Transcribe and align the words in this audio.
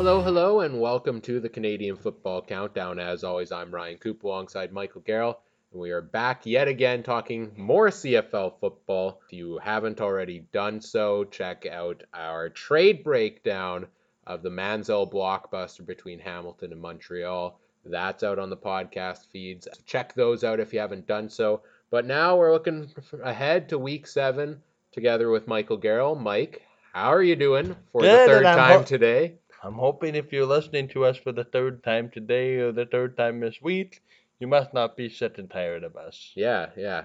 Hello, 0.00 0.22
hello, 0.22 0.60
and 0.60 0.80
welcome 0.80 1.20
to 1.20 1.40
the 1.40 1.48
Canadian 1.50 1.94
Football 1.94 2.40
Countdown. 2.40 2.98
As 2.98 3.22
always, 3.22 3.52
I'm 3.52 3.70
Ryan 3.70 3.98
Coop 3.98 4.24
alongside 4.24 4.72
Michael 4.72 5.02
Garrell, 5.02 5.36
and 5.72 5.80
we 5.82 5.90
are 5.90 6.00
back 6.00 6.46
yet 6.46 6.68
again 6.68 7.02
talking 7.02 7.52
more 7.58 7.88
CFL 7.90 8.58
football. 8.58 9.20
If 9.26 9.34
you 9.34 9.58
haven't 9.58 10.00
already 10.00 10.46
done 10.52 10.80
so, 10.80 11.24
check 11.24 11.66
out 11.66 12.02
our 12.14 12.48
trade 12.48 13.04
breakdown 13.04 13.88
of 14.26 14.42
the 14.42 14.48
Manziel 14.48 15.12
blockbuster 15.12 15.84
between 15.84 16.18
Hamilton 16.18 16.72
and 16.72 16.80
Montreal. 16.80 17.60
That's 17.84 18.22
out 18.22 18.38
on 18.38 18.48
the 18.48 18.56
podcast 18.56 19.26
feeds. 19.26 19.68
Check 19.84 20.14
those 20.14 20.44
out 20.44 20.60
if 20.60 20.72
you 20.72 20.80
haven't 20.80 21.06
done 21.08 21.28
so. 21.28 21.60
But 21.90 22.06
now 22.06 22.38
we're 22.38 22.54
looking 22.54 22.90
ahead 23.22 23.68
to 23.68 23.78
week 23.78 24.06
seven 24.06 24.62
together 24.92 25.28
with 25.28 25.46
Michael 25.46 25.78
Garrell. 25.78 26.18
Mike, 26.18 26.62
how 26.94 27.12
are 27.12 27.22
you 27.22 27.36
doing 27.36 27.76
for 27.92 28.00
Good, 28.00 28.30
the 28.30 28.32
third 28.32 28.44
time 28.44 28.78
ho- 28.78 28.84
today? 28.84 29.34
I'm 29.62 29.74
hoping 29.74 30.14
if 30.14 30.32
you're 30.32 30.46
listening 30.46 30.88
to 30.88 31.04
us 31.04 31.16
for 31.16 31.32
the 31.32 31.44
third 31.44 31.82
time 31.84 32.10
today 32.10 32.56
or 32.56 32.72
the 32.72 32.86
third 32.86 33.16
time 33.16 33.40
this 33.40 33.60
week, 33.60 34.02
you 34.38 34.46
must 34.46 34.72
not 34.72 34.96
be 34.96 35.08
sick 35.08 35.36
and 35.38 35.50
tired 35.50 35.84
of 35.84 35.96
us. 35.96 36.32
Yeah, 36.34 36.70
yeah. 36.76 37.04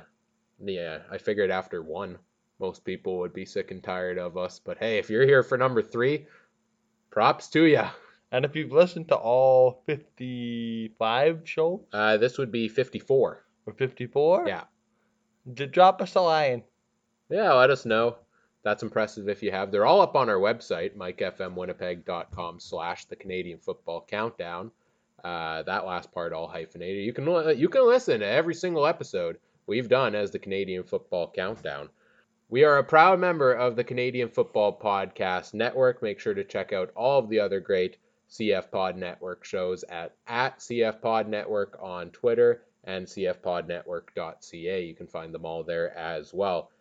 Yeah, 0.64 1.00
I 1.12 1.18
figured 1.18 1.52
after 1.52 1.82
one, 1.82 2.18
most 2.60 2.86
people 2.86 3.18
would 3.20 3.34
be 3.34 3.46
sick 3.46 3.72
and 3.72 3.84
tired 3.84 4.18
of 4.18 4.38
us. 4.38 4.60
But 4.64 4.78
hey, 4.78 4.98
if 5.00 5.10
you're 5.10 5.26
here 5.26 5.44
for 5.44 5.58
number 5.58 5.82
three, 5.82 6.28
props 7.12 7.50
to 7.50 7.66
you. 7.66 7.84
And 8.32 8.46
if 8.46 8.56
you've 8.56 8.72
listened 8.72 9.10
to 9.10 9.16
all 9.16 9.84
55 9.86 11.42
shows 11.44 11.82
Uh, 11.94 12.18
this 12.18 12.38
would 12.38 12.52
be 12.52 12.68
54. 12.70 13.44
or 13.68 13.74
54, 13.74 14.48
Yeah. 14.48 14.64
drop 15.72 16.02
us 16.02 16.16
a 16.16 16.22
line. 16.22 16.64
Yeah, 17.30 17.52
let 17.54 17.70
us 17.70 17.86
know. 17.86 18.18
That's 18.66 18.82
impressive 18.82 19.30
if 19.30 19.44
you 19.44 19.52
have. 19.52 19.70
They're 19.70 19.86
all 19.86 20.02
up 20.02 20.16
on 20.16 20.28
our 20.28 20.40
website, 20.40 20.96
mikefmwinnipeg.com 20.96 22.60
slash 22.60 23.06
the 23.06 23.16
Canadian 23.16 23.60
Football 23.60 24.08
Countdown. 24.10 24.72
Uh, 25.24 25.62
that 25.64 25.86
last 25.86 26.12
part 26.12 26.34
all 26.34 26.48
hyphenated. 26.48 27.06
You 27.06 27.14
can 27.14 27.26
you 27.60 27.70
can 27.70 27.88
listen 27.88 28.22
to 28.22 28.26
every 28.26 28.56
single 28.56 28.88
episode 28.88 29.38
we've 29.68 29.88
done 29.88 30.16
as 30.16 30.32
the 30.32 30.40
Canadian 30.40 30.84
Football 30.84 31.32
Countdown. 31.36 31.90
We 32.50 32.64
are 32.64 32.80
a 32.80 32.84
proud 32.84 33.20
member 33.20 33.54
of 33.54 33.76
the 33.76 33.84
Canadian 33.84 34.30
Football 34.30 34.80
Podcast 34.80 35.54
Network. 35.54 36.02
Make 36.02 36.20
sure 36.20 36.34
to 36.34 36.44
check 36.44 36.74
out 36.74 36.90
all 36.96 37.20
of 37.20 37.30
the 37.30 37.42
other 37.42 37.60
great 37.60 37.98
CF 38.32 38.72
Pod 38.72 38.98
Network 38.98 39.46
shows 39.46 39.84
at, 39.84 40.16
at 40.26 40.58
CF 40.58 41.02
Pod 41.02 41.28
Network 41.30 41.78
on 41.80 42.10
Twitter 42.10 42.64
and 42.84 43.06
cfpodnetwork.ca. 43.06 44.86
You 44.86 44.96
can 44.96 45.08
find 45.08 45.32
them 45.32 45.46
all 45.46 45.64
there 45.64 45.96
as 45.96 46.34
well. 46.34 46.72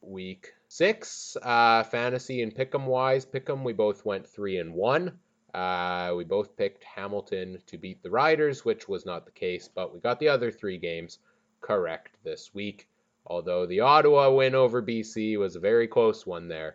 Week 0.00 0.52
six, 0.74 1.36
uh, 1.40 1.84
fantasy 1.84 2.42
and 2.42 2.52
pick'em 2.52 2.84
wise, 2.86 3.24
pick'em 3.24 3.62
we 3.62 3.72
both 3.72 4.04
went 4.04 4.26
three 4.26 4.58
and 4.58 4.74
one. 4.74 5.16
Uh, 5.54 6.12
we 6.16 6.24
both 6.24 6.56
picked 6.56 6.82
Hamilton 6.82 7.58
to 7.68 7.78
beat 7.78 8.02
the 8.02 8.10
Riders, 8.10 8.64
which 8.64 8.88
was 8.88 9.06
not 9.06 9.24
the 9.24 9.30
case, 9.30 9.68
but 9.72 9.94
we 9.94 10.00
got 10.00 10.18
the 10.18 10.28
other 10.28 10.50
three 10.50 10.76
games 10.76 11.20
correct 11.60 12.16
this 12.24 12.52
week. 12.52 12.88
Although 13.24 13.66
the 13.66 13.80
Ottawa 13.80 14.32
win 14.32 14.56
over 14.56 14.82
BC 14.82 15.38
was 15.38 15.54
a 15.54 15.60
very 15.60 15.86
close 15.86 16.26
one 16.26 16.48
there. 16.48 16.74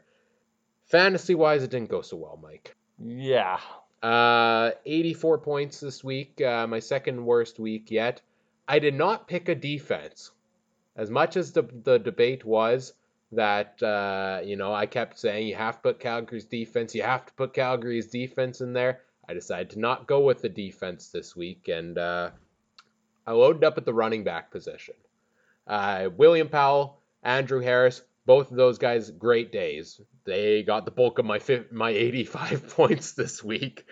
Fantasy 0.85 1.35
wise, 1.35 1.63
it 1.63 1.69
didn't 1.69 1.89
go 1.89 2.01
so 2.01 2.15
well, 2.15 2.39
Mike. 2.41 2.77
Yeah. 3.03 3.59
Uh, 4.01 4.71
84 4.85 5.39
points 5.39 5.81
this 5.81 6.05
week, 6.05 6.39
uh, 6.39 6.65
my 6.67 6.79
second 6.79 7.25
worst 7.25 7.59
week 7.59 7.91
yet. 7.91 8.21
I 8.65 8.79
did 8.79 8.93
not 8.93 9.27
pick 9.27 9.49
a 9.49 9.55
defense. 9.55 10.31
As 10.95 11.09
much 11.09 11.35
as 11.35 11.51
the, 11.51 11.63
the 11.83 11.99
debate 11.99 12.45
was 12.45 12.93
that, 13.31 13.81
uh, 13.83 14.41
you 14.43 14.55
know, 14.55 14.73
I 14.73 14.85
kept 14.85 15.19
saying 15.19 15.47
you 15.47 15.55
have 15.55 15.75
to 15.77 15.81
put 15.81 15.99
Calgary's 15.99 16.45
defense, 16.45 16.95
you 16.95 17.03
have 17.03 17.25
to 17.25 17.33
put 17.33 17.53
Calgary's 17.53 18.07
defense 18.07 18.61
in 18.61 18.73
there. 18.73 19.01
I 19.27 19.33
decided 19.33 19.71
to 19.71 19.79
not 19.79 20.07
go 20.07 20.21
with 20.21 20.41
the 20.41 20.49
defense 20.49 21.09
this 21.09 21.35
week, 21.35 21.67
and 21.67 21.97
uh, 21.97 22.31
I 23.27 23.33
loaded 23.33 23.63
up 23.63 23.77
at 23.77 23.85
the 23.85 23.93
running 23.93 24.23
back 24.23 24.49
position. 24.49 24.95
Uh, 25.67 26.09
William 26.17 26.49
Powell, 26.49 26.99
Andrew 27.21 27.59
Harris, 27.59 28.01
both 28.25 28.49
of 28.49 28.57
those 28.57 28.79
guys, 28.79 29.11
great 29.11 29.51
days. 29.51 30.01
They 30.23 30.63
got 30.63 30.85
the 30.85 30.91
bulk 30.91 31.19
of 31.19 31.25
my 31.25 31.37
fif- 31.37 31.71
my 31.71 31.91
85 31.91 32.69
points 32.75 33.11
this 33.11 33.43
week. 33.43 33.85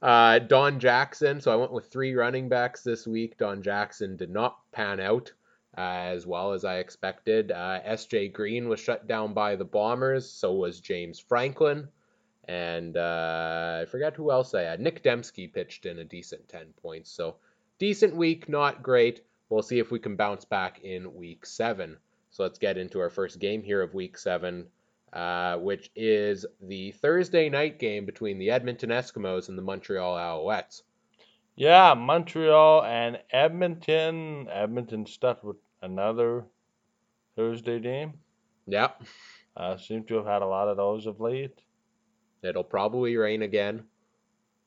Uh, 0.00 0.38
Don 0.38 0.80
Jackson, 0.80 1.40
so 1.40 1.50
I 1.50 1.56
went 1.56 1.72
with 1.72 1.90
three 1.90 2.14
running 2.14 2.48
backs 2.48 2.82
this 2.82 3.06
week. 3.06 3.38
Don 3.38 3.62
Jackson 3.62 4.16
did 4.16 4.30
not 4.30 4.58
pan 4.70 5.00
out 5.00 5.32
as 5.76 6.26
well 6.26 6.52
as 6.52 6.64
I 6.64 6.78
expected. 6.78 7.50
Uh, 7.50 7.80
S.J. 7.84 8.28
Green 8.28 8.68
was 8.68 8.80
shut 8.80 9.06
down 9.06 9.34
by 9.34 9.56
the 9.56 9.64
Bombers, 9.64 10.28
so 10.28 10.52
was 10.52 10.80
James 10.80 11.18
Franklin. 11.18 11.88
And 12.46 12.96
uh, 12.96 13.80
I 13.82 13.90
forgot 13.90 14.14
who 14.14 14.30
else 14.30 14.54
I 14.54 14.62
had. 14.62 14.80
Nic 14.80 15.02
Demski 15.02 15.52
pitched 15.52 15.86
in 15.86 15.98
a 15.98 16.04
decent 16.04 16.48
10 16.48 16.74
points. 16.82 17.10
So 17.10 17.36
decent 17.78 18.14
week, 18.14 18.48
not 18.48 18.82
great. 18.82 19.22
We'll 19.48 19.62
see 19.62 19.78
if 19.78 19.90
we 19.90 19.98
can 19.98 20.16
bounce 20.16 20.44
back 20.44 20.80
in 20.82 21.14
week 21.14 21.46
seven. 21.46 21.96
So 22.30 22.42
let's 22.42 22.58
get 22.58 22.78
into 22.78 23.00
our 23.00 23.10
first 23.10 23.38
game 23.38 23.62
here 23.62 23.80
of 23.80 23.94
week 23.94 24.18
seven, 24.18 24.66
uh, 25.12 25.56
which 25.58 25.90
is 25.94 26.44
the 26.60 26.92
Thursday 26.92 27.48
night 27.48 27.78
game 27.78 28.04
between 28.04 28.38
the 28.38 28.50
Edmonton 28.50 28.90
Eskimos 28.90 29.48
and 29.48 29.56
the 29.56 29.62
Montreal 29.62 30.16
Alouettes. 30.16 30.82
Yeah, 31.56 31.94
Montreal 31.94 32.82
and 32.84 33.20
Edmonton. 33.30 34.48
Edmonton 34.50 35.06
stuck 35.06 35.44
with 35.44 35.56
another 35.84 36.44
Thursday 37.36 37.78
game. 37.80 38.14
Yep, 38.66 39.02
Uh, 39.56 39.76
seem 39.76 40.04
to 40.04 40.14
have 40.16 40.26
had 40.26 40.42
a 40.42 40.46
lot 40.46 40.68
of 40.68 40.76
those 40.76 41.06
of 41.06 41.20
late. 41.20 41.60
it'll 42.42 42.64
probably 42.64 43.16
rain 43.16 43.42
again. 43.42 43.84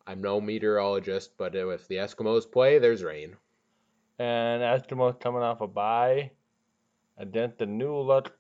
I'm 0.08 0.22
no 0.22 0.40
meteorologist, 0.40 1.38
but 1.38 1.54
if 1.56 1.88
the 1.88 1.96
Eskimos 1.96 2.50
play, 2.50 2.80
there's 2.80 3.04
rain. 3.04 3.36
And 4.20 4.62
Eskimos 4.64 5.20
coming 5.20 5.42
off 5.44 5.62
a 5.62 5.68
bye 5.68 6.32
against 7.18 7.58
the 7.58 7.66
new 7.66 7.98
look 7.98 8.38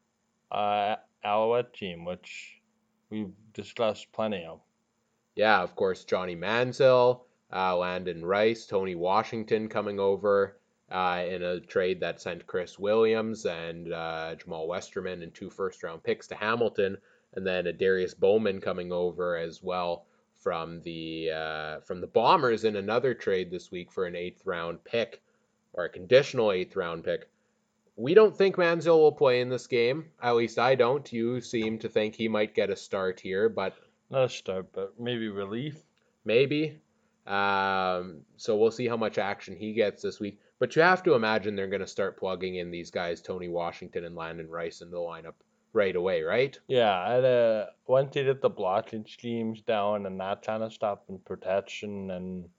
uh, 0.51 0.95
Alouette 1.23 1.73
team, 1.73 2.05
which 2.05 2.61
we've 3.09 3.33
discussed 3.53 4.11
plenty 4.13 4.45
of. 4.45 4.61
Yeah, 5.35 5.61
of 5.61 5.75
course, 5.75 6.05
Johnny 6.05 6.35
Manziel, 6.35 7.25
uh, 7.53 7.75
Landon 7.77 8.25
Rice, 8.25 8.65
Tony 8.65 8.95
Washington 8.95 9.67
coming 9.67 9.99
over 9.99 10.56
uh, 10.91 11.23
in 11.27 11.43
a 11.43 11.59
trade 11.59 11.99
that 11.99 12.21
sent 12.21 12.47
Chris 12.47 12.79
Williams 12.79 13.45
and 13.45 13.91
uh, 13.91 14.35
Jamaal 14.35 14.67
Westerman 14.67 15.21
and 15.23 15.33
two 15.33 15.49
first 15.49 15.83
round 15.83 16.03
picks 16.03 16.27
to 16.27 16.35
Hamilton, 16.35 16.97
and 17.35 17.45
then 17.45 17.65
Adarius 17.65 18.17
Bowman 18.17 18.61
coming 18.61 18.91
over 18.91 19.35
as 19.37 19.61
well 19.61 20.05
from 20.37 20.81
the 20.83 21.31
uh, 21.31 21.79
from 21.81 21.99
the 21.99 22.07
Bombers 22.07 22.63
in 22.63 22.75
another 22.75 23.13
trade 23.13 23.51
this 23.51 23.71
week 23.71 23.91
for 23.91 24.05
an 24.05 24.15
eighth 24.15 24.45
round 24.45 24.83
pick 24.83 25.21
or 25.73 25.85
a 25.85 25.89
conditional 25.89 26.51
eighth 26.51 26.75
round 26.75 27.03
pick. 27.03 27.29
We 27.95 28.13
don't 28.13 28.35
think 28.35 28.55
Manziel 28.57 28.99
will 28.99 29.11
play 29.11 29.41
in 29.41 29.49
this 29.49 29.65
game. 29.67 30.05
At 30.21 30.35
least 30.35 30.59
I 30.59 30.75
don't. 30.75 31.11
You 31.11 31.41
seem 31.41 31.79
to 31.79 31.89
think 31.89 32.15
he 32.15 32.27
might 32.27 32.53
get 32.53 32.69
a 32.69 32.75
start 32.75 33.19
here, 33.19 33.49
but 33.49 33.75
Not 34.11 34.25
a 34.25 34.29
start, 34.29 34.67
but 34.71 34.99
maybe 34.99 35.27
relief. 35.29 35.83
maybe. 36.23 36.79
Um, 37.25 38.21
so 38.37 38.55
we'll 38.55 38.71
see 38.71 38.87
how 38.87 38.97
much 38.97 39.17
action 39.17 39.55
he 39.57 39.73
gets 39.73 40.01
this 40.03 40.19
week. 40.19 40.39
But 40.59 40.75
you 40.75 40.81
have 40.81 41.03
to 41.03 41.13
imagine 41.13 41.55
they're 41.55 41.67
going 41.67 41.81
to 41.81 41.87
start 41.87 42.17
plugging 42.17 42.55
in 42.55 42.71
these 42.71 42.89
guys, 42.89 43.21
Tony 43.21 43.47
Washington 43.47 44.05
and 44.05 44.15
Landon 44.15 44.49
Rice, 44.49 44.81
into 44.81 44.95
the 44.95 45.01
lineup 45.01 45.35
right 45.73 45.95
away, 45.95 46.23
right? 46.23 46.57
Yeah, 46.67 47.15
and, 47.15 47.25
uh, 47.25 47.65
once 47.85 48.13
they 48.13 48.23
get 48.23 48.41
the 48.41 48.49
blocking 48.49 49.05
schemes 49.07 49.61
down 49.61 50.05
and 50.07 50.19
that 50.19 50.41
kind 50.41 50.63
of 50.63 50.73
stuff, 50.73 50.99
and 51.09 51.23
protection 51.23 52.09
and 52.11 52.49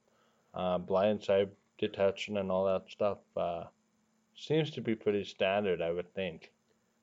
uh, 0.55 0.79
blindside 0.79 1.51
detection 1.79 2.37
and 2.37 2.51
all 2.51 2.67
that 2.67 2.91
stuff, 2.91 3.19
uh, 3.37 3.65
seems 4.37 4.71
to 4.71 4.81
be 4.81 4.95
pretty 4.95 5.25
standard, 5.25 5.83
I 5.83 5.91
would 5.91 6.15
think. 6.15 6.53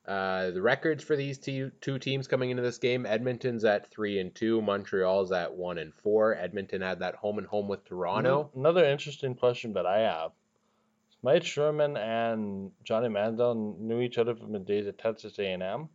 Uh, 0.06 0.52
the 0.52 0.62
records 0.62 1.02
for 1.02 1.16
these 1.16 1.36
two, 1.36 1.70
two 1.80 1.98
teams 1.98 2.28
coming 2.28 2.50
into 2.50 2.62
this 2.62 2.78
game: 2.78 3.04
Edmonton's 3.04 3.64
at 3.64 3.90
three 3.90 4.20
and 4.20 4.34
two, 4.34 4.62
Montreal's 4.62 5.32
at 5.32 5.52
one 5.52 5.78
and 5.78 5.92
four. 5.92 6.36
Edmonton 6.36 6.80
had 6.80 7.00
that 7.00 7.16
home 7.16 7.38
and 7.38 7.46
home 7.46 7.66
with 7.66 7.84
Toronto. 7.84 8.50
Another 8.54 8.84
interesting 8.84 9.34
question 9.34 9.72
that 9.72 9.84
I 9.84 9.98
have. 9.98 10.30
Mike 11.22 11.44
Sherman 11.44 11.96
and 11.96 12.70
Johnny 12.84 13.08
Manziel 13.08 13.78
knew 13.78 14.00
each 14.00 14.18
other 14.18 14.34
from 14.34 14.52
the 14.52 14.58
days 14.58 14.86
at 14.86 14.98
Texas 14.98 15.38
A&M. 15.38 15.88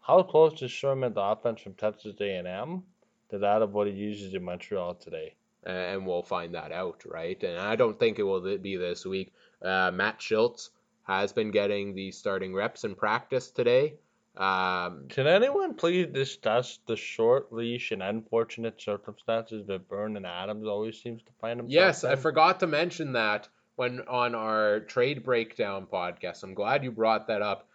How 0.00 0.22
close 0.22 0.60
is 0.62 0.70
Sherman's 0.70 1.16
offense 1.16 1.60
from 1.60 1.74
Texas 1.74 2.16
A&M 2.20 2.82
to 3.30 3.38
that 3.38 3.62
of 3.62 3.72
what 3.72 3.86
he 3.86 3.92
uses 3.92 4.34
in 4.34 4.44
Montreal 4.44 4.94
today? 4.94 5.34
and 5.64 6.06
we'll 6.06 6.22
find 6.22 6.54
that 6.54 6.72
out, 6.72 7.02
right? 7.04 7.42
And 7.42 7.58
I 7.58 7.76
don't 7.76 7.98
think 7.98 8.18
it 8.18 8.22
will 8.22 8.58
be 8.58 8.76
this 8.76 9.04
week. 9.04 9.32
Uh, 9.62 9.90
Matt 9.92 10.18
Shiltz 10.18 10.70
has 11.02 11.32
been 11.32 11.50
getting 11.50 11.94
the 11.94 12.12
starting 12.12 12.54
reps 12.54 12.84
in 12.84 12.94
practice 12.94 13.50
today. 13.50 13.94
Um, 14.36 15.06
Can 15.08 15.26
anyone 15.26 15.74
please 15.74 16.06
discuss 16.06 16.78
the 16.86 16.96
short 16.96 17.52
leash 17.52 17.90
and 17.90 18.02
unfortunate 18.02 18.80
circumstances 18.80 19.66
that 19.66 19.88
Vernon 19.88 20.24
Adams 20.24 20.66
always 20.66 21.00
seems 21.02 21.20
to 21.22 21.32
find 21.40 21.58
himself? 21.60 21.72
yes, 21.72 22.04
I 22.04 22.16
forgot 22.16 22.60
to 22.60 22.66
mention 22.66 23.12
that 23.12 23.48
when 23.80 24.02
on 24.08 24.34
our 24.34 24.80
trade 24.80 25.22
breakdown 25.22 25.86
podcast. 25.90 26.42
I'm 26.42 26.52
glad 26.52 26.84
you 26.84 26.90
brought 26.90 27.28
that 27.28 27.40
up. 27.40 27.66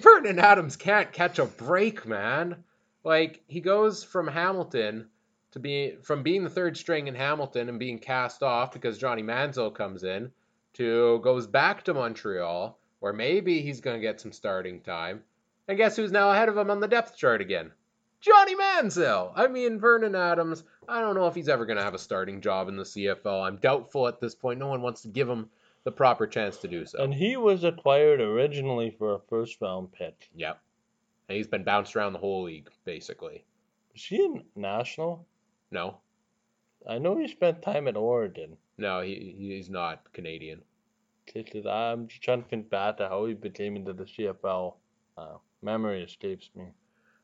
Vernon 0.00 0.40
Adams 0.40 0.74
can't 0.74 1.12
catch 1.12 1.38
a 1.38 1.44
break, 1.44 2.04
man. 2.04 2.64
Like 3.04 3.44
he 3.46 3.60
goes 3.60 4.02
from 4.02 4.26
Hamilton 4.26 5.06
to 5.52 5.60
be 5.60 5.98
from 6.02 6.24
being 6.24 6.42
the 6.42 6.50
third 6.50 6.76
string 6.76 7.06
in 7.06 7.14
Hamilton 7.14 7.68
and 7.68 7.78
being 7.78 8.00
cast 8.00 8.42
off 8.42 8.72
because 8.72 8.98
Johnny 8.98 9.22
Manziel 9.22 9.72
comes 9.72 10.02
in 10.02 10.32
to 10.72 11.20
goes 11.22 11.46
back 11.46 11.84
to 11.84 11.94
Montreal 11.94 12.76
where 12.98 13.12
maybe 13.12 13.60
he's 13.60 13.80
going 13.80 13.94
to 13.94 14.04
get 14.04 14.20
some 14.20 14.32
starting 14.32 14.80
time. 14.80 15.22
And 15.68 15.78
guess 15.78 15.94
who's 15.94 16.10
now 16.10 16.32
ahead 16.32 16.48
of 16.48 16.56
him 16.56 16.72
on 16.72 16.80
the 16.80 16.88
depth 16.88 17.16
chart 17.16 17.40
again? 17.40 17.70
Johnny 18.20 18.54
Manziel. 18.56 19.32
I 19.34 19.46
mean, 19.46 19.78
Vernon 19.78 20.14
Adams. 20.14 20.64
I 20.88 21.00
don't 21.00 21.14
know 21.14 21.26
if 21.26 21.34
he's 21.34 21.48
ever 21.48 21.66
going 21.66 21.76
to 21.76 21.84
have 21.84 21.94
a 21.94 21.98
starting 21.98 22.40
job 22.40 22.68
in 22.68 22.76
the 22.76 22.82
CFL. 22.84 23.46
I'm 23.46 23.56
doubtful 23.56 24.08
at 24.08 24.20
this 24.20 24.34
point. 24.34 24.58
No 24.58 24.68
one 24.68 24.82
wants 24.82 25.02
to 25.02 25.08
give 25.08 25.28
him 25.28 25.48
the 25.84 25.92
proper 25.92 26.26
chance 26.26 26.56
to 26.58 26.68
do 26.68 26.84
so. 26.86 27.02
And 27.02 27.14
he 27.14 27.36
was 27.36 27.62
acquired 27.64 28.20
originally 28.20 28.90
for 28.90 29.14
a 29.14 29.20
first 29.28 29.60
round 29.60 29.92
pick. 29.92 30.28
Yep. 30.34 30.60
And 31.28 31.36
he's 31.36 31.46
been 31.46 31.64
bounced 31.64 31.94
around 31.96 32.12
the 32.12 32.18
whole 32.18 32.44
league, 32.44 32.68
basically. 32.84 33.44
Is 33.94 34.04
he 34.04 34.24
a 34.24 34.58
national? 34.58 35.26
No, 35.70 35.98
I 36.88 36.98
know 36.98 37.16
he 37.16 37.26
spent 37.28 37.62
time 37.62 37.88
at 37.88 37.96
Oregon. 37.96 38.56
no, 38.78 39.00
he 39.00 39.34
he's 39.38 39.68
not 39.70 40.12
Canadian. 40.12 40.62
Because 41.32 41.66
I'm 41.66 42.06
just 42.06 42.22
trying 42.22 42.42
to 42.42 42.48
think 42.48 42.70
back 42.70 42.98
to 42.98 43.08
how 43.08 43.26
he 43.26 43.34
became 43.34 43.74
into 43.74 43.92
the 43.92 44.04
CFL. 44.04 44.74
Uh, 45.18 45.36
memory 45.62 46.02
escapes 46.04 46.50
me. 46.54 46.66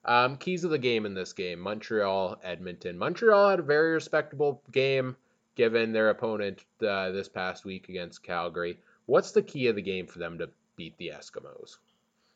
Um, 0.04 0.36
keys 0.36 0.64
of 0.64 0.70
the 0.70 0.78
game 0.78 1.06
in 1.06 1.14
this 1.14 1.32
game: 1.32 1.60
Montreal, 1.60 2.38
Edmonton. 2.42 2.98
Montreal 2.98 3.50
had 3.50 3.60
a 3.60 3.62
very 3.62 3.92
respectable 3.92 4.62
game 4.72 5.16
given 5.54 5.92
their 5.92 6.10
opponent 6.10 6.64
uh, 6.86 7.10
this 7.10 7.28
past 7.28 7.64
week 7.64 7.88
against 7.88 8.22
Calgary. 8.22 8.78
What's 9.06 9.32
the 9.32 9.42
key 9.42 9.66
of 9.68 9.76
the 9.76 9.82
game 9.82 10.06
for 10.06 10.18
them 10.18 10.38
to 10.38 10.48
beat 10.76 10.96
the 10.98 11.12
Eskimos? 11.14 11.76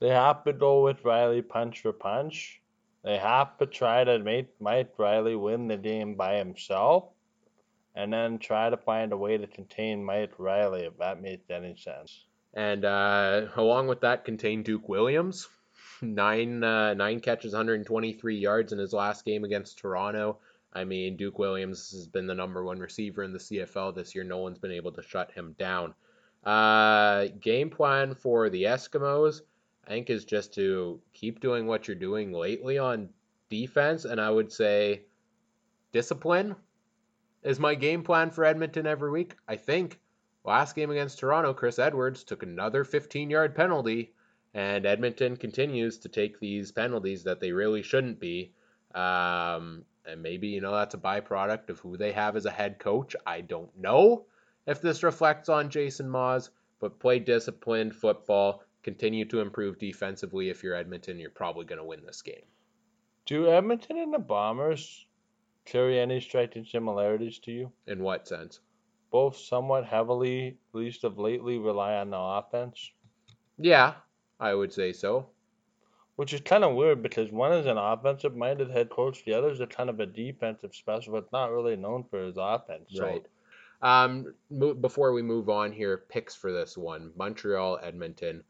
They 0.00 0.10
have 0.10 0.44
to 0.44 0.52
go 0.52 0.82
with 0.82 1.04
Reilly 1.04 1.42
punch 1.42 1.80
for 1.80 1.92
punch. 1.92 2.60
They 3.02 3.18
have 3.18 3.56
to 3.58 3.66
try 3.66 4.04
to 4.04 4.18
make 4.18 4.48
Mike 4.60 4.92
Reilly 4.98 5.36
win 5.36 5.68
the 5.68 5.76
game 5.76 6.14
by 6.14 6.36
himself. 6.36 7.04
And 7.94 8.12
then 8.12 8.38
try 8.38 8.68
to 8.68 8.76
find 8.76 9.12
a 9.12 9.16
way 9.16 9.38
to 9.38 9.46
contain 9.46 10.04
Mike 10.04 10.34
Reilly, 10.38 10.82
if 10.82 10.98
that 10.98 11.22
makes 11.22 11.48
any 11.48 11.76
sense. 11.76 12.26
And 12.52 12.84
uh, 12.84 13.46
along 13.56 13.86
with 13.86 14.02
that, 14.02 14.24
contain 14.24 14.62
Duke 14.62 14.86
Williams. 14.88 15.48
Nine 16.02 16.62
uh, 16.62 16.94
nine 16.94 17.20
catches, 17.20 17.52
123 17.52 18.36
yards 18.36 18.72
in 18.72 18.78
his 18.78 18.92
last 18.92 19.24
game 19.24 19.44
against 19.44 19.78
Toronto. 19.78 20.38
I 20.72 20.84
mean, 20.84 21.16
Duke 21.16 21.38
Williams 21.38 21.90
has 21.92 22.06
been 22.06 22.26
the 22.26 22.34
number 22.34 22.62
one 22.62 22.78
receiver 22.78 23.22
in 23.22 23.32
the 23.32 23.38
CFL 23.38 23.94
this 23.94 24.14
year. 24.14 24.24
No 24.24 24.38
one's 24.38 24.58
been 24.58 24.72
able 24.72 24.92
to 24.92 25.02
shut 25.02 25.32
him 25.32 25.54
down. 25.58 25.94
Uh, 26.44 27.28
game 27.40 27.70
plan 27.70 28.14
for 28.14 28.50
the 28.50 28.64
Eskimos, 28.64 29.40
I 29.86 29.90
think, 29.90 30.10
is 30.10 30.24
just 30.24 30.52
to 30.54 31.00
keep 31.14 31.40
doing 31.40 31.66
what 31.66 31.88
you're 31.88 31.94
doing 31.94 32.32
lately 32.32 32.78
on 32.78 33.08
defense, 33.48 34.04
and 34.04 34.20
I 34.20 34.30
would 34.30 34.52
say 34.52 35.02
discipline 35.92 36.54
is 37.42 37.58
my 37.58 37.74
game 37.74 38.02
plan 38.02 38.30
for 38.30 38.44
Edmonton 38.44 38.86
every 38.86 39.10
week. 39.10 39.34
I 39.48 39.56
think 39.56 39.98
last 40.44 40.74
game 40.76 40.90
against 40.90 41.18
Toronto, 41.18 41.54
Chris 41.54 41.78
Edwards 41.78 42.22
took 42.22 42.42
another 42.42 42.84
15 42.84 43.30
yard 43.30 43.54
penalty, 43.54 44.12
and 44.56 44.86
Edmonton 44.86 45.36
continues 45.36 45.98
to 45.98 46.08
take 46.08 46.40
these 46.40 46.72
penalties 46.72 47.24
that 47.24 47.40
they 47.40 47.52
really 47.52 47.82
shouldn't 47.82 48.18
be. 48.18 48.54
Um, 48.94 49.84
and 50.06 50.22
maybe, 50.22 50.48
you 50.48 50.62
know, 50.62 50.72
that's 50.72 50.94
a 50.94 50.98
byproduct 50.98 51.68
of 51.68 51.78
who 51.80 51.98
they 51.98 52.12
have 52.12 52.36
as 52.36 52.46
a 52.46 52.50
head 52.50 52.78
coach. 52.78 53.14
I 53.26 53.42
don't 53.42 53.76
know 53.78 54.24
if 54.66 54.80
this 54.80 55.02
reflects 55.02 55.50
on 55.50 55.68
Jason 55.68 56.08
Maas, 56.08 56.48
but 56.80 56.98
play 56.98 57.18
disciplined 57.18 57.94
football, 57.94 58.62
continue 58.82 59.26
to 59.26 59.40
improve 59.40 59.78
defensively. 59.78 60.48
If 60.48 60.62
you're 60.62 60.74
Edmonton, 60.74 61.18
you're 61.18 61.28
probably 61.28 61.66
going 61.66 61.80
to 61.80 61.84
win 61.84 62.06
this 62.06 62.22
game. 62.22 62.46
Do 63.26 63.50
Edmonton 63.50 63.98
and 63.98 64.14
the 64.14 64.18
Bombers 64.18 65.04
carry 65.66 66.00
any 66.00 66.18
striking 66.18 66.64
similarities 66.64 67.40
to 67.40 67.52
you? 67.52 67.72
In 67.86 68.02
what 68.02 68.26
sense? 68.26 68.60
Both 69.10 69.36
somewhat 69.36 69.84
heavily, 69.84 70.56
at 70.72 70.78
least 70.78 71.04
of 71.04 71.18
lately, 71.18 71.58
rely 71.58 71.96
on 71.96 72.08
the 72.08 72.18
offense. 72.18 72.90
Yeah, 73.58 73.94
I 74.38 74.54
would 74.54 74.72
say 74.72 74.92
so. 74.92 75.26
Which 76.16 76.32
is 76.32 76.40
kind 76.40 76.64
of 76.64 76.74
weird 76.74 77.02
because 77.02 77.30
one 77.30 77.52
is 77.52 77.66
an 77.66 77.76
offensive 77.76 78.34
minded 78.34 78.70
head 78.70 78.88
coach, 78.88 79.24
the 79.24 79.34
other 79.34 79.50
is 79.50 79.60
a 79.60 79.66
kind 79.66 79.90
of 79.90 80.00
a 80.00 80.06
defensive 80.06 80.74
specialist, 80.74 81.28
not 81.32 81.52
really 81.52 81.76
known 81.76 82.04
for 82.04 82.24
his 82.24 82.36
offense. 82.38 82.90
So 82.94 83.04
Right. 83.04 83.26
Um, 83.82 84.34
mo- 84.50 84.74
before 84.74 85.12
we 85.12 85.20
move 85.20 85.50
on 85.50 85.72
here, 85.72 85.98
picks 86.08 86.34
for 86.34 86.52
this 86.52 86.78
one: 86.78 87.12
Montreal, 87.16 87.78
Edmonton. 87.82 88.42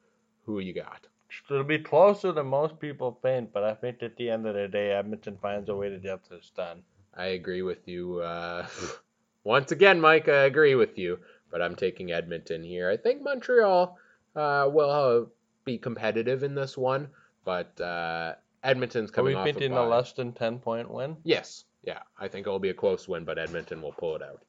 Who 0.44 0.61
you 0.61 0.73
got? 0.73 1.09
it'll 1.50 1.65
be 1.65 1.79
closer 1.79 2.33
than 2.33 2.47
most 2.47 2.79
people 2.79 3.19
think, 3.23 3.53
but 3.53 3.65
I 3.65 3.75
think 3.75 4.03
at 4.03 4.17
the 4.17 4.31
end 4.31 4.47
of 4.47 4.55
the 4.55 4.69
day, 4.69 4.93
Edmonton 4.93 5.37
finds 5.43 5.69
a 5.69 5.75
way 5.75 5.91
to 5.91 5.99
get 5.99 6.29
this 6.29 6.50
done. 6.56 6.83
I 7.15 7.27
agree 7.27 7.62
with 7.62 7.87
you. 7.88 8.21
Uh, 8.21 8.67
once 9.44 9.73
again, 9.73 10.00
Mike, 10.00 10.29
I 10.29 10.44
agree 10.44 10.75
with 10.75 10.99
you, 10.99 11.19
but 11.50 11.61
I'm 11.61 11.75
taking 11.75 12.12
Edmonton 12.12 12.62
here. 12.62 12.88
I 12.88 12.97
think 12.97 13.23
Montreal 13.23 13.99
uh, 14.35 14.69
will 14.73 15.31
be 15.67 15.77
competitive 15.77 16.43
in 16.43 16.55
this 16.55 16.79
one, 16.79 17.09
but 17.45 17.79
uh, 17.79 18.35
Edmonton's 18.65 19.11
Are 19.11 19.13
coming 19.13 19.35
we 19.35 19.51
off 19.51 19.57
a 19.61 19.67
a 19.67 19.85
less 19.87 20.13
than 20.13 20.33
10 20.33 20.61
point 20.61 20.91
win? 20.91 21.19
Yes, 21.25 21.65
yeah, 21.83 22.01
I 22.19 22.29
think 22.29 22.47
it'll 22.47 22.59
be 22.59 22.71
a 22.71 22.75
close 22.75 23.07
win, 23.07 23.25
but 23.25 23.39
Edmonton 23.39 23.83
will 23.83 23.93
pull 23.93 24.17
it 24.17 24.23
out. 24.23 24.41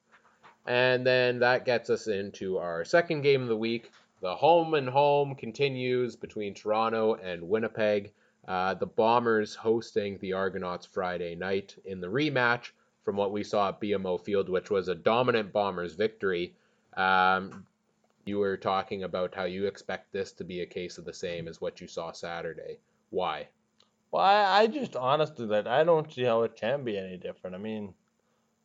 And 0.66 1.06
then 1.06 1.40
that 1.40 1.66
gets 1.66 1.90
us 1.90 2.08
into 2.08 2.58
our 2.58 2.86
second 2.86 3.22
game 3.22 3.42
of 3.42 3.50
the 3.50 3.58
week. 3.58 3.92
The 4.22 4.36
home 4.36 4.74
and 4.74 4.88
home 4.90 5.36
continues 5.36 6.16
between 6.16 6.54
Toronto 6.54 7.16
and 7.16 7.48
Winnipeg. 7.48 8.14
Uh, 8.48 8.74
the 8.74 8.88
Bombers 8.88 9.56
hosting 9.56 10.18
the 10.20 10.34
Argonauts 10.34 10.86
Friday 10.86 11.36
night 11.36 11.76
in 11.86 12.00
the 12.00 12.08
rematch 12.08 12.72
from 13.04 13.16
what 13.16 13.32
we 13.32 13.44
saw 13.44 13.70
at 13.70 13.82
BMO 13.82 14.20
Field, 14.20 14.50
which 14.50 14.70
was 14.70 14.88
a 14.88 14.96
dominant 14.96 15.54
Bombers 15.54 15.96
victory. 15.96 16.56
Um, 16.96 17.66
you 18.28 18.40
were 18.40 18.58
talking 18.58 19.04
about 19.04 19.34
how 19.34 19.46
you 19.46 19.66
expect 19.66 20.12
this 20.12 20.32
to 20.34 20.44
be 20.44 20.62
a 20.62 20.66
case 20.66 20.98
of 20.98 21.06
the 21.06 21.14
same 21.14 21.48
as 21.48 21.62
what 21.62 21.80
you 21.82 21.88
saw 21.88 22.12
Saturday. 22.12 22.80
Why? 23.10 23.48
Well, 24.12 24.24
I, 24.24 24.62
I 24.62 24.68
just 24.68 24.96
honestly 24.96 25.48
that 25.48 25.68
I 25.68 25.84
don't 25.84 26.12
see 26.12 26.24
how 26.24 26.44
it 26.44 26.56
can 26.56 26.84
be 26.84 26.98
any 26.98 27.18
different. 27.18 27.56
I 27.56 27.60
mean, 27.60 27.94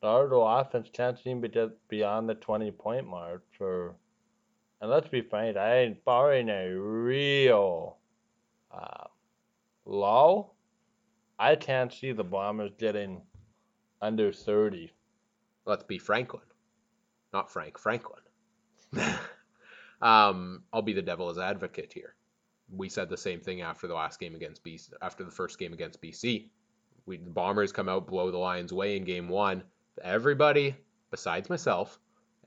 the 0.01 0.09
Argo 0.09 0.43
offense 0.43 0.89
can't 0.93 1.19
seem 1.19 1.43
to 1.43 1.49
get 1.49 1.71
beyond 1.89 2.29
the 2.29 2.35
20 2.35 2.71
point 2.73 3.07
mark 3.07 3.45
for. 3.57 3.95
And 4.81 4.91
let's 4.91 5.09
be 5.09 5.21
frank, 5.21 5.57
I 5.57 5.79
ain't 5.79 6.05
barring 6.05 6.49
a 6.49 6.75
real 6.75 7.99
uh, 8.73 9.05
low. 9.85 10.53
I 11.39 11.55
can't 11.55 11.93
see 11.93 12.13
the 12.13 12.25
Bombers 12.25 12.73
getting 12.79 13.23
under 14.01 14.33
30. 14.33 14.91
let's 15.67 15.85
be 15.85 15.99
Franklin, 15.99 16.43
not 17.33 17.53
Frank 17.53 17.79
Franklin. 17.79 18.23
um, 20.03 20.63
I'll 20.73 20.83
be 20.83 20.93
the 20.93 21.03
devil's 21.03 21.39
advocate 21.39 21.93
here. 21.95 22.15
We 22.75 22.89
said 22.89 23.09
the 23.09 23.17
same 23.17 23.41
thing 23.41 23.61
after 23.63 23.87
the 23.87 23.95
last 23.95 24.19
game 24.21 24.35
against 24.35 24.65
BC, 24.65 24.91
after 25.01 25.25
the 25.25 25.31
first 25.31 25.59
game 25.59 25.73
against 25.73 26.03
BC. 26.03 26.49
We 27.07 27.17
the 27.17 27.31
Bombers 27.31 27.73
come 27.73 27.89
out 27.89 28.07
blow 28.07 28.31
the 28.31 28.39
Lions 28.39 28.73
away 28.73 28.97
in 28.97 29.05
game 29.05 29.29
one. 29.29 29.63
Everybody 30.03 30.77
besides 31.11 31.51
myself 31.51 31.99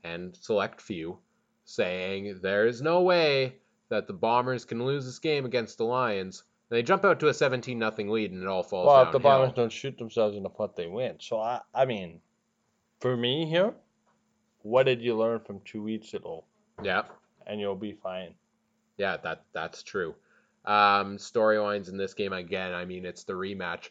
and 0.04 0.36
select 0.40 0.80
few 0.80 1.18
saying 1.64 2.38
there 2.42 2.66
is 2.66 2.80
no 2.82 3.02
way 3.02 3.56
that 3.88 4.06
the 4.06 4.12
Bombers 4.12 4.64
can 4.64 4.84
lose 4.84 5.04
this 5.04 5.18
game 5.18 5.44
against 5.44 5.78
the 5.78 5.84
Lions. 5.84 6.42
They 6.68 6.82
jump 6.82 7.04
out 7.04 7.20
to 7.20 7.28
a 7.28 7.34
17 7.34 7.78
nothing 7.78 8.08
lead 8.08 8.32
and 8.32 8.42
it 8.42 8.48
all 8.48 8.62
falls 8.64 8.86
Well, 8.86 8.96
downhill. 8.96 9.08
if 9.08 9.12
the 9.12 9.18
Bombers 9.20 9.52
don't 9.54 9.72
shoot 9.72 9.96
themselves 9.98 10.36
in 10.36 10.42
the 10.42 10.50
foot, 10.50 10.74
they 10.74 10.86
win. 10.88 11.16
So, 11.20 11.38
I, 11.38 11.60
I 11.74 11.84
mean, 11.84 12.20
for 13.00 13.16
me 13.16 13.46
here, 13.46 13.72
what 14.62 14.84
did 14.86 15.00
you 15.02 15.14
learn 15.16 15.40
from 15.40 15.60
two 15.64 15.82
weeks 15.82 16.14
ago? 16.14 16.44
yeah. 16.82 17.02
And 17.46 17.60
you'll 17.60 17.76
be 17.76 17.92
fine. 17.92 18.34
Yeah, 18.98 19.16
that 19.18 19.44
that's 19.52 19.82
true. 19.82 20.14
Um, 20.64 21.16
storylines 21.16 21.88
in 21.88 21.96
this 21.96 22.14
game 22.14 22.32
again. 22.32 22.72
I 22.72 22.84
mean, 22.84 23.04
it's 23.04 23.24
the 23.24 23.34
rematch. 23.34 23.90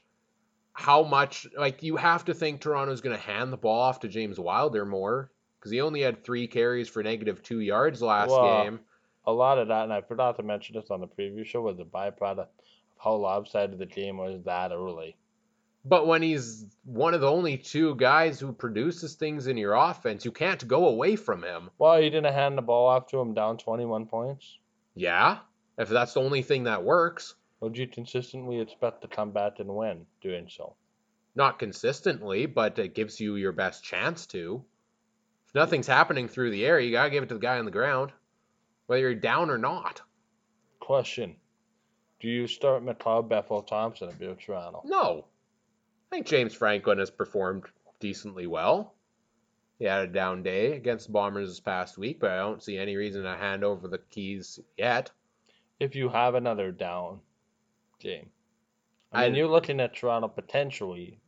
How 0.74 1.04
much 1.04 1.48
like 1.58 1.84
you 1.84 1.96
have 1.96 2.26
to 2.26 2.34
think 2.34 2.60
Toronto's 2.60 3.00
going 3.02 3.16
to 3.16 3.22
hand 3.22 3.54
the 3.54 3.58
ball 3.58 3.80
off 3.80 4.02
to 4.02 4.10
James 4.10 4.38
Wilder 4.40 4.86
more 4.86 5.32
because 5.58 5.72
he 5.72 5.80
only 5.80 6.02
had 6.02 6.24
three 6.24 6.48
carries 6.48 6.90
for 6.90 7.02
negative 7.02 7.42
two 7.42 7.62
yards 7.62 8.02
last 8.02 8.30
Well, 8.30 8.64
game. 8.64 8.80
a 9.26 9.32
lot 9.32 9.58
of 9.58 9.70
that, 9.70 9.84
and 9.84 9.94
I 9.94 10.02
forgot 10.02 10.36
to 10.36 10.44
mention 10.44 10.76
this 10.76 10.92
on 10.92 11.00
the 11.00 11.08
preview 11.08 11.46
show, 11.46 11.62
was 11.62 11.80
a 11.80 11.86
byproduct 11.86 12.40
of 12.40 12.48
how 12.98 13.14
lopsided 13.16 13.80
the 13.80 13.86
game 13.86 14.18
was 14.18 14.44
that 14.44 14.72
early. 14.72 15.16
But 15.88 16.08
when 16.08 16.24
he's 16.24 16.66
one 16.84 17.14
of 17.14 17.22
the 17.22 17.30
only 17.30 17.58
two 17.58 17.96
guys 17.96 18.40
who 18.40 18.52
produces 18.52 19.14
things 19.14 19.46
in 19.46 19.56
your 19.56 19.74
offense, 19.74 20.26
you 20.26 20.32
can't 20.32 20.68
go 20.68 20.88
away 20.88 21.16
from 21.16 21.44
him. 21.44 21.70
Well, 21.78 22.02
you 22.02 22.10
didn't 22.10 22.34
hand 22.34 22.58
the 22.58 22.64
ball 22.64 22.88
off 22.88 23.08
to 23.08 23.20
him 23.20 23.36
down 23.36 23.58
21 23.58 24.08
points. 24.08 24.58
Yeah, 24.96 25.40
if 25.78 25.90
that's 25.90 26.16
the 26.16 26.22
only 26.22 26.42
thing 26.42 26.64
that 26.64 26.84
works. 26.84 27.36
Would 27.60 27.78
you 27.78 27.88
consistently 27.88 28.60
expect 28.60 29.02
to 29.04 29.08
come 29.08 29.32
back 29.32 29.60
and 29.60 29.76
win 29.76 30.08
doing 30.22 30.48
so? 30.50 30.76
Not 31.36 31.60
consistently, 31.60 32.48
but 32.48 32.80
it 32.80 32.96
gives 32.96 33.20
you 33.20 33.36
your 33.36 33.52
best 33.52 33.84
chance 33.84 34.26
to. 34.28 34.64
If 35.48 35.54
nothing's 35.54 35.88
happening 35.88 36.28
through 36.28 36.50
the 36.50 36.66
air, 36.66 36.80
you 36.80 36.92
gotta 36.92 37.12
give 37.12 37.24
it 37.24 37.30
to 37.30 37.36
the 37.36 37.40
guy 37.40 37.60
on 37.60 37.66
the 37.66 37.72
ground, 37.72 38.12
whether 38.88 39.02
you're 39.02 39.16
down 39.16 39.52
or 39.52 39.58
not. 39.60 40.02
Question. 40.80 41.36
Do 42.20 42.28
you 42.28 42.48
start 42.48 42.84
McLeod 42.84 43.30
Bethel 43.30 43.62
Thompson 43.62 44.10
if 44.10 44.20
you're 44.20 44.36
Toronto? 44.36 44.82
No. 44.86 45.26
I 46.12 46.16
think 46.16 46.28
James 46.28 46.54
Franklin 46.54 47.00
has 47.00 47.10
performed 47.10 47.66
decently 48.00 48.48
well. 48.48 48.96
He 49.80 49.86
had 49.86 50.08
a 50.08 50.12
down 50.12 50.44
day 50.44 50.74
against 50.74 51.08
the 51.08 51.14
Bombers 51.14 51.50
this 51.50 51.60
past 51.60 51.98
week, 51.98 52.20
but 52.20 52.32
I 52.32 52.38
don't 52.38 52.64
see 52.64 52.78
any 52.78 52.96
reason 52.96 53.24
to 53.24 53.36
hand 53.36 53.64
over 53.64 53.88
the 53.88 53.98
keys 53.98 54.60
yet. 54.78 55.12
If 55.80 55.96
you 55.96 56.08
have 56.08 56.36
another 56.36 56.72
down 56.72 57.20
game. 58.00 58.30
I 59.12 59.26
mean, 59.26 59.34
I- 59.34 59.38
you're 59.38 59.48
looking 59.50 59.82
at 59.82 59.94
Toronto 59.94 60.30
potentially 60.30 61.20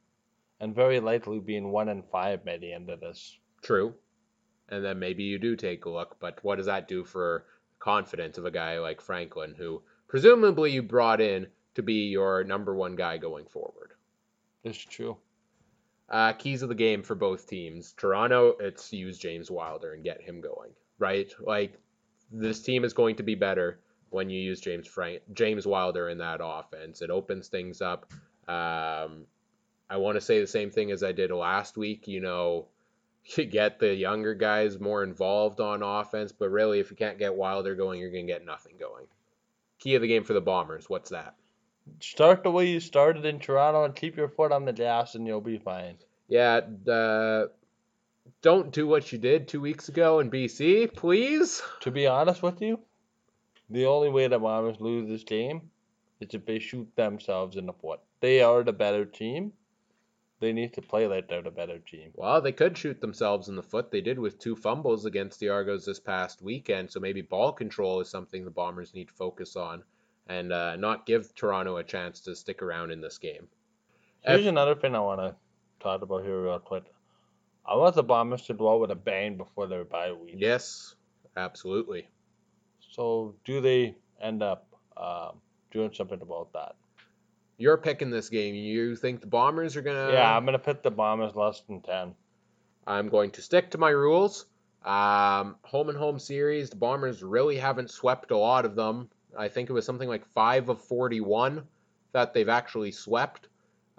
and 0.60 0.74
very 0.74 1.00
likely 1.00 1.40
being 1.40 1.72
one 1.72 1.90
and 1.90 2.06
five 2.10 2.46
by 2.46 2.58
the 2.58 2.72
end 2.72 2.90
of 2.90 3.00
this. 3.02 3.38
True. 3.62 3.94
And 4.70 4.84
then 4.84 5.00
maybe 5.00 5.24
you 5.24 5.38
do 5.40 5.56
take 5.56 5.86
a 5.86 5.90
look, 5.90 6.18
but 6.20 6.42
what 6.44 6.56
does 6.56 6.66
that 6.68 6.88
do 6.88 7.04
for 7.04 7.46
confidence 7.80 8.38
of 8.38 8.46
a 8.46 8.52
guy 8.52 8.80
like 8.80 9.02
Franklin, 9.02 9.54
who 9.56 9.82
presumably 10.08 10.72
you 10.72 10.82
brought 10.82 11.20
in 11.22 11.48
to 11.76 11.84
be 11.84 12.08
your 12.10 12.44
number 12.44 12.74
one 12.76 12.96
guy 12.96 13.18
going 13.18 13.46
forward? 13.48 13.94
It's 14.68 14.78
true. 14.78 15.18
Uh, 16.10 16.34
keys 16.34 16.62
of 16.62 16.70
the 16.70 16.76
game 16.76 17.04
for 17.04 17.16
both 17.16 17.48
teams. 17.48 17.94
Toronto, 17.94 18.56
it's 18.60 18.92
use 18.92 19.18
James 19.18 19.50
Wilder 19.50 19.94
and 19.94 20.04
get 20.04 20.22
him 20.22 20.42
going, 20.42 20.72
right? 21.00 21.32
Like 21.40 21.80
this 22.32 22.62
team 22.62 22.84
is 22.84 22.94
going 22.94 23.16
to 23.18 23.24
be 23.24 23.36
better 23.36 23.80
when 24.10 24.30
you 24.30 24.40
use 24.40 24.60
James 24.60 24.88
Frank 24.88 25.22
James 25.34 25.66
Wilder 25.66 26.10
in 26.10 26.18
that 26.20 26.40
offense. 26.44 27.02
It 27.02 27.10
opens 27.10 27.48
things 27.48 27.82
up. 27.82 28.12
Um, 28.48 29.26
I 29.90 29.98
want 29.98 30.16
to 30.16 30.22
say 30.22 30.40
the 30.40 30.48
same 30.48 30.70
thing 30.70 30.92
as 30.92 31.04
I 31.04 31.14
did 31.14 31.32
last 31.32 31.78
week. 31.78 32.08
You 32.08 32.20
know, 32.20 32.68
you 33.36 33.46
get 33.46 33.80
the 33.80 33.94
younger 33.94 34.34
guys 34.34 34.80
more 34.80 35.04
involved 35.04 35.62
on 35.62 35.82
offense, 35.82 36.34
but 36.34 36.50
really, 36.50 36.80
if 36.80 36.92
you 36.92 36.98
can't 36.98 37.20
get 37.20 37.36
Wilder 37.36 37.76
going, 37.76 38.00
you're 38.00 38.12
gonna 38.12 38.24
get 38.24 38.46
nothing 38.46 38.76
going. 38.78 39.06
Key 39.80 39.96
of 39.96 40.02
the 40.02 40.08
game 40.08 40.26
for 40.26 40.34
the 40.34 40.42
Bombers. 40.42 40.90
What's 40.90 41.12
that? 41.12 41.36
Start 42.00 42.44
the 42.44 42.52
way 42.52 42.68
you 42.68 42.80
started 42.80 43.26
in 43.26 43.40
Toronto 43.40 43.84
and 43.84 43.96
keep 43.96 44.18
your 44.18 44.30
foot 44.30 44.52
on 44.52 44.66
the 44.66 44.74
gas 44.74 45.16
and 45.16 45.26
you'll 45.26 45.42
be 45.42 45.58
fine. 45.58 45.98
Yeah, 46.28 46.62
uh, 46.88 47.48
don't 48.42 48.72
do 48.72 48.88
what 48.88 49.12
you 49.12 49.18
did 49.18 49.48
two 49.48 49.62
weeks 49.62 49.90
ago 49.90 50.20
in 50.20 50.30
BC, 50.30 50.94
please. 50.94 51.62
To 51.82 51.92
be 51.92 52.08
honest 52.08 52.44
with 52.44 52.62
you, 52.62 52.80
the 53.70 53.86
only 53.86 54.10
way 54.10 54.28
the 54.28 54.40
Bombers 54.40 54.80
lose 54.80 55.08
this 55.08 55.24
game 55.24 55.70
is 56.20 56.34
if 56.34 56.46
they 56.46 56.60
shoot 56.60 56.90
themselves 56.96 57.58
in 57.58 57.66
the 57.66 57.74
foot. 57.74 58.00
They 58.20 58.42
are 58.42 58.64
the 58.64 58.74
better 58.74 59.06
team. 59.06 59.54
They 60.40 60.54
need 60.54 60.74
to 60.74 60.82
play 60.82 61.08
like 61.08 61.28
they're 61.28 61.42
the 61.42 61.50
better 61.50 61.80
team. 61.80 62.12
Well, 62.14 62.42
they 62.42 62.52
could 62.52 62.78
shoot 62.78 63.02
themselves 63.02 63.50
in 63.50 63.56
the 63.56 63.64
foot. 63.64 63.90
They 63.90 64.02
did 64.02 64.20
with 64.20 64.38
two 64.38 64.56
fumbles 64.56 65.06
against 65.06 65.40
the 65.40 65.50
Argos 65.50 65.86
this 65.86 66.00
past 66.00 66.42
weekend, 66.42 66.92
so 66.92 67.00
maybe 67.00 67.22
ball 67.22 67.52
control 67.52 68.02
is 68.02 68.10
something 68.10 68.46
the 68.46 68.52
Bombers 68.52 68.94
need 68.94 69.08
to 69.08 69.14
focus 69.14 69.56
on 69.56 69.84
and 70.28 70.52
uh, 70.52 70.76
not 70.76 71.06
give 71.06 71.34
Toronto 71.36 71.78
a 71.78 71.84
chance 71.84 72.20
to 72.22 72.36
stick 72.36 72.62
around 72.62 72.92
in 72.92 73.02
this 73.02 73.18
game. 73.18 73.48
Here's 74.22 74.42
If- 74.42 74.48
another 74.48 74.76
thing 74.76 74.96
I 74.96 75.00
want 75.00 75.22
to 75.22 75.36
talk 75.80 76.02
about 76.02 76.24
here 76.24 76.42
real 76.42 76.60
quick. 76.60 76.84
I 77.66 77.76
want 77.76 77.96
the 77.96 78.04
Bombers 78.04 78.44
to 78.44 78.54
go 78.54 78.74
out 78.74 78.80
with 78.80 78.92
a 78.92 78.96
bang 78.96 79.36
before 79.36 79.68
their 79.68 79.84
bye 79.84 80.12
week. 80.14 80.36
Yes, 80.38 80.96
absolutely. 81.36 82.08
So 82.92 83.36
do 83.44 83.60
they 83.62 83.96
end 84.22 84.42
up 84.42 84.68
um, 84.96 85.40
doing 85.72 85.92
something 85.94 86.22
about 86.22 86.54
that? 86.54 86.76
You're 87.58 87.78
picking 87.78 88.10
this 88.10 88.30
game. 88.30 88.56
You 88.56 88.96
think 88.96 89.20
the 89.20 89.28
Bombers 89.28 89.76
are 89.76 89.82
going 89.82 90.08
to. 90.08 90.14
yeah, 90.14 90.36
I'm 90.36 90.46
gonna 90.46 90.60
pick 90.60 90.82
the 90.84 90.92
Bombers 90.92 91.36
less 91.36 91.62
than 91.68 91.82
ten. 91.82 92.14
I'm 92.86 93.10
going 93.10 93.32
to 93.32 93.42
stick 93.42 93.72
to 93.72 93.78
my 93.78 93.90
rules. 93.90 94.46
Um, 94.86 95.58
home 95.64 95.90
and 95.90 95.98
home 95.98 96.20
series, 96.20 96.70
the 96.70 96.78
Bombers 96.78 97.22
really 97.22 97.58
haven't 97.58 97.90
swept 97.92 98.32
a 98.32 98.38
lot 98.38 98.64
of 98.64 98.76
them. 98.76 99.10
I 99.38 99.48
think 99.48 99.70
it 99.70 99.74
was 99.74 99.86
something 99.86 100.10
like 100.10 100.26
5 100.34 100.70
of 100.70 100.82
41 100.82 101.64
that 102.14 102.34
they've 102.34 102.50
actually 102.50 102.92
swept. 102.92 103.48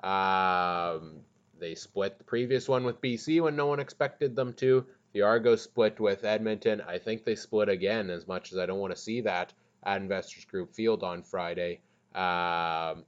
Um, 0.02 1.20
they 1.58 1.74
split 1.74 2.18
the 2.18 2.24
previous 2.24 2.68
one 2.68 2.84
with 2.84 3.00
BC 3.00 3.40
when 3.40 3.56
no 3.56 3.66
one 3.66 3.80
expected 3.80 4.36
them 4.36 4.52
to. 4.54 4.84
The 5.12 5.22
Argos 5.22 5.62
split 5.62 5.98
with 5.98 6.24
Edmonton. 6.24 6.82
I 6.86 6.98
think 6.98 7.24
they 7.24 7.34
split 7.34 7.68
again, 7.68 8.10
as 8.10 8.26
much 8.26 8.52
as 8.52 8.58
I 8.58 8.66
don't 8.66 8.78
want 8.78 8.94
to 8.94 9.00
see 9.00 9.20
that 9.22 9.52
at 9.84 10.00
Investors 10.00 10.44
Group 10.44 10.74
Field 10.74 11.02
on 11.02 11.22
Friday. 11.22 11.80
Um, 12.14 13.04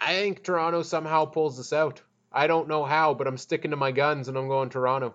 I 0.00 0.14
think 0.14 0.42
Toronto 0.42 0.82
somehow 0.82 1.24
pulls 1.26 1.56
this 1.56 1.72
out. 1.72 2.02
I 2.32 2.46
don't 2.46 2.68
know 2.68 2.84
how, 2.84 3.14
but 3.14 3.26
I'm 3.26 3.38
sticking 3.38 3.70
to 3.70 3.76
my 3.76 3.92
guns 3.92 4.28
and 4.28 4.36
I'm 4.36 4.48
going 4.48 4.70
Toronto. 4.70 5.14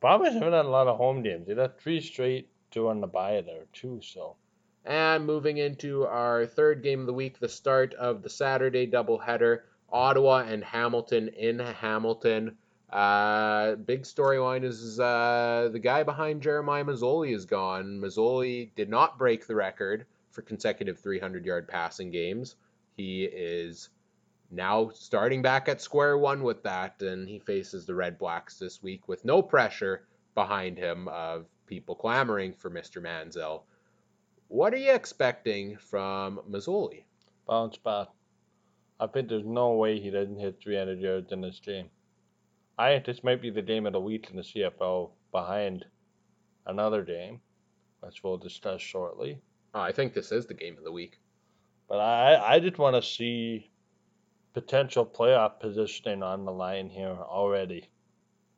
Bombers 0.00 0.34
haven't 0.34 0.52
had 0.52 0.66
a 0.66 0.68
lot 0.68 0.86
of 0.86 0.96
home 0.96 1.22
games. 1.22 1.46
They 1.46 1.54
had 1.54 1.78
three 1.78 2.00
straight, 2.00 2.48
two 2.70 2.88
on 2.88 3.00
the 3.00 3.06
bye 3.06 3.40
there 3.40 3.64
too. 3.72 4.00
So 4.02 4.36
And 4.84 5.26
moving 5.26 5.58
into 5.58 6.06
our 6.06 6.46
third 6.46 6.82
game 6.82 7.00
of 7.00 7.06
the 7.06 7.12
week, 7.12 7.38
the 7.38 7.48
start 7.48 7.94
of 7.94 8.22
the 8.22 8.30
Saturday 8.30 8.86
doubleheader, 8.86 9.60
Ottawa 9.90 10.44
and 10.46 10.64
Hamilton 10.64 11.28
in 11.28 11.58
Hamilton. 11.58 12.56
Uh, 12.90 13.74
big 13.74 14.02
storyline 14.02 14.64
is 14.64 14.98
uh, 14.98 15.68
the 15.72 15.78
guy 15.78 16.02
behind 16.02 16.42
Jeremiah 16.42 16.84
Masoli 16.84 17.34
is 17.34 17.44
gone. 17.44 18.00
Masoli 18.00 18.70
did 18.76 18.88
not 18.88 19.18
break 19.18 19.46
the 19.46 19.54
record 19.54 20.06
for 20.30 20.42
consecutive 20.42 20.98
300 20.98 21.44
yard 21.44 21.68
passing 21.68 22.10
games. 22.10 22.56
He 22.96 23.24
is 23.24 23.90
now 24.50 24.90
starting 24.94 25.42
back 25.42 25.68
at 25.68 25.82
square 25.82 26.16
one 26.16 26.42
with 26.42 26.62
that, 26.62 27.02
and 27.02 27.28
he 27.28 27.38
faces 27.38 27.84
the 27.84 27.94
Red 27.94 28.18
Blacks 28.18 28.58
this 28.58 28.82
week 28.82 29.06
with 29.06 29.24
no 29.24 29.42
pressure 29.42 30.06
behind 30.34 30.78
him 30.78 31.08
of 31.08 31.46
people 31.66 31.94
clamoring 31.94 32.54
for 32.54 32.70
Mr. 32.70 33.02
Manziel. 33.02 33.62
What 34.48 34.72
are 34.72 34.78
you 34.78 34.92
expecting 34.92 35.76
from 35.76 36.40
Masoli? 36.50 37.04
bounce 37.48 37.78
back. 37.78 38.08
I 39.00 39.06
think 39.06 39.28
there's 39.28 39.44
no 39.44 39.72
way 39.72 39.98
he 39.98 40.10
doesn't 40.10 40.38
hit 40.38 40.60
300 40.62 41.00
yards 41.00 41.32
in 41.32 41.40
this 41.40 41.60
game. 41.60 41.88
I 42.78 42.92
think 42.92 43.06
this 43.06 43.24
might 43.24 43.42
be 43.42 43.50
the 43.50 43.62
game 43.62 43.86
of 43.86 43.92
the 43.92 44.00
week 44.00 44.28
in 44.30 44.36
the 44.36 44.42
CFL 44.42 45.10
behind 45.32 45.84
another 46.66 47.02
game, 47.02 47.40
which 48.00 48.22
we'll 48.22 48.36
discuss 48.36 48.80
shortly. 48.80 49.38
Oh, 49.74 49.80
I 49.80 49.92
think 49.92 50.14
this 50.14 50.30
is 50.30 50.46
the 50.46 50.54
game 50.54 50.76
of 50.78 50.84
the 50.84 50.92
week. 50.92 51.18
But 51.88 51.98
I, 51.98 52.54
I 52.54 52.60
just 52.60 52.78
want 52.78 52.96
to 52.96 53.02
see 53.02 53.70
potential 54.54 55.06
playoff 55.06 55.60
positioning 55.60 56.22
on 56.22 56.44
the 56.44 56.52
line 56.52 56.90
here 56.90 57.16
already. 57.20 57.88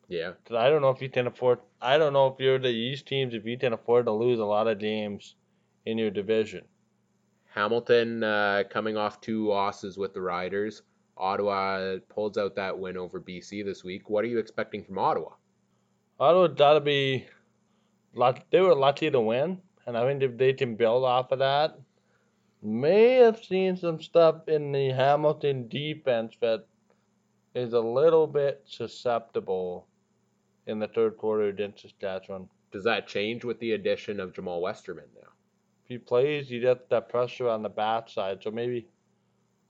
Yeah. 0.09 0.33
Because 0.43 0.57
I 0.57 0.69
don't 0.69 0.83
know 0.83 0.91
if 0.91 1.01
you 1.01 1.09
can 1.09 1.27
afford. 1.27 1.61
I 1.81 1.99
don't 1.99 2.13
know 2.13 2.27
if 2.29 2.41
you're 2.41 2.59
the 2.59 2.69
East 2.69 3.07
teams 3.07 3.35
if 3.35 3.45
you 3.45 3.59
can 3.59 3.73
afford 3.73 4.07
to 4.07 4.13
lose 4.13 4.39
a 4.39 4.45
lot 4.45 4.67
of 4.67 4.79
games 4.79 5.35
in 5.87 5.99
your 5.99 6.11
division. 6.11 6.65
Hamilton 7.55 8.23
uh, 8.23 8.63
coming 8.71 8.97
off 8.97 9.21
two 9.21 9.49
losses 9.49 9.99
with 9.99 10.15
the 10.15 10.21
Riders. 10.21 10.83
Ottawa 11.17 11.97
pulls 12.09 12.39
out 12.39 12.57
that 12.57 12.79
win 12.79 12.97
over 12.97 13.21
BC 13.21 13.65
this 13.65 13.85
week. 13.85 14.09
What 14.09 14.25
are 14.25 14.29
you 14.29 14.39
expecting 14.39 14.85
from 14.85 14.99
Ottawa? 14.99 15.31
Ottawa 16.19 16.47
gotta 16.49 16.81
be. 16.81 17.27
They 18.51 18.61
were 18.61 18.75
lucky 18.75 19.11
to 19.11 19.21
win, 19.21 19.59
and 19.87 19.97
I 19.97 20.07
think 20.07 20.23
if 20.23 20.37
they 20.37 20.53
can 20.53 20.77
build 20.77 21.05
off 21.05 21.33
of 21.33 21.39
that, 21.41 21.79
may 22.63 23.15
have 23.15 23.43
seen 23.45 23.77
some 23.77 24.01
stuff 24.01 24.49
in 24.49 24.73
the 24.73 24.91
Hamilton 24.91 25.69
defense 25.69 26.35
that 26.41 26.67
is 27.55 27.73
a 27.73 27.81
little 27.81 28.27
bit 28.27 28.63
susceptible 28.67 29.87
in 30.67 30.79
the 30.79 30.89
third 30.89 31.17
quarter 31.17 31.49
against 31.49 31.83
Saskatchewan. 31.83 32.49
Does 32.73 32.85
that 32.85 33.09
change 33.09 33.45
with 33.45 33.59
the 33.59 33.73
addition 33.73 34.21
of 34.21 34.33
Jamaal 34.33 34.61
Westerman 34.61 35.07
now? 35.15 35.29
He 35.91 35.99
plays, 35.99 36.49
you 36.49 36.61
get 36.61 36.89
that 36.91 37.09
pressure 37.09 37.49
on 37.49 37.65
the 37.65 37.69
backside. 37.69 38.45
So 38.45 38.53
maybe 38.53 38.87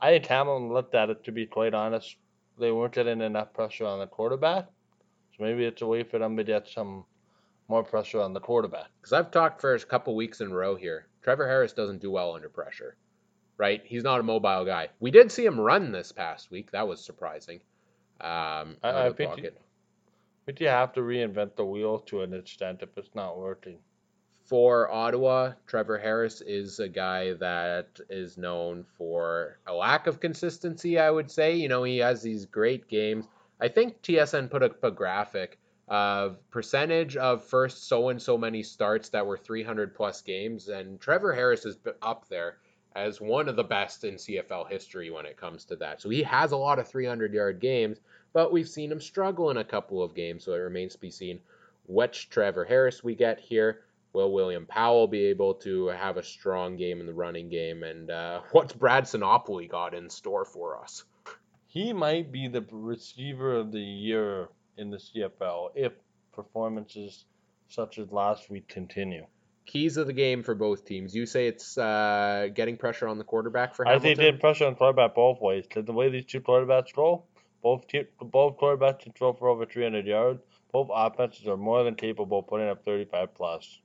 I 0.03 0.11
think 0.11 0.27
Hamilton 0.27 0.71
looked 0.71 0.95
at 0.95 1.09
it 1.09 1.25
to 1.25 1.33
be 1.33 1.47
quite 1.47 1.73
honest. 1.73 2.15
They 2.59 2.71
weren't 2.71 2.93
getting 2.93 3.23
enough 3.23 3.55
pressure 3.55 3.87
on 3.87 4.01
the 4.01 4.07
quarterback. 4.07 4.67
So 4.67 5.43
maybe 5.45 5.65
it's 5.65 5.81
a 5.81 5.87
way 5.87 6.03
for 6.03 6.19
them 6.19 6.37
to 6.37 6.45
get 6.45 6.69
some 6.69 7.07
more 7.69 7.83
pressure 7.83 8.21
on 8.21 8.35
the 8.35 8.41
quarterback. 8.41 8.89
Because 9.01 9.15
I've 9.15 9.31
talked 9.31 9.63
for 9.63 9.75
a 9.75 9.81
couple 9.81 10.15
weeks 10.15 10.43
in 10.43 10.51
a 10.53 10.55
row 10.55 10.77
here. 10.77 11.07
Trevor 11.23 11.49
Harris 11.49 11.73
doesn't 11.73 12.03
do 12.03 12.11
well 12.11 12.35
under 12.35 12.51
pressure, 12.51 12.97
right? 13.57 13.81
He's 13.87 14.05
not 14.05 14.21
a 14.21 14.23
mobile 14.23 14.67
guy. 14.67 14.89
We 15.01 15.11
did 15.11 15.33
see 15.33 15.47
him 15.47 15.59
run 15.59 15.91
this 15.91 16.13
past 16.13 16.51
week. 16.51 16.71
That 16.73 16.87
was 16.87 17.03
surprising. 17.03 17.61
Um, 18.21 18.77
I- 18.83 18.91
I 19.07 19.09
think 19.17 19.31
he- 19.37 19.43
But 20.45 20.61
you 20.61 20.69
have 20.69 20.93
to 20.95 21.01
reinvent 21.01 21.57
the 21.57 21.65
wheel 21.65 22.01
to 22.01 22.21
an 22.21 22.35
extent 22.35 22.83
if 22.83 22.91
it's 22.99 23.15
not 23.15 23.39
working. 23.39 23.79
For 24.51 24.91
Ottawa, 24.91 25.53
Trevor 25.69 25.97
Harris 25.97 26.41
is 26.41 26.81
a 26.81 26.89
guy 26.89 27.35
that 27.35 28.01
is 28.09 28.37
known 28.37 28.85
for 28.99 29.61
a 29.65 29.73
lack 29.73 30.09
of 30.09 30.19
consistency, 30.19 30.99
I 30.99 31.09
would 31.09 31.31
say. 31.31 31.55
You 31.55 31.69
know, 31.69 31.85
he 31.85 31.99
has 31.99 32.21
these 32.21 32.47
great 32.47 32.89
games. 32.89 33.29
I 33.61 33.69
think 33.69 34.03
TSN 34.03 34.51
put 34.51 34.65
up 34.65 34.83
a 34.83 34.91
graphic 34.91 35.61
of 35.87 36.39
percentage 36.51 37.17
of 37.17 37.45
first 37.45 37.87
so 37.87 38.09
and 38.09 38.21
so 38.21 38.37
many 38.37 38.65
starts 38.65 39.11
that 39.11 39.25
were 39.25 39.39
300 39.39 39.95
plus 39.95 40.21
games, 40.21 40.67
and 40.67 41.01
Trevor 41.01 41.33
Harris 41.33 41.65
is 41.65 41.79
up 42.03 42.29
there 42.29 42.57
as 42.97 43.21
one 43.21 43.49
of 43.49 43.55
the 43.55 43.63
best 43.63 44.03
in 44.03 44.17
CFL 44.17 44.69
history 44.69 45.13
when 45.13 45.27
it 45.27 45.37
comes 45.37 45.65
to 45.67 45.77
that. 45.77 46.01
So 46.01 46.09
he 46.09 46.25
has 46.25 46.51
a 46.51 46.57
lot 46.57 46.81
of 46.81 46.89
300 46.89 47.33
yard 47.33 47.61
games, 47.61 48.01
but 48.33 48.51
we've 48.51 48.69
seen 48.69 48.91
him 48.91 49.01
struggle 49.01 49.51
in 49.51 49.59
a 49.59 49.65
couple 49.65 50.03
of 50.03 50.17
games, 50.17 50.43
so 50.43 50.55
it 50.55 50.59
remains 50.59 50.95
to 50.95 50.99
be 50.99 51.13
seen 51.13 51.39
which 51.87 52.31
Trevor 52.31 52.65
Harris 52.65 53.05
we 53.05 53.15
get 53.15 53.39
here. 53.39 53.83
Will 54.13 54.33
William 54.33 54.67
Powell 54.67 55.07
be 55.07 55.27
able 55.27 55.55
to 55.55 55.87
have 55.89 56.17
a 56.17 56.23
strong 56.23 56.77
game 56.77 57.01
in 57.01 57.07
the 57.07 57.15
running 57.15 57.49
game? 57.49 57.83
And 57.85 58.11
uh, 58.11 58.41
what's 58.53 58.73
Brad 58.73 59.05
Sinopoli 59.05 59.69
got 59.69 59.95
in 59.95 60.11
store 60.11 60.45
for 60.45 60.83
us? 60.83 61.05
He 61.67 61.93
might 61.93 62.33
be 62.33 62.49
the 62.49 62.65
receiver 62.73 63.55
of 63.57 63.71
the 63.71 63.79
year 63.81 64.49
in 64.77 64.91
the 64.91 64.97
CFL 64.97 65.71
if 65.77 65.93
performances 66.33 67.25
such 67.69 67.99
as 67.99 68.11
last 68.11 68.51
week 68.51 68.67
continue. 68.67 69.27
Keys 69.67 69.97
of 69.97 70.09
the 70.09 70.13
game 70.13 70.43
for 70.43 70.57
both 70.57 70.85
teams. 70.85 71.15
You 71.15 71.27
say 71.27 71.47
it's 71.47 71.79
uh, 71.79 72.49
getting 72.53 72.77
pressure 72.77 73.07
on 73.07 73.19
the 73.19 73.25
quarterback 73.25 73.77
for 73.77 73.87
I 73.87 73.91
Hamilton? 73.93 74.09
think 74.09 74.19
they 74.19 74.31
did 74.33 74.41
pressure 74.41 74.67
on 74.67 74.75
quarterback 74.75 75.15
both 75.15 75.41
ways. 75.41 75.65
'cause 75.71 75.85
the 75.85 75.93
way 75.93 76.09
these 76.09 76.25
two 76.25 76.41
quarterbacks 76.41 76.93
throw, 76.93 77.23
both 77.63 77.87
te- 77.87 78.09
both 78.21 78.57
quarterbacks 78.59 79.01
can 79.01 79.13
throw 79.13 79.33
for 79.33 79.49
over 79.49 79.65
300 79.67 80.07
yards. 80.07 80.43
Both 80.73 80.89
offenses 80.93 81.47
are 81.47 81.57
more 81.57 81.85
than 81.85 81.95
capable 81.95 82.41
of 82.41 82.49
putting 82.49 82.69
up 82.69 82.85
35 82.85 83.33
plus. 83.35 83.79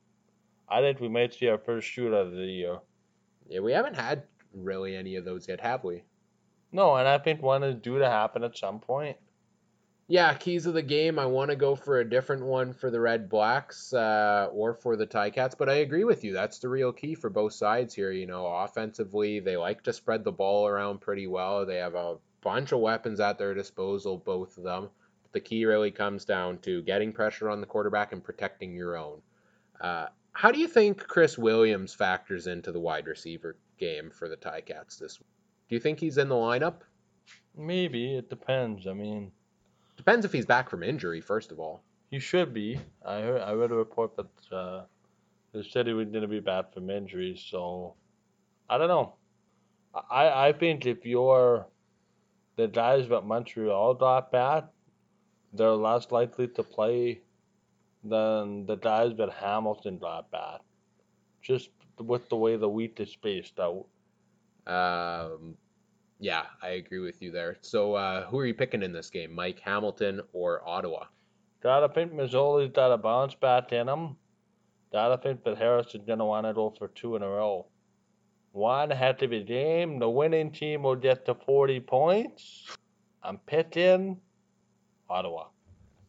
I 0.70 0.82
think 0.82 1.00
we 1.00 1.10
might 1.10 1.34
see 1.34 1.48
our 1.48 1.58
first 1.58 1.88
shootout 1.88 2.28
of 2.28 2.32
the 2.32 2.46
year. 2.46 2.80
Yeah, 3.48 3.60
we 3.60 3.72
haven't 3.72 3.96
had 3.96 4.24
really 4.54 4.96
any 4.96 5.16
of 5.16 5.26
those 5.26 5.48
yet, 5.48 5.62
have 5.62 5.84
we? 5.84 6.04
No, 6.72 6.96
and 6.96 7.08
I 7.08 7.18
think 7.20 7.42
one 7.42 7.64
is 7.64 7.76
due 7.76 8.00
to 8.00 8.10
happen 8.10 8.44
at 8.44 8.58
some 8.58 8.80
point. 8.80 9.18
Yeah, 10.08 10.34
keys 10.36 10.68
of 10.68 10.76
the 10.76 10.84
game. 10.84 11.18
I 11.18 11.26
want 11.26 11.50
to 11.50 11.56
go 11.56 11.76
for 11.76 12.00
a 12.00 12.08
different 12.08 12.46
one 12.46 12.74
for 12.74 12.92
the 12.92 13.00
Red 13.00 13.28
Blacks 13.28 13.92
uh, 13.92 14.50
or 14.52 14.76
for 14.76 14.96
the 14.96 15.08
Ticats, 15.08 15.58
but 15.58 15.68
I 15.68 15.76
agree 15.76 16.04
with 16.04 16.24
you. 16.24 16.32
That's 16.32 16.60
the 16.60 16.70
real 16.70 16.92
key 16.94 17.16
for 17.16 17.32
both 17.32 17.54
sides 17.54 17.96
here. 17.96 18.12
You 18.12 18.28
know, 18.28 18.46
offensively, 18.46 19.40
they 19.40 19.58
like 19.58 19.82
to 19.84 19.94
spread 19.94 20.24
the 20.24 20.32
ball 20.32 20.68
around 20.68 21.02
pretty 21.02 21.26
well. 21.26 21.66
They 21.66 21.78
have 21.78 21.96
a 21.96 22.18
bunch 22.42 22.72
of 22.72 22.82
weapons 22.82 23.20
at 23.20 23.40
their 23.40 23.56
disposal, 23.56 24.18
both 24.18 24.58
of 24.58 24.64
them. 24.64 24.90
But 25.24 25.34
the 25.34 25.40
key 25.40 25.66
really 25.66 25.92
comes 25.92 26.24
down 26.24 26.60
to 26.60 26.84
getting 26.84 27.12
pressure 27.12 27.50
on 27.50 27.60
the 27.60 27.68
quarterback 27.68 28.12
and 28.12 28.24
protecting 28.24 28.76
your 28.76 28.98
own. 28.98 29.22
Uh, 29.82 30.08
how 30.36 30.52
do 30.52 30.60
you 30.60 30.68
think 30.68 31.08
Chris 31.08 31.38
Williams 31.38 31.94
factors 31.94 32.46
into 32.48 32.72
the 32.72 32.80
wide 32.80 33.08
receiver 33.08 33.56
game 33.80 34.10
for 34.12 34.28
the 34.28 34.36
Ticats 34.36 34.98
this 35.00 35.20
week? 35.20 35.30
Do 35.70 35.76
you 35.76 35.80
think 35.80 36.00
he's 36.00 36.18
in 36.18 36.28
the 36.30 36.36
lineup? 36.36 36.82
Maybe 37.58 38.16
it 38.18 38.30
depends. 38.30 38.86
I 38.86 38.94
mean, 38.94 39.32
Depends 39.98 40.26
if 40.26 40.34
he's 40.34 40.46
back 40.46 40.70
from 40.70 40.84
injury, 40.84 41.22
first 41.22 41.52
of 41.54 41.60
all. 41.60 41.82
he 42.12 42.20
should 42.20 42.54
be. 42.54 42.80
I 43.06 43.22
heard, 43.22 43.42
I 43.42 43.54
read 43.54 43.72
a 43.72 43.76
report 43.76 44.12
that 44.18 44.56
uh, 44.56 44.84
they 45.54 45.64
said 45.64 45.88
he 45.88 45.94
was 45.94 46.10
going 46.10 46.22
to 46.22 46.28
be 46.28 46.42
back 46.42 46.74
from 46.74 46.90
injury, 46.90 47.38
So 47.38 47.96
I 48.70 48.78
don't 48.78 48.90
know. 48.90 49.16
I 50.12 50.50
I 50.50 50.54
think 50.54 50.86
if 50.86 51.06
you're 51.06 51.66
the 52.58 52.68
guys 52.68 53.08
that 53.08 53.24
Montreal 53.26 53.94
got 53.94 54.32
back, 54.34 54.66
they're 55.54 55.72
less 55.72 56.12
likely 56.12 56.50
to 56.50 56.64
play 56.64 57.22
than 58.06 58.66
the 58.66 58.76
guys 58.76 59.16
that 59.18 59.32
Hamilton 59.32 59.98
got 59.98 60.32
back. 60.32 60.62
Just 61.42 61.70
with 62.00 62.28
the 62.30 62.36
way 62.36 62.56
the 62.56 62.70
wheat 62.70 63.00
is 63.00 63.10
spaced 63.12 63.60
out. 63.60 63.86
Um, 64.68 65.56
yeah, 66.20 66.44
I 66.62 66.70
agree 66.70 67.00
with 67.00 67.22
you 67.22 67.32
there. 67.32 67.58
So, 67.62 67.94
uh, 67.94 68.26
who 68.28 68.40
are 68.40 68.46
you 68.46 68.54
picking 68.54 68.84
in 68.84 68.92
this 68.92 69.10
game, 69.10 69.34
Mike 69.34 69.60
Hamilton 69.60 70.22
or 70.34 70.68
Ottawa? 70.68 71.06
Gotta 71.62 71.92
think 71.94 72.14
Masoli's 72.14 72.72
got 72.72 72.92
a 72.92 72.98
bounce 72.98 73.36
back 73.36 73.72
in 73.72 73.88
him. 73.88 74.16
Gotta 74.92 75.18
think 75.22 75.44
that 75.44 75.58
Harris 75.58 75.94
is 75.94 76.02
gonna 76.06 76.26
want 76.26 76.46
to 76.46 76.54
go 76.54 76.74
for 76.78 76.90
two 76.90 77.16
in 77.16 77.24
a 77.24 77.28
row. 77.28 77.68
One 78.52 78.90
heck 78.90 79.22
of 79.22 79.34
a 79.34 79.44
game. 79.44 80.00
The 80.00 80.10
winning 80.10 80.52
team 80.52 80.84
will 80.84 80.96
get 80.96 81.26
to 81.26 81.36
40 81.36 81.82
points. 81.82 82.78
I'm 83.22 83.38
picking 83.40 84.18
Ottawa. 85.10 85.48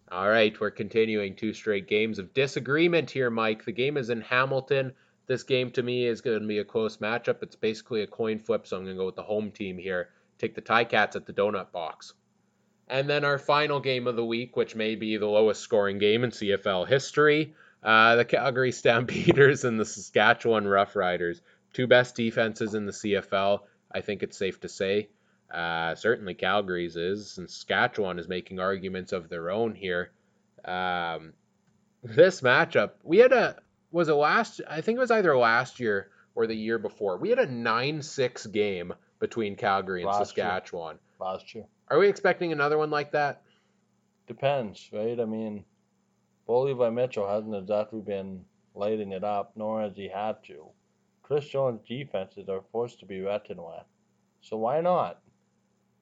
All 0.09 0.29
right, 0.29 0.59
we're 0.61 0.71
continuing 0.71 1.35
two 1.35 1.53
straight 1.53 1.88
games 1.88 2.21
of 2.21 2.33
disagreement 2.33 3.11
here, 3.11 3.29
Mike. 3.29 3.64
The 3.64 3.73
game 3.73 3.97
is 3.97 4.09
in 4.09 4.21
Hamilton. 4.21 4.92
This 5.27 5.42
game 5.42 5.73
to 5.73 5.83
me 5.83 6.07
is 6.07 6.21
going 6.21 6.40
to 6.40 6.47
be 6.47 6.59
a 6.59 6.64
close 6.64 6.99
matchup. 6.99 7.42
It's 7.42 7.57
basically 7.57 8.03
a 8.03 8.07
coin 8.07 8.38
flip, 8.38 8.69
so 8.69 8.77
I'm 8.77 8.85
going 8.85 8.95
to 8.95 9.01
go 9.01 9.07
with 9.07 9.16
the 9.16 9.25
home 9.25 9.51
team 9.51 9.79
here. 9.79 10.11
Take 10.38 10.55
the 10.55 10.62
Ticats 10.62 11.16
at 11.16 11.27
the 11.27 11.33
donut 11.33 11.73
box. 11.73 12.14
And 12.87 13.11
then 13.11 13.25
our 13.25 13.37
final 13.37 13.81
game 13.81 14.07
of 14.07 14.14
the 14.14 14.25
week, 14.25 14.57
which 14.57 14.77
may 14.77 14.95
be 14.95 15.16
the 15.16 15.27
lowest 15.27 15.61
scoring 15.62 15.99
game 15.99 16.23
in 16.23 16.31
CFL 16.31 16.87
history, 16.87 17.55
uh, 17.83 18.14
the 18.14 18.25
Calgary 18.25 18.71
Stampeders 18.73 19.64
and 19.64 19.81
the 19.81 19.85
Saskatchewan 19.85 20.66
Roughriders. 20.66 21.40
Two 21.73 21.88
best 21.88 22.14
defenses 22.14 22.75
in 22.75 22.87
the 22.87 22.92
CFL, 22.92 23.62
I 23.90 24.03
think 24.03 24.23
it's 24.23 24.38
safe 24.38 24.61
to 24.61 24.69
say. 24.69 25.09
Uh, 25.51 25.95
certainly 25.95 26.35
Calgary's 26.35 26.97
is, 26.97 27.39
and 27.39 27.49
Saskatchewan 27.49 28.19
is 28.19 28.29
making 28.29 28.59
arguments 28.59 29.13
of 29.13 29.29
their 29.29 29.51
own 29.51 29.75
here. 29.75 30.11
Um, 30.65 31.33
this 32.03 32.41
matchup, 32.41 32.93
we 33.03 33.19
had 33.19 33.33
a 33.33 33.57
was 33.91 34.09
it 34.09 34.15
last? 34.15 34.61
I 34.69 34.81
think 34.81 34.97
it 34.97 35.01
was 35.01 35.11
either 35.11 35.37
last 35.37 35.81
year 35.81 36.11
or 36.35 36.47
the 36.47 36.57
year 36.57 36.79
before. 36.79 37.17
We 37.17 37.31
had 37.31 37.39
a 37.39 37.47
nine-six 37.47 38.47
game 38.47 38.93
between 39.21 39.57
Calgary 39.57 40.03
and 40.03 40.11
Last 40.11 40.37
year. 40.37 40.47
Saskatchewan. 40.47 40.99
Last 41.19 41.55
year. 41.55 41.65
Are 41.89 41.99
we 41.99 42.09
expecting 42.09 42.53
another 42.53 42.77
one 42.77 42.91
like 42.91 43.13
that? 43.13 43.43
Depends, 44.27 44.91
right? 44.93 45.19
I 45.19 45.25
mean, 45.25 45.65
Bo 46.47 46.63
Levi 46.63 46.91
Mitchell 46.91 47.29
hasn't 47.29 47.55
exactly 47.55 48.01
been 48.01 48.45
lighting 48.75 49.13
it 49.13 49.25
up, 49.25 49.53
nor 49.57 49.81
has 49.81 49.97
he 49.97 50.09
had 50.09 50.43
to. 50.45 50.67
Chris 51.23 51.49
Jones' 51.49 51.81
defenses 51.89 52.49
are 52.49 52.63
forced 52.73 53.01
to 53.01 53.07
be 53.07 53.21
reckoned 53.21 53.61
with. 53.61 53.85
So 54.43 54.57
why 54.59 54.81
not? 54.81 55.21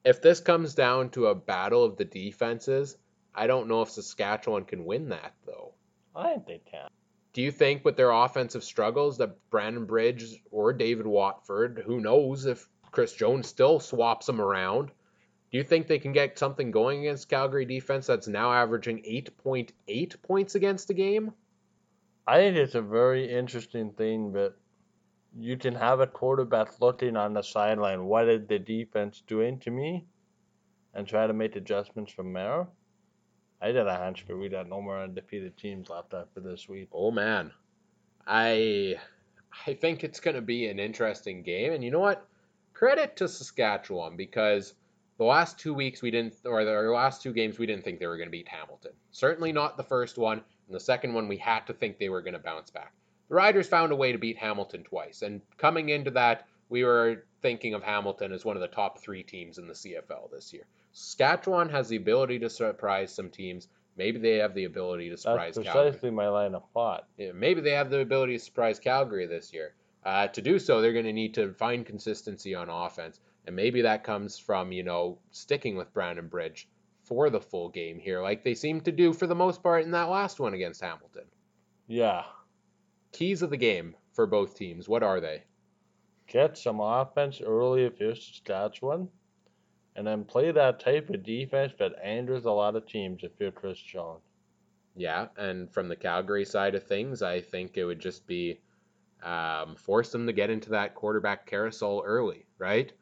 If 0.05 0.21
this 0.21 0.41
comes 0.41 0.75
down 0.75 1.11
to 1.11 1.29
a 1.29 1.35
battle 1.35 1.83
of 1.83 1.97
the 1.97 2.05
defenses, 2.05 2.99
I 3.35 3.47
don't 3.47 3.69
know 3.69 3.83
if 3.83 3.91
Saskatchewan 3.91 4.65
can 4.65 4.85
win 4.85 5.09
that 5.09 5.35
though. 5.47 5.73
I 6.15 6.35
think 6.35 6.47
they 6.47 6.61
can. 6.71 6.89
Do 7.33 7.43
you 7.43 7.51
think 7.51 7.85
with 7.85 7.97
their 7.97 8.11
offensive 8.11 8.63
struggles 8.63 9.19
that 9.19 9.51
Brandon 9.51 9.87
Bridge 9.87 10.41
or 10.51 10.73
David 10.73 11.07
Watford, 11.07 11.83
who 11.85 12.01
knows 12.01 12.45
if 12.45 12.69
Chris 12.93 13.13
Jones 13.15 13.49
still 13.49 13.81
swaps 13.81 14.27
them 14.27 14.41
around, 14.41 14.93
do 15.51 15.59
you 15.59 15.65
think 15.65 15.87
they 15.87 15.99
can 15.99 16.13
get 16.13 16.39
something 16.39 16.71
going 16.71 17.01
against 17.01 17.29
Calgary 17.29 17.65
defense 17.65 18.07
that's 18.07 18.29
now 18.29 18.53
averaging 18.53 19.03
8.8 19.03 20.23
points 20.23 20.55
against 20.55 20.91
a 20.91 20.95
game? 20.95 21.33
I 22.27 22.39
think 22.39 22.57
it's 22.57 22.75
a 22.75 22.83
very 22.83 23.31
interesting 23.31 23.93
thing 23.93 24.33
that 24.33 24.55
you 25.39 25.57
can 25.57 25.75
have 25.75 26.01
a 26.01 26.07
quarterback 26.07 26.81
looking 26.81 27.17
on 27.17 27.35
the 27.35 27.43
sideline. 27.43 28.05
What 28.05 28.29
is 28.29 28.47
the 28.47 28.59
defense 28.59 29.23
doing 29.27 29.59
to 29.61 29.71
me? 29.71 30.07
And 30.95 31.07
try 31.09 31.27
to 31.27 31.33
make 31.33 31.57
adjustments 31.57 32.13
from 32.13 32.33
there. 32.33 32.69
I 33.61 33.73
did 33.73 33.87
a 33.87 33.97
hunch 33.97 34.25
but 34.29 34.39
we'd 34.39 34.53
have 34.53 34.69
no 34.69 34.81
more 34.81 35.01
undefeated 35.03 35.57
teams 35.57 35.89
left 35.89 36.15
after 36.15 36.41
this 36.41 36.69
week. 36.69 36.89
Oh 36.93 37.11
man. 37.11 37.51
I 38.27 38.97
I 39.67 39.75
think 39.75 40.05
it's 40.05 40.21
going 40.21 40.37
to 40.37 40.43
be 40.43 40.69
an 40.69 40.79
interesting 40.79 41.43
game 41.43 41.73
and 41.73 41.83
you 41.83 41.91
know 41.91 42.01
what? 42.01 42.27
Credit 42.73 43.17
to 43.17 43.29
Saskatchewan 43.29 44.17
because 44.17 44.75
the 45.19 45.25
last 45.25 45.59
2 45.59 45.75
weeks 45.75 46.03
we 46.03 46.11
didn't 46.11 46.35
or 46.45 46.65
the 46.65 46.73
last 46.91 47.23
two 47.23 47.33
games 47.33 47.59
we 47.59 47.67
didn't 47.67 47.85
think 47.85 47.99
they 47.99 48.07
were 48.07 48.17
going 48.17 48.29
to 48.29 48.33
beat 48.33 48.49
Hamilton. 48.49 48.93
Certainly 49.13 49.53
not 49.53 49.77
the 49.77 49.83
first 49.83 50.19
one, 50.19 50.43
and 50.67 50.75
the 50.75 50.81
second 50.81 51.15
one 51.15 51.29
we 51.29 51.37
had 51.37 51.67
to 51.67 51.73
think 51.73 51.99
they 51.99 52.09
were 52.09 52.23
going 52.23 52.35
to 52.35 52.41
bounce 52.41 52.71
back. 52.71 52.93
The 53.35 53.39
Riders 53.39 53.67
found 53.67 53.91
a 53.91 53.97
way 53.97 54.13
to 54.13 54.19
beat 54.19 54.37
Hamilton 54.37 54.85
twice, 54.85 55.23
and 55.23 55.41
coming 55.57 55.89
into 55.89 56.13
that, 56.13 56.47
we 56.69 56.85
were 56.85 57.25
thinking 57.43 57.75
of 57.75 57.83
Hamilton 57.83 58.31
as 58.31 58.45
one 58.45 58.57
of 58.57 58.61
the 58.61 58.69
top 58.69 59.01
three 59.01 59.25
teams 59.25 59.59
in 59.59 59.67
the 59.67 59.75
CFL 59.75 60.31
this 60.31 60.53
year. 60.53 60.63
Saskatchewan 60.93 61.69
has 61.71 61.89
the 61.89 61.97
ability 61.97 62.39
to 62.39 62.49
surprise 62.49 63.13
some 63.13 63.31
teams. 63.31 63.67
Maybe 63.97 64.21
they 64.21 64.37
have 64.37 64.55
the 64.55 64.67
ability 64.67 65.11
to 65.11 65.17
surprise 65.17 65.57
That's 65.57 65.67
Calgary. 65.67 65.91
precisely 65.91 66.11
my 66.13 66.29
line 66.29 66.55
of 66.55 66.63
thought. 66.73 67.09
Yeah, 67.17 67.33
maybe 67.33 67.61
they 67.61 67.73
have 67.73 67.91
the 67.91 67.99
ability 67.99 68.35
to 68.35 68.39
surprise 68.39 68.79
Calgary 68.79 69.27
this 69.27 69.53
year. 69.53 69.75
Uh, 70.05 70.29
to 70.29 70.41
do 70.41 70.61
so, 70.61 70.81
they're 70.81 70.93
going 70.93 71.05
to 71.05 71.13
need 71.13 71.35
to 71.35 71.55
find 71.55 71.85
consistency 71.85 72.55
on 72.55 72.69
offense, 72.69 73.19
and 73.49 73.57
maybe 73.57 73.83
that 73.83 74.05
comes 74.05 74.39
from 74.39 74.71
you 74.71 74.85
know 74.85 75.19
sticking 75.33 75.75
with 75.75 75.93
Brandon 75.93 76.29
Bridge 76.29 76.69
for 77.03 77.31
the 77.31 77.41
full 77.41 77.69
game 77.69 77.99
here, 77.99 78.23
like 78.23 78.45
they 78.45 78.55
seem 78.55 78.81
to 78.83 78.93
do 78.93 79.13
for 79.13 79.27
the 79.27 79.35
most 79.35 79.61
part 79.61 79.83
in 79.83 79.91
that 79.91 80.09
last 80.09 80.39
one 80.39 80.55
against 80.55 80.81
Hamilton. 80.81 81.25
Yeah. 81.89 82.23
Keys 83.15 83.43
of 83.43 83.51
the 83.51 83.57
game 83.57 83.95
for 84.13 84.27
both 84.27 84.57
teams, 84.57 84.89
what 84.89 85.03
are 85.03 85.21
they? 85.21 85.45
Get 86.27 86.59
some 86.59 86.81
offense 86.81 87.41
early 87.41 87.85
if 87.85 88.01
you're 88.01 88.15
Saskatchewan. 88.15 89.09
And 89.97 90.05
then 90.05 90.25
play 90.25 90.51
that 90.51 90.81
type 90.81 91.09
of 91.11 91.23
defense 91.23 91.73
that 91.79 91.93
angers 92.03 92.45
a 92.45 92.51
lot 92.51 92.75
of 92.75 92.87
teams 92.87 93.23
if 93.23 93.31
you're 93.39 93.53
Chris 93.53 93.79
Jones. 93.79 94.23
Yeah, 94.97 95.29
and 95.37 95.73
from 95.73 95.89
the 95.89 95.95
Calgary 95.95 96.45
side 96.45 96.75
of 96.75 96.83
things, 96.83 97.23
I 97.23 97.41
think 97.41 97.77
it 97.77 97.85
would 97.85 98.01
just 98.01 98.27
be 98.27 98.59
um, 99.23 99.77
force 99.77 100.11
them 100.11 100.27
to 100.27 100.33
get 100.33 100.51
into 100.51 100.71
that 100.71 100.97
quarterback 100.97 101.47
carousel 101.47 102.03
early, 102.05 102.47
right? 102.59 102.93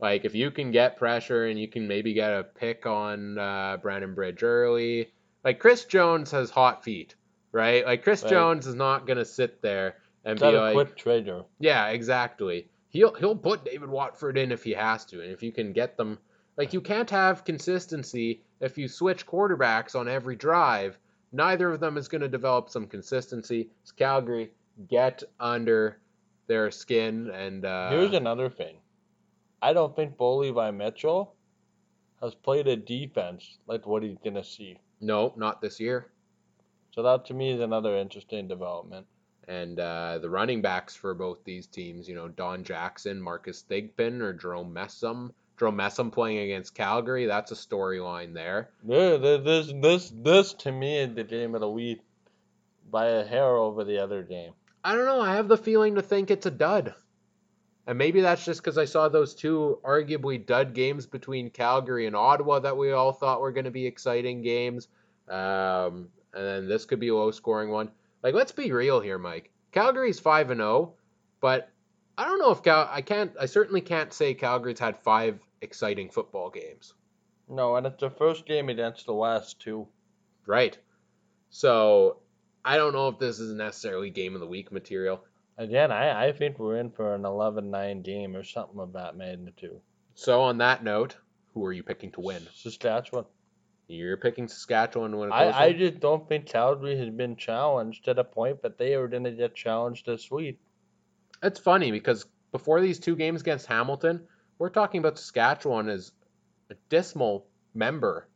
Like 0.00 0.24
if 0.24 0.34
you 0.34 0.50
can 0.50 0.70
get 0.70 0.96
pressure 0.96 1.46
and 1.46 1.60
you 1.60 1.68
can 1.68 1.86
maybe 1.86 2.14
get 2.14 2.32
a 2.32 2.44
pick 2.44 2.86
on 2.86 3.36
uh, 3.36 3.76
Brandon 3.82 4.14
Bridge 4.14 4.42
early, 4.42 5.12
like 5.44 5.60
Chris 5.60 5.84
Jones 5.84 6.30
has 6.30 6.48
hot 6.50 6.84
feet, 6.84 7.14
right? 7.58 7.84
Like 7.84 8.02
Chris 8.02 8.22
Right. 8.22 8.30
Jones 8.30 8.66
is 8.66 8.74
not 8.74 9.06
gonna 9.06 9.24
sit 9.24 9.60
there 9.60 9.96
and 10.24 10.38
be 10.38 10.46
like, 10.46 10.74
quick 10.74 10.96
trader. 10.96 11.44
yeah, 11.58 11.88
exactly. 11.88 12.68
He'll 12.90 13.12
he'll 13.14 13.36
put 13.36 13.64
David 13.64 13.88
Watford 13.90 14.38
in 14.38 14.52
if 14.52 14.62
he 14.64 14.72
has 14.72 15.04
to, 15.06 15.20
and 15.20 15.30
if 15.30 15.42
you 15.42 15.52
can 15.52 15.72
get 15.72 15.96
them, 15.96 16.18
like 16.56 16.72
you 16.72 16.80
can't 16.80 17.10
have 17.10 17.44
consistency 17.44 18.42
if 18.60 18.78
you 18.78 18.88
switch 18.88 19.26
quarterbacks 19.26 19.94
on 19.94 20.08
every 20.08 20.36
drive. 20.36 20.98
Neither 21.32 21.70
of 21.70 21.80
them 21.80 21.98
is 21.98 22.08
going 22.08 22.22
to 22.22 22.28
develop 22.28 22.70
some 22.70 22.86
consistency. 22.86 23.68
It's 23.82 23.92
Calgary 23.92 24.50
get 24.88 25.22
under 25.38 25.98
their 26.46 26.70
skin 26.70 27.30
and 27.34 27.64
uh, 27.66 27.90
Here's 27.90 28.14
another 28.14 28.48
thing. 28.48 28.76
I 29.60 29.72
don't 29.74 29.94
think 29.94 30.16
Bo 30.16 30.36
Levi 30.38 30.70
Mitchell 30.70 31.34
has 32.22 32.34
played 32.34 32.66
a 32.66 32.76
defense 32.76 33.58
like 33.66 33.86
what 33.86 34.02
he's 34.02 34.16
gonna 34.24 34.44
see. 34.44 34.78
no, 35.00 35.34
not 35.36 35.60
this 35.60 35.78
year. 35.80 36.06
So 36.98 37.04
that 37.04 37.26
to 37.26 37.34
me 37.34 37.52
is 37.52 37.60
another 37.60 37.96
interesting 37.96 38.48
development. 38.48 39.06
And 39.46 39.78
uh, 39.78 40.18
the 40.18 40.28
running 40.28 40.62
backs 40.62 40.96
for 40.96 41.14
both 41.14 41.38
these 41.44 41.68
teams, 41.68 42.08
you 42.08 42.16
know, 42.16 42.26
Don 42.26 42.64
Jackson, 42.64 43.22
Marcus 43.22 43.64
Thigpen, 43.70 44.20
or 44.20 44.32
Jerome 44.32 44.74
Messam. 44.74 45.30
Jerome 45.56 45.76
Messam 45.76 46.10
playing 46.10 46.38
against 46.38 46.74
Calgary, 46.74 47.26
that's 47.26 47.52
a 47.52 47.54
storyline 47.54 48.34
there. 48.34 48.70
Yeah, 48.84 49.16
This 49.16 49.72
this 49.80 50.12
this 50.12 50.54
to 50.54 50.72
me 50.72 50.98
is 50.98 51.14
the 51.14 51.22
game 51.22 51.54
of 51.54 51.60
the 51.60 51.70
week 51.70 52.00
by 52.90 53.06
a 53.06 53.24
hair 53.24 53.54
over 53.56 53.84
the 53.84 54.02
other 54.02 54.24
game. 54.24 54.54
I 54.82 54.96
don't 54.96 55.04
know. 55.04 55.20
I 55.20 55.36
have 55.36 55.46
the 55.46 55.56
feeling 55.56 55.94
to 55.94 56.02
think 56.02 56.32
it's 56.32 56.46
a 56.46 56.50
dud. 56.50 56.96
And 57.86 57.96
maybe 57.96 58.22
that's 58.22 58.44
just 58.44 58.60
because 58.60 58.76
I 58.76 58.86
saw 58.86 59.08
those 59.08 59.36
two 59.36 59.78
arguably 59.84 60.44
dud 60.44 60.74
games 60.74 61.06
between 61.06 61.50
Calgary 61.50 62.08
and 62.08 62.16
Ottawa 62.16 62.58
that 62.58 62.76
we 62.76 62.90
all 62.90 63.12
thought 63.12 63.40
were 63.40 63.52
going 63.52 63.66
to 63.66 63.70
be 63.70 63.86
exciting 63.86 64.42
games. 64.42 64.88
Um, 65.28 66.08
and 66.34 66.44
then 66.44 66.68
this 66.68 66.84
could 66.84 67.00
be 67.00 67.08
a 67.08 67.14
low 67.14 67.30
scoring 67.30 67.70
one. 67.70 67.90
Like, 68.22 68.34
let's 68.34 68.52
be 68.52 68.72
real 68.72 69.00
here, 69.00 69.18
Mike. 69.18 69.50
Calgary's 69.72 70.20
5 70.20 70.50
and 70.50 70.60
0, 70.60 70.94
but 71.40 71.70
I 72.18 72.24
don't 72.24 72.40
know 72.40 72.50
if 72.50 72.62
Cal. 72.64 72.88
I 72.90 73.00
can't. 73.00 73.32
I 73.40 73.46
certainly 73.46 73.80
can't 73.80 74.12
say 74.12 74.34
Calgary's 74.34 74.80
had 74.80 74.98
five 74.98 75.38
exciting 75.60 76.10
football 76.10 76.50
games. 76.50 76.94
No, 77.48 77.76
and 77.76 77.86
it's 77.86 78.00
the 78.00 78.10
first 78.10 78.44
game 78.44 78.68
against 78.68 79.06
the 79.06 79.14
West 79.14 79.60
too. 79.60 79.86
Right. 80.44 80.76
So 81.50 82.18
I 82.64 82.76
don't 82.76 82.92
know 82.92 83.08
if 83.08 83.18
this 83.18 83.38
is 83.38 83.52
necessarily 83.54 84.10
game 84.10 84.34
of 84.34 84.40
the 84.40 84.46
week 84.48 84.72
material. 84.72 85.24
Again, 85.56 85.92
I, 85.92 86.28
I 86.28 86.32
think 86.32 86.58
we're 86.58 86.78
in 86.78 86.90
for 86.90 87.14
an 87.14 87.22
11-9 87.22 88.02
game 88.04 88.36
or 88.36 88.44
something 88.44 88.78
of 88.78 88.92
that 88.92 89.16
magnitude. 89.16 89.80
So 90.14 90.42
on 90.42 90.58
that 90.58 90.84
note, 90.84 91.16
who 91.54 91.64
are 91.64 91.72
you 91.72 91.82
picking 91.82 92.12
to 92.12 92.20
win? 92.20 92.46
Saskatchewan. 92.54 93.24
You're 93.88 94.18
picking 94.18 94.48
Saskatchewan 94.48 95.16
when 95.16 95.28
a 95.28 95.32
close 95.32 95.54
I, 95.54 95.64
I 95.64 95.72
just 95.72 95.98
don't 95.98 96.28
think 96.28 96.44
Calgary 96.44 96.96
has 96.98 97.08
been 97.08 97.36
challenged 97.36 98.04
to 98.04 98.12
the 98.12 98.22
point 98.22 98.62
that 98.62 98.76
they 98.76 98.94
are 98.94 99.08
going 99.08 99.24
to 99.24 99.30
get 99.30 99.54
challenged 99.54 100.04
this 100.04 100.30
week. 100.30 100.60
It's 101.42 101.58
funny 101.58 101.90
because 101.90 102.26
before 102.52 102.82
these 102.82 102.98
two 102.98 103.16
games 103.16 103.40
against 103.40 103.66
Hamilton, 103.66 104.26
we're 104.58 104.68
talking 104.68 104.98
about 104.98 105.18
Saskatchewan 105.18 105.88
as 105.88 106.12
a 106.70 106.74
dismal 106.90 107.46
member 107.74 108.28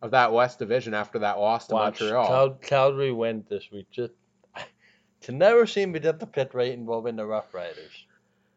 of 0.00 0.12
that 0.12 0.32
West 0.32 0.58
Division 0.58 0.94
after 0.94 1.18
that 1.18 1.38
loss 1.38 1.66
to 1.66 1.74
Watch 1.74 2.00
Montreal. 2.00 2.26
Cal- 2.26 2.54
Calgary 2.54 3.12
win 3.12 3.44
this 3.50 3.70
week. 3.70 3.90
Just 3.90 4.12
to 5.22 5.32
never 5.32 5.66
seem 5.66 5.92
to 5.92 6.00
get 6.00 6.18
the 6.18 6.26
pit 6.26 6.52
right 6.54 6.72
involving 6.72 7.16
the 7.16 7.26
Rough 7.26 7.52
Riders. 7.52 8.06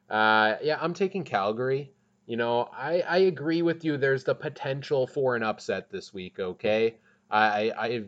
Uh, 0.10 0.56
yeah, 0.62 0.78
I'm 0.80 0.94
taking 0.94 1.24
Calgary. 1.26 1.91
You 2.26 2.38
know, 2.38 2.70
I, 2.72 3.02
I 3.02 3.18
agree 3.18 3.62
with 3.62 3.84
you. 3.84 3.98
There's 3.98 4.24
the 4.24 4.36
potential 4.36 5.08
for 5.08 5.36
an 5.36 5.44
upset 5.44 5.90
this 5.90 6.14
week. 6.14 6.40
Okay, 6.40 6.96
I 7.30 7.72
I 7.72 8.04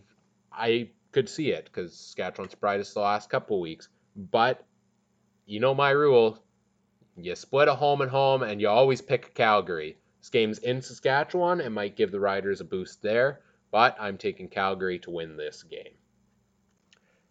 I 0.52 0.90
could 1.12 1.30
see 1.30 1.52
it 1.52 1.66
because 1.66 1.94
Saskatchewan 1.96 2.50
surprised 2.50 2.82
us 2.82 2.94
the 2.94 3.02
last 3.02 3.30
couple 3.30 3.60
weeks. 3.60 3.90
But 4.16 4.64
you 5.46 5.60
know 5.60 5.74
my 5.74 5.90
rule: 5.90 6.44
you 7.18 7.36
split 7.36 7.68
a 7.68 7.76
home 7.76 8.02
and 8.02 8.12
home, 8.12 8.44
and 8.44 8.62
you 8.62 8.70
always 8.70 9.02
pick 9.02 9.34
Calgary. 9.34 9.98
This 10.20 10.30
game's 10.30 10.60
in 10.60 10.82
Saskatchewan. 10.82 11.60
It 11.60 11.72
might 11.72 11.98
give 11.98 12.12
the 12.12 12.20
Riders 12.20 12.62
a 12.62 12.66
boost 12.66 13.02
there, 13.02 13.42
but 13.72 13.98
I'm 14.00 14.18
taking 14.18 14.48
Calgary 14.48 15.00
to 15.00 15.12
win 15.12 15.36
this 15.36 15.64
game. 15.64 15.98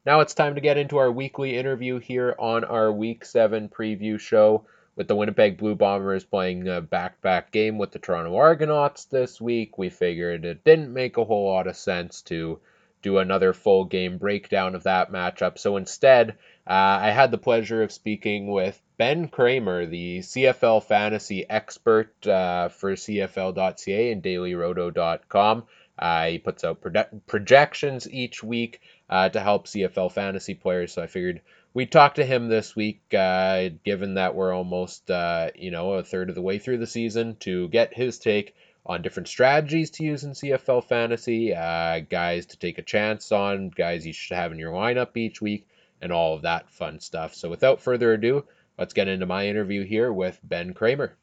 Now 0.05 0.21
it's 0.21 0.35
time 0.35 0.57
to 0.57 0.61
get 0.61 0.79
into 0.79 0.99
our 0.99 1.13
weekly 1.13 1.57
interview 1.57 2.01
here 2.01 2.35
on 2.39 2.65
our 2.65 2.93
Week 2.93 3.25
7 3.25 3.69
preview 3.69 4.19
show 4.19 4.67
with 4.95 5.09
the 5.09 5.17
Winnipeg 5.17 5.57
Blue 5.57 5.75
Bombers 5.75 6.25
playing 6.25 6.69
a 6.69 6.81
back-to-back 6.81 7.51
game 7.51 7.79
with 7.79 7.93
the 7.93 7.99
Toronto 7.99 8.37
Argonauts 8.37 9.07
this 9.07 9.41
week. 9.41 9.79
We 9.79 9.89
figured 9.89 10.45
it 10.45 10.65
didn't 10.65 10.93
make 10.93 11.17
a 11.17 11.25
whole 11.25 11.51
lot 11.51 11.67
of 11.67 11.77
sense 11.77 12.23
to 12.23 12.61
do 13.03 13.19
another 13.19 13.53
full 13.53 13.85
game 13.85 14.19
breakdown 14.19 14.75
of 14.75 14.85
that 14.85 15.11
matchup. 15.11 15.59
So 15.59 15.77
instead, 15.77 16.37
uh, 16.67 16.99
I 17.03 17.11
had 17.11 17.31
the 17.31 17.39
pleasure 17.39 17.83
of 17.83 17.91
speaking 17.91 18.47
with 18.47 18.81
Ben 18.97 19.29
Kramer, 19.29 19.87
the 19.87 20.21
CFL 20.21 20.85
fantasy 20.85 21.49
expert 21.49 22.27
uh, 22.27 22.69
for 22.69 22.93
CFL.ca 22.93 24.13
and 24.13 24.23
DailyRoto.com. 24.23 25.65
Uh, 25.99 26.27
he 26.27 26.39
puts 26.39 26.65
out 26.65 26.81
proje- 26.81 27.21
projections 27.27 28.09
each 28.09 28.43
week 28.43 28.81
uh, 29.11 29.29
to 29.29 29.41
help 29.41 29.67
CFL 29.67 30.13
fantasy 30.13 30.55
players. 30.55 30.93
So 30.93 31.03
I 31.03 31.07
figured 31.07 31.43
we'd 31.75 31.93
talk 31.93 32.15
to 32.15 32.25
him 32.25 32.49
this 32.49 32.77
week, 32.77 33.03
uh, 33.15 33.71
given 33.85 34.15
that 34.15 34.35
we're 34.35 34.53
almost, 34.53 35.11
uh, 35.11 35.51
you 35.55 35.71
know, 35.71 35.95
a 35.95 36.03
third 36.03 36.29
of 36.29 36.35
the 36.35 36.43
way 36.43 36.59
through 36.59 36.79
the 36.79 36.87
season, 36.87 37.37
to 37.41 37.69
get 37.69 37.95
his 37.95 38.19
take 38.19 38.55
on 38.85 39.03
different 39.03 39.29
strategies 39.29 39.91
to 39.91 40.05
use 40.05 40.25
in 40.25 40.33
CFL 40.33 40.85
fantasy, 40.85 41.55
uh, 41.55 42.01
guys 42.01 42.47
to 42.47 42.59
take 42.59 42.79
a 42.79 42.83
chance 42.83 43.33
on, 43.33 43.71
guys 43.71 44.07
you 44.07 44.13
should 44.13 44.37
have 44.37 44.53
in 44.53 44.59
your 44.59 44.73
lineup 44.73 45.17
each 45.17 45.41
week, 45.41 45.67
and 46.01 46.13
all 46.13 46.35
of 46.35 46.43
that 46.43 46.69
fun 46.71 47.01
stuff. 47.01 47.35
So 47.35 47.49
without 47.49 47.81
further 47.81 48.13
ado, 48.13 48.45
let's 48.79 48.95
get 48.95 49.09
into 49.09 49.27
my 49.27 49.47
interview 49.47 49.85
here 49.85 50.13
with 50.13 50.39
Ben 50.43 50.75
Kramer. 50.75 51.17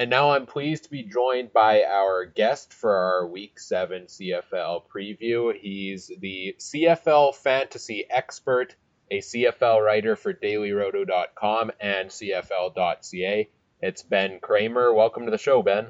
And 0.00 0.10
now 0.10 0.30
I'm 0.30 0.46
pleased 0.46 0.84
to 0.84 0.90
be 0.90 1.02
joined 1.02 1.52
by 1.52 1.82
our 1.82 2.24
guest 2.24 2.72
for 2.72 2.94
our 2.94 3.26
Week 3.26 3.58
7 3.58 4.04
CFL 4.04 4.82
preview. 4.94 5.52
He's 5.52 6.08
the 6.20 6.54
CFL 6.56 7.34
fantasy 7.34 8.06
expert, 8.08 8.76
a 9.10 9.18
CFL 9.18 9.84
writer 9.84 10.14
for 10.14 10.32
dailyroto.com 10.32 11.72
and 11.80 12.10
CFL.ca. 12.10 13.48
It's 13.82 14.02
Ben 14.04 14.38
Kramer. 14.38 14.94
Welcome 14.94 15.24
to 15.24 15.32
the 15.32 15.38
show, 15.38 15.64
Ben. 15.64 15.88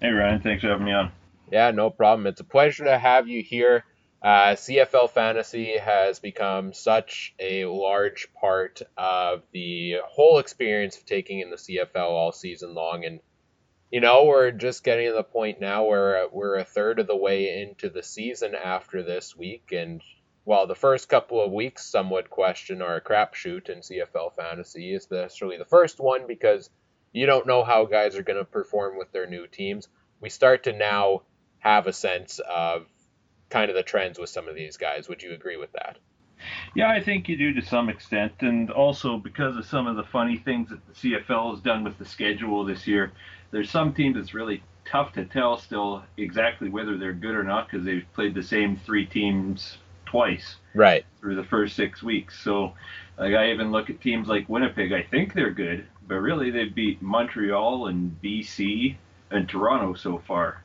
Hey 0.00 0.10
Ryan, 0.10 0.40
thanks 0.40 0.62
for 0.62 0.70
having 0.70 0.86
me 0.86 0.92
on. 0.92 1.12
Yeah, 1.52 1.70
no 1.70 1.90
problem. 1.90 2.26
It's 2.26 2.40
a 2.40 2.44
pleasure 2.44 2.86
to 2.86 2.98
have 2.98 3.28
you 3.28 3.44
here. 3.44 3.84
Uh, 4.20 4.56
CFL 4.56 5.08
fantasy 5.10 5.78
has 5.78 6.18
become 6.18 6.72
such 6.72 7.32
a 7.38 7.66
large 7.66 8.26
part 8.40 8.82
of 8.96 9.42
the 9.52 9.98
whole 10.04 10.40
experience 10.40 10.96
of 10.96 11.06
taking 11.06 11.38
in 11.38 11.50
the 11.50 11.56
CFL 11.56 12.10
all 12.10 12.32
season 12.32 12.74
long, 12.74 13.04
and 13.04 13.20
you 13.90 14.00
know 14.00 14.24
we're 14.24 14.50
just 14.50 14.84
getting 14.84 15.08
to 15.08 15.14
the 15.14 15.22
point 15.22 15.60
now 15.60 15.84
where 15.84 16.24
uh, 16.24 16.28
we're 16.32 16.56
a 16.56 16.64
third 16.64 16.98
of 16.98 17.06
the 17.06 17.16
way 17.16 17.62
into 17.62 17.88
the 17.88 18.02
season 18.02 18.54
after 18.54 19.02
this 19.02 19.36
week, 19.36 19.72
and 19.72 20.02
while 20.44 20.66
the 20.66 20.74
first 20.74 21.08
couple 21.08 21.44
of 21.44 21.52
weeks 21.52 21.84
some 21.86 22.10
would 22.10 22.30
question 22.30 22.82
are 22.82 22.96
a 22.96 23.00
crapshoot 23.00 23.68
in 23.68 23.80
CFL 23.80 24.34
fantasy, 24.34 24.94
especially 24.94 25.56
the 25.56 25.64
first 25.64 25.98
one 25.98 26.26
because 26.26 26.70
you 27.12 27.26
don't 27.26 27.46
know 27.46 27.64
how 27.64 27.84
guys 27.86 28.16
are 28.16 28.22
going 28.22 28.38
to 28.38 28.44
perform 28.44 28.98
with 28.98 29.10
their 29.12 29.26
new 29.26 29.46
teams. 29.46 29.88
We 30.20 30.30
start 30.30 30.64
to 30.64 30.72
now 30.72 31.22
have 31.58 31.86
a 31.86 31.92
sense 31.92 32.38
of 32.38 32.86
kind 33.48 33.70
of 33.70 33.76
the 33.76 33.82
trends 33.82 34.18
with 34.18 34.30
some 34.30 34.48
of 34.48 34.54
these 34.54 34.76
guys. 34.76 35.08
Would 35.08 35.22
you 35.22 35.32
agree 35.32 35.56
with 35.56 35.72
that? 35.72 35.98
Yeah, 36.74 36.90
I 36.90 37.02
think 37.02 37.28
you 37.28 37.36
do 37.36 37.54
to 37.54 37.66
some 37.66 37.88
extent, 37.88 38.32
and 38.40 38.70
also 38.70 39.16
because 39.16 39.56
of 39.56 39.64
some 39.64 39.86
of 39.86 39.96
the 39.96 40.04
funny 40.04 40.36
things 40.36 40.68
that 40.68 40.86
the 40.86 40.92
CFL 40.92 41.54
has 41.54 41.60
done 41.60 41.82
with 41.82 41.98
the 41.98 42.04
schedule 42.04 42.64
this 42.64 42.86
year, 42.86 43.12
there's 43.50 43.70
some 43.70 43.92
teams 43.92 44.16
that's 44.16 44.34
really 44.34 44.62
tough 44.84 45.12
to 45.14 45.24
tell 45.24 45.56
still 45.58 46.02
exactly 46.16 46.68
whether 46.68 46.96
they're 46.96 47.12
good 47.12 47.34
or 47.34 47.42
not 47.42 47.68
because 47.68 47.84
they've 47.84 48.06
played 48.14 48.34
the 48.34 48.42
same 48.42 48.76
three 48.76 49.06
teams 49.06 49.78
twice 50.04 50.56
Right. 50.74 51.04
through 51.20 51.36
the 51.36 51.44
first 51.44 51.74
six 51.74 52.02
weeks. 52.02 52.38
So, 52.42 52.74
like 53.18 53.34
I 53.34 53.50
even 53.50 53.72
look 53.72 53.90
at 53.90 54.00
teams 54.00 54.28
like 54.28 54.48
Winnipeg. 54.48 54.92
I 54.92 55.02
think 55.02 55.34
they're 55.34 55.50
good, 55.50 55.86
but 56.06 56.16
really 56.16 56.50
they 56.50 56.66
beat 56.66 57.02
Montreal 57.02 57.88
and 57.88 58.16
BC 58.22 58.96
and 59.30 59.48
Toronto 59.48 59.94
so 59.94 60.22
far. 60.26 60.62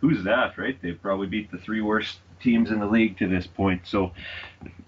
Who's 0.00 0.24
that, 0.24 0.58
right? 0.58 0.76
They've 0.82 1.00
probably 1.00 1.28
beat 1.28 1.50
the 1.50 1.58
three 1.58 1.80
worst 1.80 2.18
teams 2.44 2.70
in 2.70 2.78
the 2.78 2.86
league 2.86 3.18
to 3.18 3.26
this 3.26 3.46
point. 3.46 3.82
So 3.86 4.12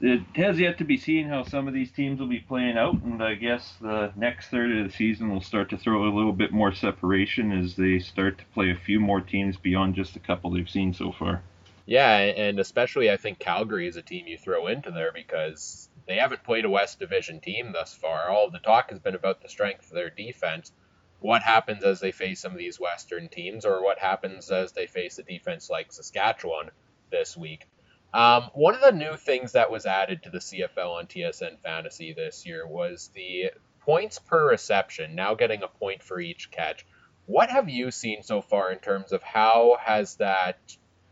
it 0.01 0.21
has 0.37 0.61
yet 0.61 0.79
to 0.79 0.85
be 0.85 0.97
seen 0.97 1.27
how 1.29 1.43
some 1.43 1.67
of 1.67 1.75
these 1.75 1.91
teams 1.91 2.21
will 2.21 2.29
be 2.29 2.39
playing 2.39 2.77
out, 2.77 3.03
and 3.03 3.23
I 3.23 3.35
guess 3.35 3.75
the 3.81 4.13
next 4.15 4.49
third 4.49 4.77
of 4.77 4.85
the 4.85 4.93
season 4.93 5.31
will 5.31 5.41
start 5.41 5.71
to 5.71 5.79
throw 5.79 6.05
a 6.05 6.15
little 6.15 6.33
bit 6.33 6.53
more 6.53 6.73
separation 6.73 7.51
as 7.51 7.75
they 7.75 7.99
start 7.99 8.39
to 8.39 8.45
play 8.55 8.71
a 8.71 8.77
few 8.77 9.01
more 9.01 9.21
teams 9.21 9.57
beyond 9.57 9.95
just 9.95 10.15
a 10.15 10.21
couple 10.21 10.51
they've 10.51 10.69
seen 10.69 10.95
so 10.95 11.13
far. 11.13 11.43
Yeah, 11.87 12.17
and 12.17 12.59
especially 12.61 13.11
I 13.11 13.17
think 13.17 13.39
Calgary 13.39 13.87
is 13.87 13.97
a 13.97 14.03
team 14.03 14.27
you 14.27 14.37
throw 14.37 14.67
into 14.67 14.91
there 14.91 15.13
because 15.13 15.89
they 16.07 16.17
haven't 16.17 16.45
played 16.45 16.65
a 16.65 16.71
West 16.71 16.99
Division 16.99 17.41
team 17.41 17.73
thus 17.73 17.95
far. 17.95 18.29
All 18.29 18.51
the 18.51 18.59
talk 18.59 18.91
has 18.91 18.99
been 18.99 19.15
about 19.15 19.41
the 19.41 19.49
strength 19.49 19.87
of 19.89 19.95
their 19.95 20.11
defense. 20.11 20.73
What 21.21 21.43
happens 21.43 21.85
as 21.85 22.01
they 22.01 22.13
face 22.13 22.41
some 22.41 22.53
of 22.53 22.59
these 22.59 22.79
Western 22.79 23.29
teams, 23.29 23.65
or 23.65 23.83
what 23.83 23.99
happens 23.99 24.51
as 24.51 24.73
they 24.73 24.87
face 24.87 25.19
a 25.19 25.23
defense 25.23 25.71
like 25.71 25.93
Saskatchewan 25.93 26.71
this 27.11 27.37
week? 27.37 27.67
Um, 28.15 28.51
one 28.55 28.75
of 28.75 28.81
the 28.81 28.93
new 28.93 29.17
things 29.17 29.53
that 29.53 29.71
was 29.71 29.85
added 29.85 30.23
to 30.23 30.31
the 30.31 30.39
CFL 30.39 30.99
on 30.99 31.07
TSN 31.07 31.59
Fantasy 31.63 32.13
this 32.13 32.47
year 32.47 32.67
was 32.67 33.11
the 33.15 33.51
points 33.81 34.19
per 34.19 34.49
reception, 34.51 35.15
now 35.15 35.35
getting 35.35 35.63
a 35.63 35.69
point 35.69 36.03
for 36.03 36.19
each 36.19 36.51
catch. 36.51 36.87
What 37.27 37.51
have 37.51 37.69
you 37.69 37.91
seen 37.91 38.23
so 38.23 38.41
far 38.41 38.73
in 38.73 38.79
terms 38.79 39.13
of 39.13 39.23
how 39.23 39.77
has 39.81 40.17
that 40.17 40.59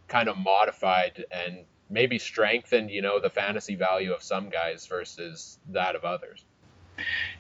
kind 0.09 0.29
of 0.29 0.39
modified 0.39 1.25
and 1.31 1.65
maybe 1.91 2.19
strengthened, 2.19 2.91
you 2.91 3.03
know, 3.03 3.21
the 3.21 3.31
fantasy 3.31 3.75
value 3.75 4.13
of 4.13 4.23
some 4.23 4.49
guys 4.49 4.87
versus 4.87 5.59
that 5.71 5.97
of 5.97 6.05
others? 6.05 6.45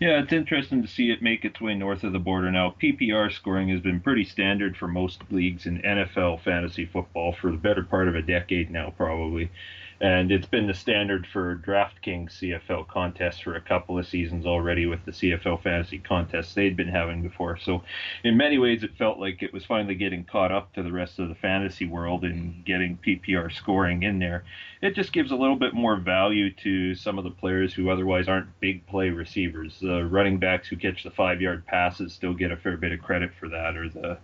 Yeah, 0.00 0.20
it's 0.20 0.32
interesting 0.32 0.82
to 0.82 0.88
see 0.88 1.10
it 1.10 1.22
make 1.22 1.44
its 1.44 1.60
way 1.60 1.74
north 1.74 2.02
of 2.04 2.12
the 2.12 2.18
border 2.18 2.50
now. 2.50 2.74
PPR 2.82 3.32
scoring 3.32 3.68
has 3.68 3.80
been 3.80 4.00
pretty 4.00 4.24
standard 4.24 4.76
for 4.76 4.88
most 4.88 5.22
leagues 5.30 5.66
in 5.66 5.80
NFL 5.82 6.42
fantasy 6.42 6.86
football 6.86 7.32
for 7.40 7.50
the 7.50 7.56
better 7.56 7.82
part 7.82 8.08
of 8.08 8.14
a 8.14 8.22
decade 8.22 8.70
now, 8.70 8.92
probably 8.96 9.50
and 10.04 10.30
it's 10.30 10.46
been 10.46 10.66
the 10.66 10.74
standard 10.74 11.26
for 11.32 11.56
DraftKings 11.56 12.32
CFL 12.32 12.86
contests 12.88 13.40
for 13.40 13.56
a 13.56 13.60
couple 13.62 13.98
of 13.98 14.06
seasons 14.06 14.44
already 14.44 14.84
with 14.84 15.02
the 15.06 15.12
CFL 15.12 15.62
fantasy 15.62 15.98
contests 15.98 16.52
they'd 16.52 16.76
been 16.76 16.88
having 16.88 17.22
before. 17.22 17.56
So, 17.56 17.82
in 18.22 18.36
many 18.36 18.58
ways, 18.58 18.82
it 18.82 18.98
felt 18.98 19.18
like 19.18 19.42
it 19.42 19.54
was 19.54 19.64
finally 19.64 19.94
getting 19.94 20.22
caught 20.22 20.52
up 20.52 20.74
to 20.74 20.82
the 20.82 20.92
rest 20.92 21.18
of 21.18 21.30
the 21.30 21.34
fantasy 21.34 21.86
world 21.86 22.22
and 22.22 22.66
getting 22.66 22.98
PPR 22.98 23.50
scoring 23.50 24.02
in 24.02 24.18
there. 24.18 24.44
It 24.82 24.94
just 24.94 25.14
gives 25.14 25.30
a 25.30 25.36
little 25.36 25.56
bit 25.56 25.72
more 25.72 25.96
value 25.96 26.52
to 26.56 26.94
some 26.94 27.16
of 27.16 27.24
the 27.24 27.30
players 27.30 27.72
who 27.72 27.88
otherwise 27.88 28.28
aren't 28.28 28.60
big 28.60 28.86
play 28.86 29.08
receivers. 29.08 29.78
The 29.80 30.04
running 30.04 30.38
backs 30.38 30.68
who 30.68 30.76
catch 30.76 31.02
the 31.02 31.12
five 31.12 31.40
yard 31.40 31.64
passes 31.64 32.12
still 32.12 32.34
get 32.34 32.52
a 32.52 32.58
fair 32.58 32.76
bit 32.76 32.92
of 32.92 33.00
credit 33.00 33.30
for 33.40 33.48
that, 33.48 33.74
or 33.74 33.88
the 33.88 34.18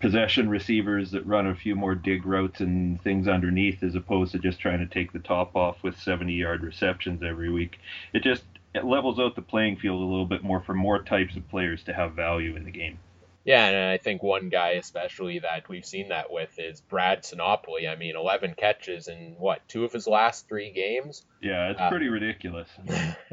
possession 0.00 0.48
receivers 0.48 1.10
that 1.10 1.26
run 1.26 1.46
a 1.46 1.54
few 1.54 1.74
more 1.74 1.94
dig 1.94 2.24
routes 2.24 2.60
and 2.60 3.00
things 3.02 3.26
underneath 3.26 3.82
as 3.82 3.94
opposed 3.94 4.32
to 4.32 4.38
just 4.38 4.60
trying 4.60 4.78
to 4.78 4.86
take 4.86 5.12
the 5.12 5.18
top 5.18 5.56
off 5.56 5.82
with 5.82 5.98
70 5.98 6.32
yard 6.32 6.62
receptions 6.62 7.22
every 7.22 7.50
week. 7.50 7.78
It 8.12 8.22
just 8.22 8.44
it 8.74 8.84
levels 8.84 9.18
out 9.18 9.34
the 9.34 9.42
playing 9.42 9.76
field 9.76 10.00
a 10.00 10.04
little 10.04 10.26
bit 10.26 10.42
more 10.42 10.60
for 10.60 10.74
more 10.74 11.02
types 11.02 11.36
of 11.36 11.48
players 11.48 11.82
to 11.84 11.92
have 11.92 12.12
value 12.12 12.54
in 12.54 12.64
the 12.64 12.70
game. 12.70 12.98
Yeah, 13.44 13.66
and 13.66 13.90
I 13.90 13.96
think 13.96 14.22
one 14.22 14.50
guy 14.50 14.72
especially 14.72 15.38
that 15.38 15.68
we've 15.68 15.86
seen 15.86 16.10
that 16.10 16.30
with 16.30 16.58
is 16.58 16.82
Brad 16.82 17.22
Sinopoli. 17.22 17.90
I 17.90 17.96
mean, 17.96 18.14
11 18.14 18.54
catches 18.56 19.08
in 19.08 19.36
what 19.38 19.66
two 19.68 19.84
of 19.84 19.92
his 19.92 20.06
last 20.06 20.48
three 20.48 20.70
games. 20.70 21.24
Yeah, 21.40 21.70
it's 21.70 21.80
uh, 21.80 21.88
pretty 21.88 22.08
ridiculous. 22.08 22.68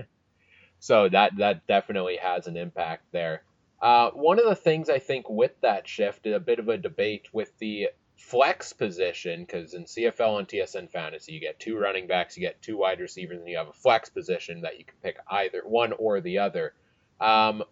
so 0.79 1.09
that 1.09 1.33
that 1.37 1.67
definitely 1.67 2.17
has 2.21 2.47
an 2.47 2.55
impact 2.55 3.03
there. 3.11 3.43
Uh, 3.85 4.09
one 4.15 4.39
of 4.39 4.45
the 4.45 4.55
things 4.55 4.89
I 4.89 4.97
think 4.97 5.29
with 5.29 5.61
that 5.61 5.87
shift, 5.87 6.25
a 6.25 6.39
bit 6.39 6.57
of 6.57 6.69
a 6.69 6.75
debate 6.75 7.27
with 7.31 7.55
the 7.59 7.89
flex 8.17 8.73
position, 8.73 9.41
because 9.41 9.75
in 9.75 9.83
CFL 9.83 10.39
and 10.39 10.47
TSN 10.47 10.89
Fantasy, 10.89 11.33
you 11.33 11.39
get 11.39 11.59
two 11.59 11.77
running 11.77 12.07
backs, 12.07 12.35
you 12.35 12.41
get 12.41 12.59
two 12.63 12.77
wide 12.77 12.99
receivers, 12.99 13.37
and 13.37 13.47
you 13.47 13.57
have 13.57 13.67
a 13.67 13.73
flex 13.73 14.09
position 14.09 14.61
that 14.61 14.79
you 14.79 14.85
can 14.85 14.97
pick 15.03 15.17
either 15.29 15.61
one 15.63 15.93
or 15.99 16.19
the 16.19 16.39
other. 16.39 16.73
Um, 17.21 17.63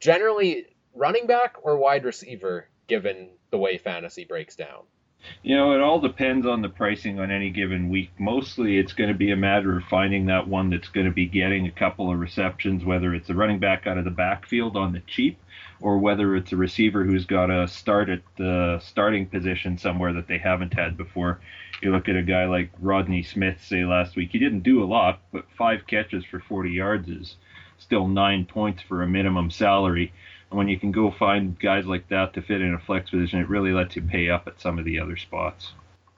generally, 0.00 0.66
running 0.92 1.28
back 1.28 1.54
or 1.62 1.76
wide 1.76 2.04
receiver, 2.04 2.68
given 2.88 3.28
the 3.52 3.58
way 3.58 3.78
fantasy 3.78 4.24
breaks 4.24 4.56
down. 4.56 4.82
You 5.42 5.56
know, 5.56 5.72
it 5.74 5.80
all 5.80 6.00
depends 6.00 6.46
on 6.46 6.62
the 6.62 6.68
pricing 6.68 7.20
on 7.20 7.30
any 7.30 7.50
given 7.50 7.88
week. 7.88 8.10
Mostly 8.18 8.78
it's 8.78 8.92
going 8.92 9.08
to 9.08 9.16
be 9.16 9.30
a 9.30 9.36
matter 9.36 9.76
of 9.76 9.84
finding 9.84 10.26
that 10.26 10.48
one 10.48 10.70
that's 10.70 10.88
going 10.88 11.06
to 11.06 11.12
be 11.12 11.26
getting 11.26 11.66
a 11.66 11.70
couple 11.70 12.12
of 12.12 12.18
receptions, 12.18 12.84
whether 12.84 13.14
it's 13.14 13.30
a 13.30 13.34
running 13.34 13.58
back 13.58 13.86
out 13.86 13.98
of 13.98 14.04
the 14.04 14.10
backfield 14.10 14.76
on 14.76 14.92
the 14.92 15.02
cheap 15.06 15.38
or 15.80 15.98
whether 15.98 16.36
it's 16.36 16.52
a 16.52 16.56
receiver 16.56 17.04
who's 17.04 17.26
got 17.26 17.46
to 17.46 17.68
start 17.68 18.08
at 18.08 18.22
the 18.38 18.80
starting 18.82 19.26
position 19.26 19.76
somewhere 19.78 20.12
that 20.14 20.26
they 20.26 20.38
haven't 20.38 20.74
had 20.74 20.96
before. 20.96 21.40
You 21.82 21.92
look 21.92 22.08
at 22.08 22.16
a 22.16 22.22
guy 22.22 22.46
like 22.46 22.70
Rodney 22.80 23.22
Smith, 23.22 23.62
say 23.62 23.84
last 23.84 24.16
week, 24.16 24.30
he 24.32 24.38
didn't 24.38 24.62
do 24.62 24.82
a 24.82 24.86
lot, 24.86 25.20
but 25.32 25.44
five 25.56 25.86
catches 25.86 26.24
for 26.24 26.40
40 26.40 26.70
yards 26.70 27.08
is 27.08 27.36
still 27.78 28.08
nine 28.08 28.46
points 28.46 28.82
for 28.82 29.02
a 29.02 29.06
minimum 29.06 29.50
salary. 29.50 30.12
And 30.50 30.58
when 30.58 30.68
you 30.68 30.78
can 30.78 30.92
go 30.92 31.10
find 31.10 31.58
guys 31.58 31.86
like 31.86 32.08
that 32.08 32.34
to 32.34 32.42
fit 32.42 32.60
in 32.60 32.74
a 32.74 32.78
flex 32.78 33.10
position, 33.10 33.40
it 33.40 33.48
really 33.48 33.72
lets 33.72 33.96
you 33.96 34.02
pay 34.02 34.30
up 34.30 34.46
at 34.46 34.60
some 34.60 34.78
of 34.78 34.84
the 34.84 35.00
other 35.00 35.16
spots. 35.16 35.72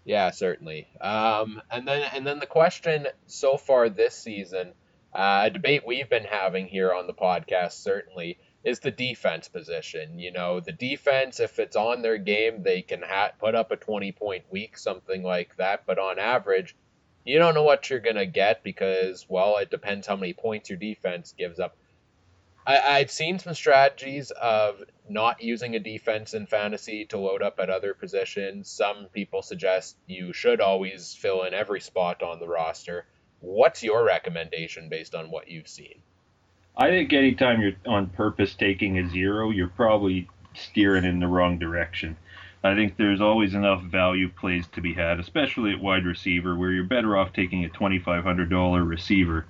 Yeah, 0.05 0.31
certainly. 0.31 0.87
Um, 1.01 1.61
and 1.71 1.87
then 1.87 2.03
and 2.15 2.27
then 2.27 2.39
the 2.39 2.47
question 2.47 3.07
so 3.27 3.57
far 3.57 3.89
this 3.89 4.15
season, 4.15 4.73
uh, 5.15 5.43
a 5.45 5.51
debate 5.51 5.83
we've 5.87 6.09
been 6.09 6.25
having 6.25 6.67
here 6.67 6.93
on 6.93 7.07
the 7.07 7.15
podcast 7.15 7.73
certainly 7.73 8.39
is 8.65 8.81
the 8.81 8.91
defense 8.91 9.49
position. 9.49 10.19
You 10.19 10.33
know, 10.33 10.61
the 10.61 10.73
defense, 10.73 11.41
if 11.41 11.59
it's 11.59 11.77
on 11.77 12.03
their 12.03 12.19
game, 12.19 12.63
they 12.63 12.83
can 12.83 13.03
ha- 13.03 13.33
put 13.39 13.55
up 13.55 13.71
a 13.71 13.77
20 13.77 14.13
point 14.13 14.45
week, 14.51 14.77
something 14.79 15.23
like 15.23 15.57
that. 15.57 15.85
But 15.87 15.99
on 15.99 16.19
average, 16.19 16.77
you 17.25 17.39
don't 17.39 17.55
know 17.55 17.63
what 17.63 17.89
you're 17.89 18.01
going 18.01 18.17
to 18.17 18.27
get 18.27 18.63
because, 18.63 19.27
well, 19.29 19.59
it 19.59 19.71
depends 19.71 20.07
how 20.07 20.17
many 20.17 20.33
points 20.33 20.71
your 20.71 20.79
defense 20.79 21.35
gives 21.37 21.61
up. 21.61 21.77
I've 22.69 23.11
seen 23.11 23.39
some 23.39 23.55
strategies 23.55 24.31
of 24.31 24.83
not 25.09 25.43
using 25.43 25.75
a 25.75 25.79
defense 25.79 26.35
in 26.35 26.47
fantasy 26.47 27.07
to 27.07 27.19
load 27.19 27.41
up 27.41 27.59
at 27.61 27.71
other 27.71 27.95
positions. 27.95 28.69
Some 28.69 29.07
people 29.15 29.41
suggest 29.41 29.97
you 30.07 30.35
should 30.35 30.61
always 30.61 31.15
fill 31.15 31.45
in 31.45 31.55
every 31.55 31.81
spot 31.81 32.23
on 32.23 32.41
the 32.41 32.47
roster. 32.47 33.07
What's 33.41 33.83
your 33.83 34.05
recommendation 34.05 34.91
based 34.91 35.15
on 35.15 35.31
what 35.31 35.49
you've 35.49 35.69
seen? 35.69 36.03
I 36.77 36.89
think 36.91 37.15
anytime 37.15 37.63
you're 37.63 37.73
on 37.87 38.09
purpose 38.09 38.55
taking 38.55 38.99
a 38.99 39.09
zero, 39.09 39.49
you're 39.49 39.69
probably 39.69 40.29
steering 40.53 41.07
in 41.07 41.21
the 41.21 41.27
wrong 41.27 41.59
direction. 41.59 42.19
I 42.63 42.75
think 42.75 42.99
there's 42.99 43.23
always 43.23 43.55
enough 43.55 43.83
value 43.83 44.29
plays 44.29 44.67
to 44.73 44.83
be 44.83 44.93
had, 44.93 45.21
especially 45.21 45.73
at 45.73 45.81
wide 45.81 46.05
receiver, 46.05 46.55
where 46.55 46.73
you're 46.73 46.85
better 46.85 47.17
off 47.17 47.33
taking 47.33 47.65
a 47.65 47.69
$2,500 47.71 48.87
receiver 48.87 49.47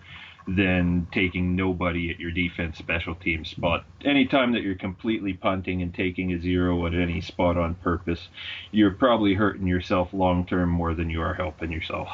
than 0.48 1.06
taking 1.12 1.54
nobody 1.54 2.11
at 2.11 2.18
your 2.18 2.30
defense 2.30 2.78
special 2.78 3.14
team 3.14 3.44
spot. 3.44 3.84
Anytime 4.04 4.52
that 4.52 4.62
you're 4.62 4.74
completely 4.74 5.34
punting 5.34 5.82
and 5.82 5.94
taking 5.94 6.32
a 6.32 6.40
zero 6.40 6.87
at 6.87 6.94
any 6.94 7.20
spot 7.20 7.58
on 7.58 7.74
purpose, 7.74 8.28
you're 8.70 8.92
probably 8.92 9.34
hurting 9.34 9.66
yourself 9.66 10.08
long 10.12 10.46
term 10.46 10.70
more 10.70 10.94
than 10.94 11.11
you 11.11 11.20
are 11.20 11.34
helping 11.34 11.70
yourself. 11.70 12.08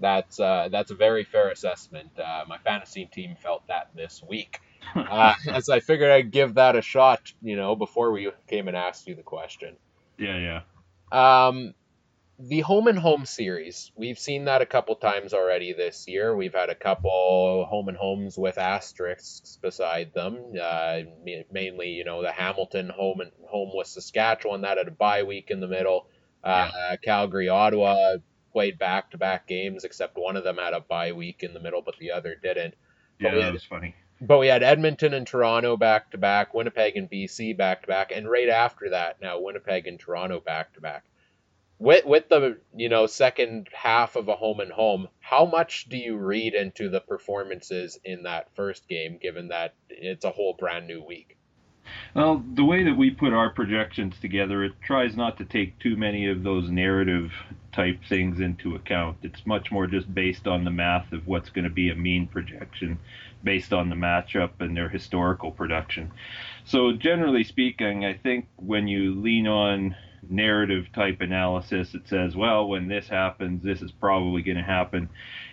That's 0.00 0.40
uh, 0.40 0.68
that's 0.70 0.90
a 0.90 0.94
very 0.94 1.24
fair 1.24 1.50
assessment. 1.50 2.10
Uh, 2.18 2.44
my 2.48 2.58
fantasy 2.58 3.04
team 3.04 3.36
felt 3.42 3.66
that 3.66 3.90
this 3.94 4.22
week, 4.26 4.60
uh, 4.94 5.34
as 5.48 5.68
I 5.68 5.80
figured 5.80 6.10
I'd 6.10 6.30
give 6.30 6.54
that 6.54 6.74
a 6.74 6.82
shot. 6.82 7.32
You 7.42 7.56
know, 7.56 7.76
before 7.76 8.12
we 8.12 8.30
came 8.48 8.68
and 8.68 8.76
asked 8.76 9.06
you 9.06 9.14
the 9.14 9.22
question. 9.22 9.76
Yeah, 10.16 10.62
yeah. 11.12 11.46
Um, 11.46 11.74
the 12.38 12.60
home 12.60 12.86
and 12.86 12.98
home 12.98 13.26
series. 13.26 13.90
We've 13.96 14.18
seen 14.18 14.44
that 14.44 14.62
a 14.62 14.66
couple 14.66 14.94
times 14.94 15.34
already 15.34 15.72
this 15.72 16.06
year. 16.06 16.36
We've 16.36 16.54
had 16.54 16.70
a 16.70 16.74
couple 16.74 17.66
home 17.68 17.88
and 17.88 17.96
homes 17.96 18.38
with 18.38 18.58
asterisks 18.58 19.58
beside 19.60 20.14
them 20.14 20.52
uh, 20.60 21.00
mainly 21.50 21.88
you 21.90 22.04
know 22.04 22.22
the 22.22 22.30
hamilton 22.30 22.88
home 22.90 23.20
and 23.20 23.32
home 23.48 23.70
with 23.74 23.88
saskatchewan 23.88 24.60
that 24.62 24.78
had 24.78 24.88
a 24.88 24.92
bye 24.92 25.24
week 25.24 25.50
in 25.50 25.60
the 25.60 25.66
middle. 25.68 26.06
Uh, 26.44 26.70
yeah. 26.72 26.96
calgary 26.96 27.48
ottawa 27.48 28.16
played 28.52 28.78
back 28.78 29.10
to 29.10 29.18
back 29.18 29.48
games 29.48 29.82
except 29.82 30.16
one 30.16 30.36
of 30.36 30.44
them 30.44 30.56
had 30.56 30.72
a 30.72 30.80
bye 30.80 31.10
week 31.12 31.42
in 31.42 31.52
the 31.52 31.60
middle 31.60 31.82
but 31.82 31.96
the 31.98 32.12
other 32.12 32.36
didn't. 32.40 32.74
Yeah 33.18 33.34
that 33.34 33.52
was 33.52 33.64
funny. 33.64 33.96
but 34.20 34.38
we 34.38 34.46
had 34.46 34.62
edmonton 34.62 35.12
and 35.12 35.26
toronto 35.26 35.76
back 35.76 36.12
to 36.12 36.18
back 36.18 36.54
winnipeg 36.54 36.96
and 36.96 37.10
bc 37.10 37.56
back 37.56 37.82
to 37.82 37.88
back 37.88 38.12
and 38.12 38.30
right 38.30 38.48
after 38.48 38.90
that 38.90 39.20
now 39.20 39.40
winnipeg 39.40 39.88
and 39.88 39.98
toronto 39.98 40.38
back 40.38 40.72
to 40.74 40.80
back 40.80 41.04
with 41.78 42.04
with 42.04 42.28
the 42.28 42.58
you 42.74 42.88
know 42.88 43.06
second 43.06 43.68
half 43.72 44.16
of 44.16 44.28
a 44.28 44.36
home 44.36 44.60
and 44.60 44.72
home, 44.72 45.08
how 45.20 45.44
much 45.44 45.88
do 45.88 45.96
you 45.96 46.16
read 46.16 46.54
into 46.54 46.88
the 46.88 47.00
performances 47.00 47.98
in 48.04 48.24
that 48.24 48.54
first 48.54 48.88
game, 48.88 49.18
given 49.20 49.48
that 49.48 49.74
it's 49.88 50.24
a 50.24 50.30
whole 50.30 50.54
brand 50.58 50.86
new 50.86 51.02
week? 51.02 51.36
Well, 52.14 52.44
the 52.54 52.64
way 52.64 52.84
that 52.84 52.96
we 52.96 53.10
put 53.10 53.32
our 53.32 53.50
projections 53.50 54.18
together, 54.20 54.62
it 54.62 54.72
tries 54.82 55.16
not 55.16 55.38
to 55.38 55.44
take 55.44 55.78
too 55.78 55.96
many 55.96 56.28
of 56.28 56.42
those 56.42 56.68
narrative 56.68 57.32
type 57.72 58.00
things 58.08 58.40
into 58.40 58.74
account. 58.74 59.18
It's 59.22 59.46
much 59.46 59.70
more 59.70 59.86
just 59.86 60.12
based 60.12 60.46
on 60.46 60.64
the 60.64 60.70
math 60.70 61.12
of 61.12 61.26
what's 61.26 61.48
going 61.48 61.64
to 61.64 61.70
be 61.70 61.90
a 61.90 61.94
mean 61.94 62.26
projection 62.26 62.98
based 63.42 63.72
on 63.72 63.88
the 63.88 63.94
matchup 63.94 64.50
and 64.60 64.76
their 64.76 64.88
historical 64.88 65.50
production. 65.50 66.10
So, 66.64 66.92
generally 66.92 67.44
speaking, 67.44 68.04
I 68.04 68.14
think 68.14 68.48
when 68.56 68.88
you 68.88 69.14
lean 69.14 69.46
on 69.46 69.96
narrative 70.28 70.86
type 70.92 71.20
analysis 71.20 71.92
that 71.92 72.08
says, 72.08 72.36
well, 72.36 72.68
when 72.68 72.88
this 72.88 73.08
happens, 73.08 73.62
this 73.62 73.82
is 73.82 73.92
probably 73.92 74.42
going 74.42 74.56
to 74.56 74.62
happen, 74.62 75.08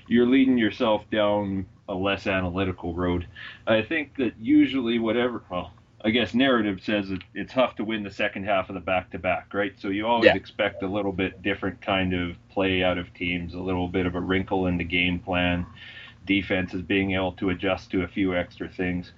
you're 0.08 0.28
leading 0.28 0.58
yourself 0.58 1.10
down 1.12 1.66
a 1.88 1.94
less 1.94 2.28
analytical 2.28 2.94
road. 2.94 3.28
I 3.68 3.82
think 3.82 4.16
that 4.18 4.34
usually, 4.40 5.00
whatever, 5.00 5.44
well, 5.50 5.72
I 6.04 6.12
guess 6.12 6.34
narrative 6.36 6.82
says 6.84 7.10
it, 7.10 7.22
it's 7.34 7.54
tough 7.54 7.76
to 7.78 7.84
win 7.84 8.04
the 8.04 8.12
second 8.12 8.46
half 8.46 8.70
of 8.70 8.76
the 8.76 8.80
back 8.82 9.12
to 9.12 9.20
back, 9.20 9.54
right? 9.54 9.74
So 9.80 9.88
you 9.90 10.06
always 10.06 10.26
Yeah. 10.28 10.36
expect 10.36 10.84
a 10.84 10.88
little 10.88 11.12
bit 11.12 11.42
different 11.42 11.82
kind 11.82 12.14
of 12.14 12.38
play 12.50 12.84
out 12.84 12.98
of 13.00 13.12
teams, 13.14 13.56
a 13.56 13.60
little 13.60 13.88
bit 13.88 14.06
of 14.06 14.14
a 14.16 14.20
wrinkle 14.20 14.68
in 14.68 14.78
the 14.78 14.84
game 14.84 15.20
plan, 15.20 15.66
defenses 16.26 16.82
being 16.82 17.14
able 17.14 17.32
to 17.34 17.50
adjust 17.50 17.92
to 17.92 18.04
a 18.04 18.08
few 18.08 18.36
extra 18.36 18.68
things. 18.68 19.12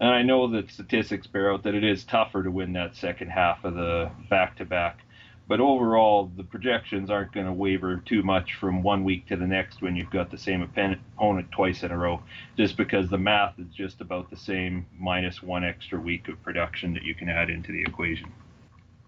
And 0.00 0.10
I 0.10 0.22
know 0.22 0.48
that 0.52 0.70
statistics 0.70 1.26
bear 1.26 1.52
out 1.52 1.64
that 1.64 1.74
it 1.74 1.84
is 1.84 2.04
tougher 2.04 2.42
to 2.42 2.50
win 2.50 2.72
that 2.74 2.94
second 2.94 3.30
half 3.30 3.64
of 3.64 3.74
the 3.74 4.10
back 4.30 4.56
to 4.58 4.64
back. 4.64 5.00
But 5.48 5.60
overall, 5.60 6.30
the 6.36 6.44
projections 6.44 7.10
aren't 7.10 7.32
going 7.32 7.46
to 7.46 7.52
waver 7.52 8.02
too 8.04 8.22
much 8.22 8.54
from 8.54 8.82
one 8.82 9.02
week 9.02 9.26
to 9.28 9.36
the 9.36 9.46
next 9.46 9.80
when 9.80 9.96
you've 9.96 10.10
got 10.10 10.30
the 10.30 10.36
same 10.36 10.60
opponent 10.62 11.50
twice 11.50 11.82
in 11.82 11.90
a 11.90 11.96
row, 11.96 12.22
just 12.56 12.76
because 12.76 13.08
the 13.08 13.16
math 13.16 13.58
is 13.58 13.74
just 13.74 14.02
about 14.02 14.28
the 14.28 14.36
same 14.36 14.86
minus 14.98 15.42
one 15.42 15.64
extra 15.64 15.98
week 15.98 16.28
of 16.28 16.40
production 16.42 16.92
that 16.92 17.02
you 17.02 17.14
can 17.14 17.30
add 17.30 17.48
into 17.48 17.72
the 17.72 17.80
equation. 17.80 18.30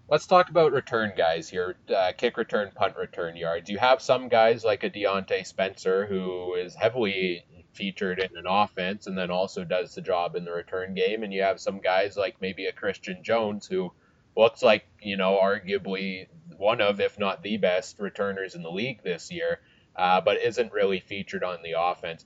Let's 0.09 0.25
talk 0.25 0.49
about 0.49 0.73
return 0.73 1.13
guys 1.15 1.47
here. 1.47 1.75
Uh, 1.95 2.11
kick 2.17 2.37
return, 2.37 2.71
punt 2.75 2.97
return 2.97 3.37
yards. 3.37 3.69
You 3.69 3.77
have 3.77 4.01
some 4.01 4.27
guys 4.27 4.65
like 4.65 4.83
a 4.83 4.89
Diontae 4.89 5.45
Spencer 5.45 6.07
who 6.07 6.55
is 6.55 6.75
heavily 6.75 7.45
featured 7.73 8.19
in 8.19 8.37
an 8.37 8.45
offense 8.47 9.07
and 9.07 9.17
then 9.17 9.31
also 9.31 9.63
does 9.63 9.95
the 9.95 10.01
job 10.01 10.35
in 10.35 10.45
the 10.45 10.51
return 10.51 10.93
game. 10.93 11.23
And 11.23 11.33
you 11.33 11.43
have 11.43 11.59
some 11.59 11.79
guys 11.79 12.17
like 12.17 12.41
maybe 12.41 12.65
a 12.65 12.71
Christion 12.71 13.23
Jones 13.23 13.67
who 13.67 13.91
looks 14.35 14.61
like, 14.61 14.85
you 15.01 15.17
know, 15.17 15.39
arguably 15.41 16.27
one 16.57 16.81
of, 16.81 16.99
if 16.99 17.17
not 17.17 17.43
the 17.43 17.57
best 17.57 17.99
returners 17.99 18.55
in 18.55 18.63
the 18.63 18.71
league 18.71 19.01
this 19.03 19.31
year, 19.31 19.59
uh, 19.95 20.21
but 20.21 20.41
isn't 20.41 20.71
really 20.71 20.99
featured 20.99 21.43
on 21.43 21.59
the 21.63 21.75
offense. 21.77 22.25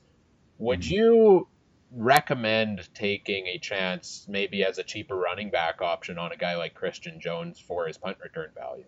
Would 0.58 0.80
Mhm. 0.80 0.90
you 0.90 1.48
recommend 1.92 2.92
taking 2.94 3.46
a 3.46 3.58
chance 3.58 4.26
maybe 4.28 4.64
as 4.64 4.78
a 4.78 4.82
cheaper 4.82 5.16
running 5.16 5.50
back 5.50 5.80
option 5.80 6.18
on 6.18 6.32
a 6.32 6.36
guy 6.36 6.56
like 6.56 6.74
Christion 6.74 7.20
Jones 7.20 7.58
for 7.58 7.86
his 7.86 7.96
punt 7.96 8.18
return 8.22 8.50
value? 8.54 8.84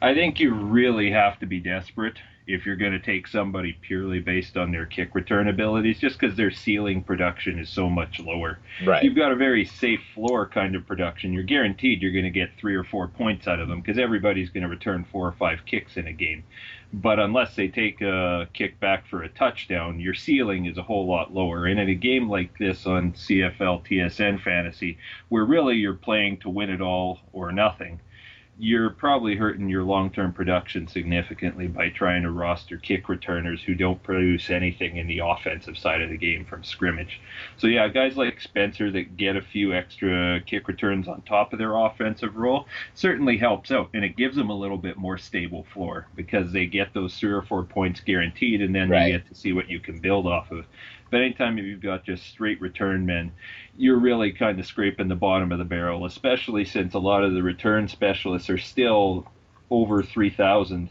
I 0.00 0.14
think 0.14 0.40
you 0.40 0.54
really 0.54 1.10
have 1.10 1.38
to 1.40 1.46
be 1.46 1.60
desperate 1.60 2.18
if 2.46 2.66
you're 2.66 2.76
going 2.76 2.92
to 2.92 2.98
take 2.98 3.26
somebody 3.26 3.72
purely 3.80 4.20
based 4.20 4.56
on 4.56 4.70
their 4.70 4.84
kick 4.84 5.14
return 5.14 5.48
abilities, 5.48 5.98
just 5.98 6.18
because 6.18 6.36
their 6.36 6.50
ceiling 6.50 7.02
production 7.02 7.58
is 7.58 7.70
so 7.70 7.88
much 7.88 8.20
lower. 8.20 8.58
Right. 8.84 9.02
You've 9.02 9.16
got 9.16 9.32
a 9.32 9.36
very 9.36 9.64
safe 9.64 10.00
floor 10.14 10.46
kind 10.46 10.74
of 10.74 10.86
production. 10.86 11.32
You're 11.32 11.42
guaranteed 11.42 12.02
you're 12.02 12.12
going 12.12 12.24
to 12.24 12.30
get 12.30 12.50
three 12.58 12.74
or 12.74 12.84
four 12.84 13.08
points 13.08 13.48
out 13.48 13.60
of 13.60 13.68
them 13.68 13.80
because 13.80 13.98
everybody's 13.98 14.50
going 14.50 14.62
to 14.62 14.68
return 14.68 15.06
four 15.10 15.26
or 15.26 15.32
five 15.32 15.60
kicks 15.64 15.96
in 15.96 16.06
a 16.06 16.12
game. 16.12 16.44
But 16.92 17.18
unless 17.18 17.56
they 17.56 17.68
take 17.68 18.02
a 18.02 18.48
kick 18.52 18.78
back 18.78 19.08
for 19.08 19.22
a 19.22 19.28
touchdown, 19.28 19.98
your 19.98 20.14
ceiling 20.14 20.66
is 20.66 20.78
a 20.78 20.82
whole 20.82 21.06
lot 21.06 21.34
lower. 21.34 21.66
And 21.66 21.80
in 21.80 21.88
a 21.88 21.94
game 21.94 22.28
like 22.28 22.56
this 22.58 22.86
on 22.86 23.14
CFL 23.14 23.84
TSN 23.84 24.42
Fantasy, 24.42 24.98
where 25.28 25.44
really 25.44 25.76
you're 25.76 25.94
playing 25.94 26.38
to 26.38 26.50
win 26.50 26.70
it 26.70 26.80
all 26.80 27.20
or 27.32 27.50
nothing, 27.50 28.00
you're 28.58 28.90
probably 28.90 29.34
hurting 29.34 29.68
your 29.68 29.82
long-term 29.82 30.32
production 30.32 30.86
significantly 30.86 31.66
by 31.66 31.88
trying 31.90 32.22
to 32.22 32.30
roster 32.30 32.76
kick 32.76 33.08
returners 33.08 33.60
who 33.62 33.74
don't 33.74 34.02
produce 34.02 34.48
anything 34.48 34.96
in 34.96 35.06
the 35.08 35.18
offensive 35.18 35.76
side 35.76 36.00
of 36.00 36.08
the 36.08 36.16
game 36.16 36.44
from 36.44 36.62
scrimmage. 36.62 37.20
So 37.56 37.66
yeah, 37.66 37.88
guys 37.88 38.16
like 38.16 38.40
Spencer 38.40 38.90
that 38.92 39.16
get 39.16 39.36
a 39.36 39.42
few 39.42 39.74
extra 39.74 40.40
kick 40.46 40.68
returns 40.68 41.08
on 41.08 41.22
top 41.22 41.52
of 41.52 41.58
their 41.58 41.74
offensive 41.76 42.36
role 42.36 42.66
certainly 42.94 43.36
helps 43.38 43.72
out, 43.72 43.90
and 43.92 44.04
it 44.04 44.16
gives 44.16 44.36
them 44.36 44.50
a 44.50 44.56
little 44.56 44.78
bit 44.78 44.96
more 44.96 45.18
stable 45.18 45.64
floor 45.72 46.06
because 46.14 46.52
they 46.52 46.66
get 46.66 46.94
those 46.94 47.18
three 47.18 47.32
or 47.32 47.42
four 47.42 47.64
points 47.64 48.00
guaranteed, 48.00 48.62
and 48.62 48.74
then 48.74 48.88
Right. 48.88 49.06
you 49.12 49.18
get 49.18 49.28
to 49.28 49.34
see 49.34 49.52
what 49.52 49.68
you 49.68 49.80
can 49.80 49.98
build 49.98 50.26
off 50.26 50.50
of. 50.52 50.64
But 51.14 51.22
anytime 51.22 51.56
you've 51.58 51.80
got 51.80 52.02
just 52.02 52.26
straight 52.26 52.60
return 52.60 53.06
men, 53.06 53.30
you're 53.76 54.00
really 54.00 54.32
kind 54.32 54.58
of 54.58 54.66
scraping 54.66 55.06
the 55.06 55.14
bottom 55.14 55.52
of 55.52 55.58
the 55.58 55.64
barrel, 55.64 56.06
especially 56.06 56.64
since 56.64 56.94
a 56.94 56.98
lot 56.98 57.22
of 57.22 57.34
the 57.34 57.42
return 57.44 57.86
specialists 57.86 58.50
are 58.50 58.58
still 58.58 59.24
over 59.70 60.02
3,000. 60.02 60.90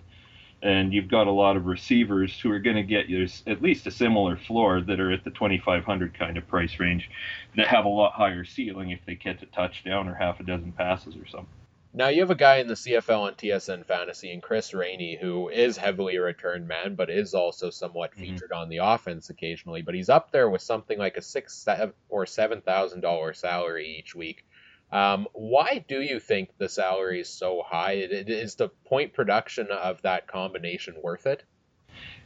And 0.62 0.94
you've 0.94 1.10
got 1.10 1.28
a 1.28 1.32
lot 1.32 1.58
of 1.58 1.66
receivers 1.66 2.40
who 2.40 2.50
are 2.52 2.60
going 2.60 2.78
to 2.78 2.84
get 2.84 3.10
you 3.10 3.28
at 3.48 3.62
least 3.62 3.86
a 3.86 3.92
similar 3.92 4.38
floor 4.38 4.80
that 4.80 5.02
are 5.02 5.12
at 5.12 5.26
the 5.26 5.30
2,500 5.32 6.18
kind 6.18 6.38
of 6.38 6.48
price 6.48 6.80
range 6.80 7.10
that 7.58 7.68
have 7.68 7.84
a 7.84 7.90
lot 7.90 8.14
higher 8.14 8.46
ceiling 8.46 8.92
if 8.92 9.02
they 9.06 9.16
catch 9.16 9.44
a 9.44 9.48
touchdown 9.48 10.08
or 10.08 10.14
half 10.14 10.40
a 10.40 10.44
dozen 10.44 10.72
passes 10.72 11.18
or 11.18 11.28
something. 11.28 11.63
Now 11.96 12.08
you 12.08 12.22
have 12.22 12.32
a 12.32 12.36
guy 12.36 12.58
in 12.58 12.68
the 12.68 12.74
CFL 12.74 13.28
and 13.28 13.38
TSN 13.38 13.86
fantasy, 13.86 14.32
and 14.34 14.42
Chris 14.42 14.74
Rainey, 14.74 15.16
who 15.22 15.50
is 15.50 15.78
heavily 15.78 16.16
a 16.16 16.22
return 16.24 16.66
man, 16.66 16.96
but 16.96 17.12
is 17.12 17.36
also 17.36 17.70
somewhat 17.70 18.14
Mhm. 18.14 18.20
featured 18.20 18.52
on 18.52 18.70
the 18.70 18.78
offense 18.78 19.30
occasionally. 19.30 19.84
But 19.84 19.94
he's 19.94 20.10
up 20.10 20.32
there 20.32 20.50
with 20.50 20.64
something 20.64 20.98
like 20.98 21.18
a 21.18 21.22
six 21.22 21.54
seven, 21.56 21.94
or 22.10 22.26
seven 22.26 22.62
thousand 22.62 23.02
dollar 23.02 23.34
salary 23.36 23.96
each 24.00 24.16
week. 24.16 24.44
Um, 24.92 25.28
why 25.34 25.86
do 25.88 26.02
you 26.02 26.20
think 26.20 26.58
the 26.58 26.68
salary 26.70 27.22
is 27.22 27.30
so 27.30 27.62
high? 27.64 27.94
Is 27.94 28.56
the 28.56 28.70
point 28.70 29.14
production 29.14 29.68
of 29.72 30.02
that 30.02 30.26
combination 30.28 30.96
worth 31.02 31.28
it? 31.28 31.44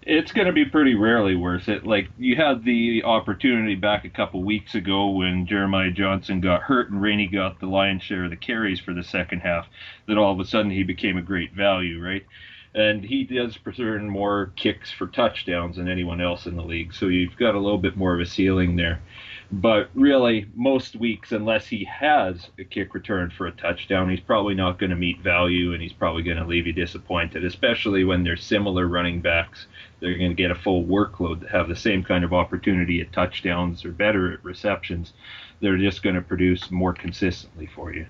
It's 0.09 0.31
going 0.31 0.47
to 0.47 0.53
be 0.53 0.63
pretty 0.63 0.95
rarely 0.95 1.35
worth 1.35 1.67
it. 1.67 1.85
Like 1.85 2.07
you 2.17 2.37
had 2.37 2.63
the 2.63 3.03
opportunity 3.03 3.75
back 3.75 4.05
a 4.05 4.09
couple 4.09 4.41
weeks 4.41 4.73
ago 4.73 5.09
when 5.09 5.45
Jeremiah 5.45 5.91
Johnson 5.91 6.39
got 6.39 6.61
hurt 6.61 6.89
and 6.89 7.01
Rainey 7.01 7.27
got 7.27 7.59
the 7.59 7.65
lion's 7.65 8.03
share 8.03 8.23
of 8.23 8.29
the 8.29 8.37
carries 8.37 8.79
for 8.79 8.93
the 8.93 9.03
second 9.03 9.41
half. 9.41 9.67
That 10.07 10.17
all 10.17 10.31
of 10.31 10.39
a 10.39 10.45
sudden 10.45 10.71
he 10.71 10.83
became 10.83 11.17
a 11.17 11.21
great 11.21 11.51
value, 11.53 12.01
right? 12.01 12.25
And 12.73 13.03
he 13.03 13.25
does 13.25 13.59
return 13.65 14.09
more 14.09 14.53
kicks 14.55 14.89
for 14.93 15.07
touchdowns 15.07 15.75
than 15.75 15.89
anyone 15.89 16.21
else 16.21 16.45
in 16.45 16.55
the 16.55 16.63
league, 16.63 16.93
so 16.93 17.07
you've 17.07 17.35
got 17.35 17.55
a 17.55 17.59
little 17.59 17.77
bit 17.77 17.97
more 17.97 18.13
of 18.13 18.21
a 18.21 18.25
ceiling 18.25 18.77
there. 18.77 19.01
But 19.49 19.89
really, 19.93 20.45
most 20.55 20.97
weeks, 20.97 21.31
unless 21.31 21.67
he 21.67 21.85
has 21.85 22.49
a 22.59 22.65
kick 22.65 22.93
return 22.93 23.31
for 23.31 23.47
a 23.47 23.51
touchdown, 23.51 24.09
he's 24.09 24.19
probably 24.19 24.55
not 24.55 24.77
going 24.77 24.89
to 24.89 24.95
meet 24.95 25.21
value, 25.21 25.73
and 25.73 25.81
he's 25.81 25.93
probably 25.93 26.23
going 26.23 26.37
to 26.37 26.45
leave 26.45 26.67
you 26.67 26.73
disappointed, 26.73 27.45
especially 27.45 28.03
when 28.03 28.23
they're 28.23 28.35
similar 28.35 28.87
running 28.87 29.21
backs 29.21 29.67
they're 29.99 30.17
going 30.17 30.31
to 30.31 30.35
get 30.35 30.51
a 30.51 30.55
full 30.55 30.85
workload 30.85 31.49
have 31.49 31.67
the 31.67 31.75
same 31.75 32.03
kind 32.03 32.23
of 32.23 32.33
opportunity 32.33 33.01
at 33.01 33.11
touchdowns 33.11 33.83
or 33.83 33.91
better 33.91 34.33
at 34.33 34.43
receptions. 34.43 35.13
They're 35.59 35.77
just 35.77 36.03
going 36.03 36.15
to 36.15 36.21
produce 36.21 36.69
more 36.69 36.93
consistently 36.93 37.67
for 37.67 37.93
you. 37.93 38.05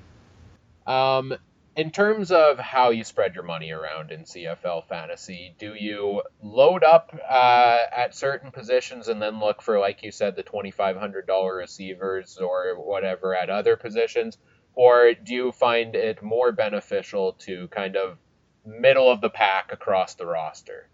Um, 0.85 1.33
in 1.77 1.91
terms 1.91 2.31
of 2.31 2.59
how 2.59 2.91
you 2.91 3.05
spread 3.05 3.35
your 3.35 3.45
money 3.45 3.71
around 3.71 4.11
in 4.11 4.25
CFL 4.25 4.87
fantasy, 4.87 5.55
do 5.59 5.75
you 5.75 6.23
load 6.43 6.83
up 6.83 7.17
uh, 7.29 7.79
at 7.95 8.15
certain 8.15 8.51
positions 8.51 9.09
and 9.09 9.21
then 9.21 9.39
look 9.39 9.61
for, 9.63 9.79
like 9.79 10.03
you 10.03 10.11
said, 10.11 10.35
the 10.35 10.43
$2,500 10.43 11.57
receivers 11.57 12.37
or 12.39 12.75
whatever 12.77 13.35
at 13.35 13.51
other 13.51 13.77
positions? 13.77 14.37
Or 14.75 15.13
do 15.15 15.35
you 15.35 15.53
find 15.53 15.95
it 15.95 16.23
more 16.23 16.51
beneficial 16.53 17.33
to 17.41 17.69
kind 17.69 17.97
of 17.97 18.19
middle 18.65 19.11
of 19.11 19.21
the 19.21 19.31
pack 19.31 19.73
across 19.73 20.15
the 20.15 20.27
roster? 20.27 20.89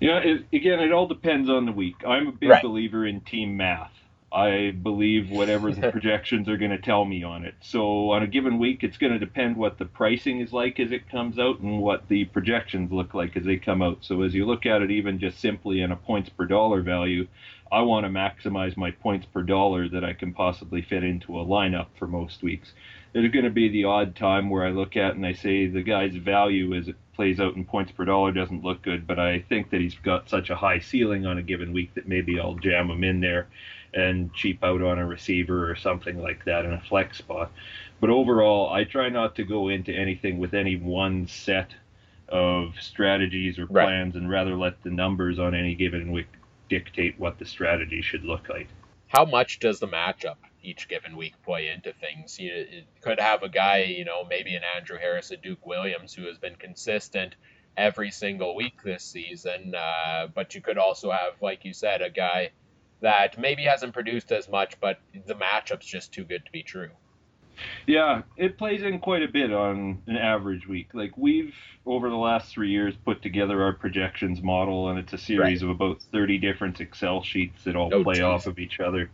Yeah, 0.00 0.18
it, 0.18 0.46
again, 0.52 0.80
it 0.80 0.92
all 0.92 1.08
depends 1.08 1.50
on 1.50 1.66
the 1.66 1.72
week. 1.72 1.96
I'm 2.06 2.28
a 2.28 2.32
big 2.32 2.50
Right. 2.50 2.62
believer 2.62 3.06
in 3.06 3.22
team 3.22 3.56
math. 3.56 3.92
I 4.32 4.72
believe 4.72 5.30
whatever 5.30 5.72
the 5.72 5.90
projections 5.92 6.48
are 6.48 6.56
going 6.56 6.72
to 6.72 6.78
tell 6.78 7.04
me 7.04 7.22
on 7.22 7.44
it. 7.44 7.54
So 7.60 8.10
on 8.10 8.22
a 8.22 8.26
given 8.26 8.58
week, 8.58 8.82
it's 8.82 8.98
going 8.98 9.12
to 9.12 9.18
depend 9.18 9.56
what 9.56 9.78
the 9.78 9.84
pricing 9.84 10.40
is 10.40 10.52
like 10.52 10.80
as 10.80 10.90
it 10.90 11.08
comes 11.08 11.38
out 11.38 11.60
and 11.60 11.80
what 11.80 12.08
the 12.08 12.24
projections 12.26 12.92
look 12.92 13.14
like 13.14 13.36
as 13.36 13.44
they 13.44 13.56
come 13.56 13.82
out. 13.82 13.98
So 14.00 14.22
as 14.22 14.34
you 14.34 14.44
look 14.44 14.66
at 14.66 14.82
it, 14.82 14.90
even 14.90 15.20
just 15.20 15.40
simply 15.40 15.80
in 15.80 15.92
a 15.92 15.96
points 15.96 16.28
per 16.28 16.44
dollar 16.44 16.82
value, 16.82 17.28
I 17.70 17.82
want 17.82 18.04
to 18.04 18.10
maximize 18.10 18.76
my 18.76 18.90
points 18.90 19.26
per 19.26 19.42
dollar 19.42 19.88
that 19.88 20.04
I 20.04 20.12
can 20.12 20.32
possibly 20.32 20.82
fit 20.82 21.04
into 21.04 21.38
a 21.38 21.44
lineup 21.44 21.86
for 21.98 22.06
most 22.06 22.42
weeks. 22.42 22.72
There's 23.12 23.32
going 23.32 23.44
to 23.44 23.50
be 23.50 23.68
the 23.68 23.84
odd 23.84 24.14
time 24.14 24.50
where 24.50 24.66
I 24.66 24.70
look 24.70 24.96
at 24.96 25.14
and 25.14 25.24
I 25.24 25.32
say 25.32 25.66
the 25.66 25.82
guy's 25.82 26.14
value 26.14 26.74
as 26.74 26.88
it 26.88 26.96
plays 27.14 27.40
out 27.40 27.56
in 27.56 27.64
points 27.64 27.92
per 27.92 28.04
dollar 28.04 28.30
doesn't 28.32 28.62
look 28.62 28.82
good, 28.82 29.06
but 29.06 29.18
I 29.18 29.40
think 29.48 29.70
that 29.70 29.80
he's 29.80 29.94
got 29.94 30.28
such 30.28 30.50
a 30.50 30.56
high 30.56 30.80
ceiling 30.80 31.26
on 31.26 31.38
a 31.38 31.42
given 31.42 31.72
week 31.72 31.94
that 31.94 32.06
maybe 32.06 32.38
I'll 32.38 32.54
jam 32.54 32.90
him 32.90 33.02
in 33.02 33.20
there 33.20 33.48
and 33.94 34.32
cheap 34.34 34.62
out 34.64 34.82
on 34.82 34.98
a 34.98 35.06
receiver 35.06 35.70
or 35.70 35.76
something 35.76 36.20
like 36.20 36.44
that 36.44 36.64
in 36.64 36.72
a 36.72 36.80
flex 36.80 37.18
spot. 37.18 37.50
But 38.00 38.10
overall, 38.10 38.70
I 38.72 38.84
try 38.84 39.08
not 39.08 39.36
to 39.36 39.44
go 39.44 39.68
into 39.68 39.92
anything 39.92 40.38
with 40.38 40.54
any 40.54 40.76
one 40.76 41.28
set 41.28 41.70
of 42.28 42.74
strategies 42.80 43.58
or 43.58 43.66
Right. 43.66 43.84
plans 43.84 44.16
and 44.16 44.28
rather 44.28 44.56
let 44.56 44.82
the 44.82 44.90
numbers 44.90 45.38
on 45.38 45.54
any 45.54 45.74
given 45.74 46.10
week 46.12 46.26
dictate 46.68 47.18
what 47.18 47.38
the 47.38 47.44
strategy 47.46 48.02
should 48.02 48.24
look 48.24 48.48
like. 48.48 48.68
how 49.08 49.24
much 49.24 49.60
does 49.60 49.78
the 49.78 49.86
matchup 49.86 50.34
each 50.64 50.88
given 50.88 51.16
week 51.16 51.34
play 51.44 51.68
into 51.68 51.92
things? 51.92 52.38
You, 52.40 52.52
you 52.70 52.82
could 53.00 53.20
have 53.20 53.44
a 53.44 53.48
guy, 53.48 53.84
you 53.84 54.04
know, 54.04 54.24
maybe 54.28 54.54
an 54.56 54.62
Andrew 54.76 54.98
Harris, 54.98 55.30
a 55.30 55.36
Duke 55.36 55.64
Williams, 55.64 56.12
who 56.12 56.26
has 56.26 56.38
been 56.38 56.56
consistent 56.56 57.36
every 57.76 58.10
single 58.10 58.56
week 58.56 58.82
this 58.82 59.04
season. 59.04 59.74
Uh, 59.76 60.26
but 60.34 60.54
you 60.56 60.60
could 60.60 60.76
also 60.76 61.12
have, 61.12 61.40
like 61.40 61.64
you 61.64 61.72
said, 61.72 62.02
a 62.02 62.10
guy 62.10 62.50
that 63.00 63.38
maybe 63.38 63.64
hasn't 63.64 63.92
produced 63.92 64.32
as 64.32 64.48
much, 64.48 64.78
but 64.80 64.98
the 65.26 65.34
matchup's 65.34 65.86
just 65.86 66.12
too 66.12 66.24
good 66.24 66.44
to 66.46 66.52
be 66.52 66.62
true. 66.62 66.90
Yeah, 67.86 68.22
it 68.36 68.58
plays 68.58 68.82
in 68.82 68.98
quite 68.98 69.22
a 69.22 69.28
bit 69.28 69.50
on 69.52 70.02
an 70.06 70.16
average 70.16 70.66
week. 70.68 70.88
Like 70.92 71.16
we've 71.16 71.54
over 71.86 72.10
the 72.10 72.16
last 72.16 72.52
three 72.52 72.68
years 72.70 72.94
put 73.04 73.22
together 73.22 73.62
our 73.62 73.72
projections 73.72 74.42
model, 74.42 74.90
and 74.90 74.98
it's 74.98 75.14
a 75.14 75.18
series 75.18 75.62
of 75.62 75.70
about 75.70 76.02
thirty 76.12 76.36
different 76.36 76.80
Excel 76.80 77.22
sheets 77.22 77.64
that 77.64 77.74
all 77.74 77.88
Oh, 77.94 78.02
play 78.02 78.16
geez. 78.16 78.22
off 78.24 78.46
of 78.46 78.58
each 78.58 78.78
other. 78.80 79.10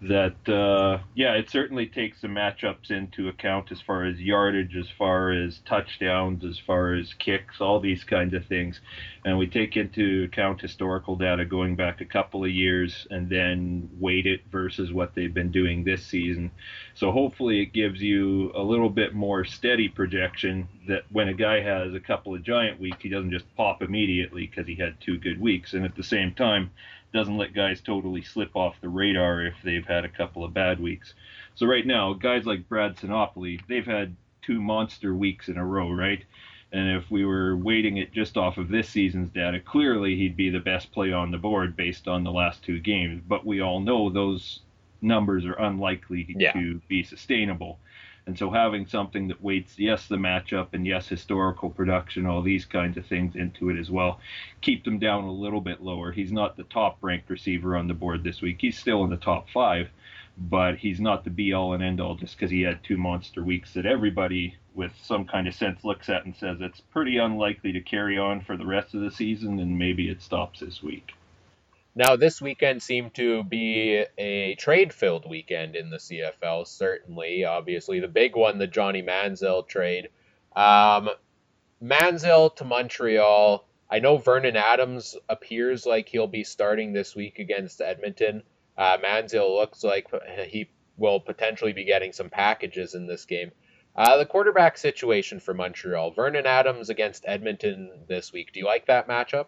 That 0.00 0.48
uh, 0.48 1.02
yeah, 1.14 1.34
it 1.34 1.50
certainly 1.50 1.86
takes 1.86 2.20
the 2.20 2.28
matchups 2.28 2.90
into 2.90 3.28
account 3.28 3.72
as 3.72 3.80
far 3.80 4.04
as 4.04 4.20
yardage, 4.20 4.76
as 4.76 4.88
far 4.96 5.32
as 5.32 5.58
touchdowns, 5.66 6.44
as 6.44 6.58
far 6.58 6.94
as 6.94 7.14
kicks, 7.14 7.60
all 7.60 7.80
these 7.80 8.04
kinds 8.04 8.32
of 8.32 8.46
things, 8.46 8.80
and 9.24 9.36
we 9.36 9.48
take 9.48 9.76
into 9.76 10.24
account 10.24 10.60
historical 10.60 11.16
data 11.16 11.44
going 11.44 11.74
back 11.74 12.00
a 12.00 12.04
couple 12.04 12.44
of 12.44 12.50
years 12.50 13.08
and 13.10 13.28
then 13.28 13.90
weight 13.98 14.26
it 14.26 14.42
versus 14.52 14.92
what 14.92 15.14
they've 15.16 15.34
been 15.34 15.50
doing 15.50 15.82
this 15.82 16.06
season. 16.06 16.50
So 16.94 17.10
hopefully 17.10 17.60
it 17.60 17.72
gives 17.72 18.00
you 18.00 18.52
a 18.54 18.62
little 18.62 18.90
bit 18.90 19.14
more 19.14 19.44
steady 19.44 19.88
projection 19.88 20.68
that 20.86 21.02
when 21.10 21.28
a 21.28 21.34
guy 21.34 21.60
has 21.60 21.92
a 21.94 22.00
couple 22.00 22.34
of 22.34 22.44
giant 22.44 22.80
weeks, 22.80 23.02
he 23.02 23.08
doesn't 23.08 23.32
just 23.32 23.44
pop 23.56 23.82
immediately 23.82 24.46
because 24.46 24.66
he 24.66 24.76
had 24.76 25.00
two 25.00 25.18
good 25.18 25.40
weeks, 25.40 25.74
and 25.74 25.84
at 25.84 25.96
the 25.96 26.04
same 26.04 26.32
time 26.34 26.70
doesn't 27.12 27.36
let 27.36 27.54
guys 27.54 27.80
totally 27.80 28.22
slip 28.22 28.54
off 28.54 28.80
the 28.80 28.88
radar 28.88 29.42
if 29.42 29.54
they've 29.64 29.86
had 29.86 30.04
a 30.04 30.08
couple 30.08 30.44
of 30.44 30.54
bad 30.54 30.80
weeks. 30.80 31.14
So 31.54 31.66
right 31.66 31.86
now, 31.86 32.12
guys 32.12 32.46
like 32.46 32.68
Brad 32.68 32.96
Sinopoli, 32.96 33.60
they've 33.68 33.86
had 33.86 34.14
two 34.42 34.60
monster 34.60 35.14
weeks 35.14 35.48
in 35.48 35.56
a 35.56 35.64
row, 35.64 35.90
right? 35.90 36.24
And 36.70 36.96
if 36.96 37.10
we 37.10 37.24
were 37.24 37.56
weighting 37.56 37.96
it 37.96 38.12
just 38.12 38.36
off 38.36 38.58
of 38.58 38.68
this 38.68 38.88
season's 38.88 39.30
data, 39.30 39.58
clearly 39.58 40.16
he'd 40.16 40.36
be 40.36 40.50
the 40.50 40.60
best 40.60 40.92
play 40.92 41.12
on 41.12 41.30
the 41.30 41.38
board 41.38 41.76
based 41.76 42.08
on 42.08 42.24
the 42.24 42.32
last 42.32 42.62
two 42.62 42.78
games. 42.78 43.22
But 43.26 43.46
we 43.46 43.60
all 43.60 43.80
know 43.80 44.10
those 44.10 44.60
numbers 45.00 45.46
are 45.46 45.54
unlikely 45.54 46.26
yeah. 46.38 46.52
to 46.52 46.80
be 46.88 47.02
sustainable. 47.02 47.78
And 48.28 48.38
so 48.38 48.50
having 48.50 48.86
something 48.86 49.28
that 49.28 49.42
weights, 49.42 49.78
yes, 49.78 50.06
the 50.06 50.16
matchup 50.16 50.74
and 50.74 50.86
yes, 50.86 51.08
historical 51.08 51.70
production, 51.70 52.26
all 52.26 52.42
these 52.42 52.66
kinds 52.66 52.98
of 52.98 53.06
things 53.06 53.34
into 53.36 53.70
it 53.70 53.78
as 53.78 53.90
well, 53.90 54.20
keep 54.60 54.84
them 54.84 54.98
down 54.98 55.24
a 55.24 55.32
little 55.32 55.62
bit 55.62 55.82
lower. 55.82 56.12
He's 56.12 56.30
not 56.30 56.54
the 56.54 56.64
top 56.64 56.98
ranked 57.00 57.30
receiver 57.30 57.74
on 57.74 57.88
the 57.88 57.94
board 57.94 58.22
this 58.22 58.42
week. 58.42 58.58
He's 58.60 58.78
still 58.78 59.02
in 59.02 59.08
the 59.08 59.16
top 59.16 59.48
five, 59.48 59.88
but 60.36 60.76
he's 60.76 61.00
not 61.00 61.24
the 61.24 61.30
be 61.30 61.54
all 61.54 61.72
and 61.72 61.82
end 61.82 62.02
all 62.02 62.16
just 62.16 62.36
because 62.36 62.50
he 62.50 62.60
had 62.60 62.84
two 62.84 62.98
monster 62.98 63.42
weeks 63.42 63.72
that 63.72 63.86
everybody 63.86 64.58
with 64.74 64.92
some 65.02 65.24
kind 65.24 65.48
of 65.48 65.54
sense 65.54 65.82
looks 65.82 66.10
at 66.10 66.26
and 66.26 66.36
says 66.36 66.58
it's 66.60 66.82
pretty 66.82 67.16
unlikely 67.16 67.72
to 67.72 67.80
carry 67.80 68.18
on 68.18 68.42
for 68.42 68.58
the 68.58 68.66
rest 68.66 68.94
of 68.94 69.00
the 69.00 69.10
season 69.10 69.58
and 69.58 69.78
maybe 69.78 70.10
it 70.10 70.20
stops 70.20 70.60
this 70.60 70.82
week. 70.82 71.14
Now, 71.98 72.14
this 72.14 72.40
weekend 72.40 72.80
seemed 72.80 73.14
to 73.14 73.42
be 73.42 74.04
a 74.16 74.54
trade 74.54 74.92
filled 74.92 75.28
weekend 75.28 75.74
in 75.74 75.90
the 75.90 75.96
CFL, 75.96 76.64
certainly. 76.68 77.44
Obviously, 77.44 77.98
the 77.98 78.06
big 78.06 78.36
one, 78.36 78.58
the 78.58 78.68
Johnny 78.68 79.02
Manziel 79.02 79.66
trade. 79.66 80.08
Um, 80.54 81.10
Manziel 81.82 82.54
to 82.54 82.64
Montreal. 82.64 83.66
I 83.90 83.98
know 83.98 84.16
Vernon 84.16 84.54
Adams 84.54 85.16
appears 85.28 85.86
like 85.86 86.08
he'll 86.08 86.28
be 86.28 86.44
starting 86.44 86.92
this 86.92 87.16
week 87.16 87.40
against 87.40 87.80
Edmonton. 87.80 88.44
Uh, 88.76 88.98
Manziel 88.98 89.56
looks 89.56 89.82
like 89.82 90.06
he 90.46 90.70
will 90.98 91.18
potentially 91.18 91.72
be 91.72 91.82
getting 91.82 92.12
some 92.12 92.30
packages 92.30 92.94
in 92.94 93.08
this 93.08 93.24
game. 93.24 93.50
Uh, 93.96 94.18
the 94.18 94.24
quarterback 94.24 94.78
situation 94.78 95.40
for 95.40 95.52
Montreal. 95.52 96.12
Vernon 96.12 96.46
Adams 96.46 96.90
against 96.90 97.24
Edmonton 97.26 97.90
this 98.06 98.32
week. 98.32 98.52
Do 98.52 98.60
you 98.60 98.66
like 98.66 98.86
that 98.86 99.08
matchup? 99.08 99.46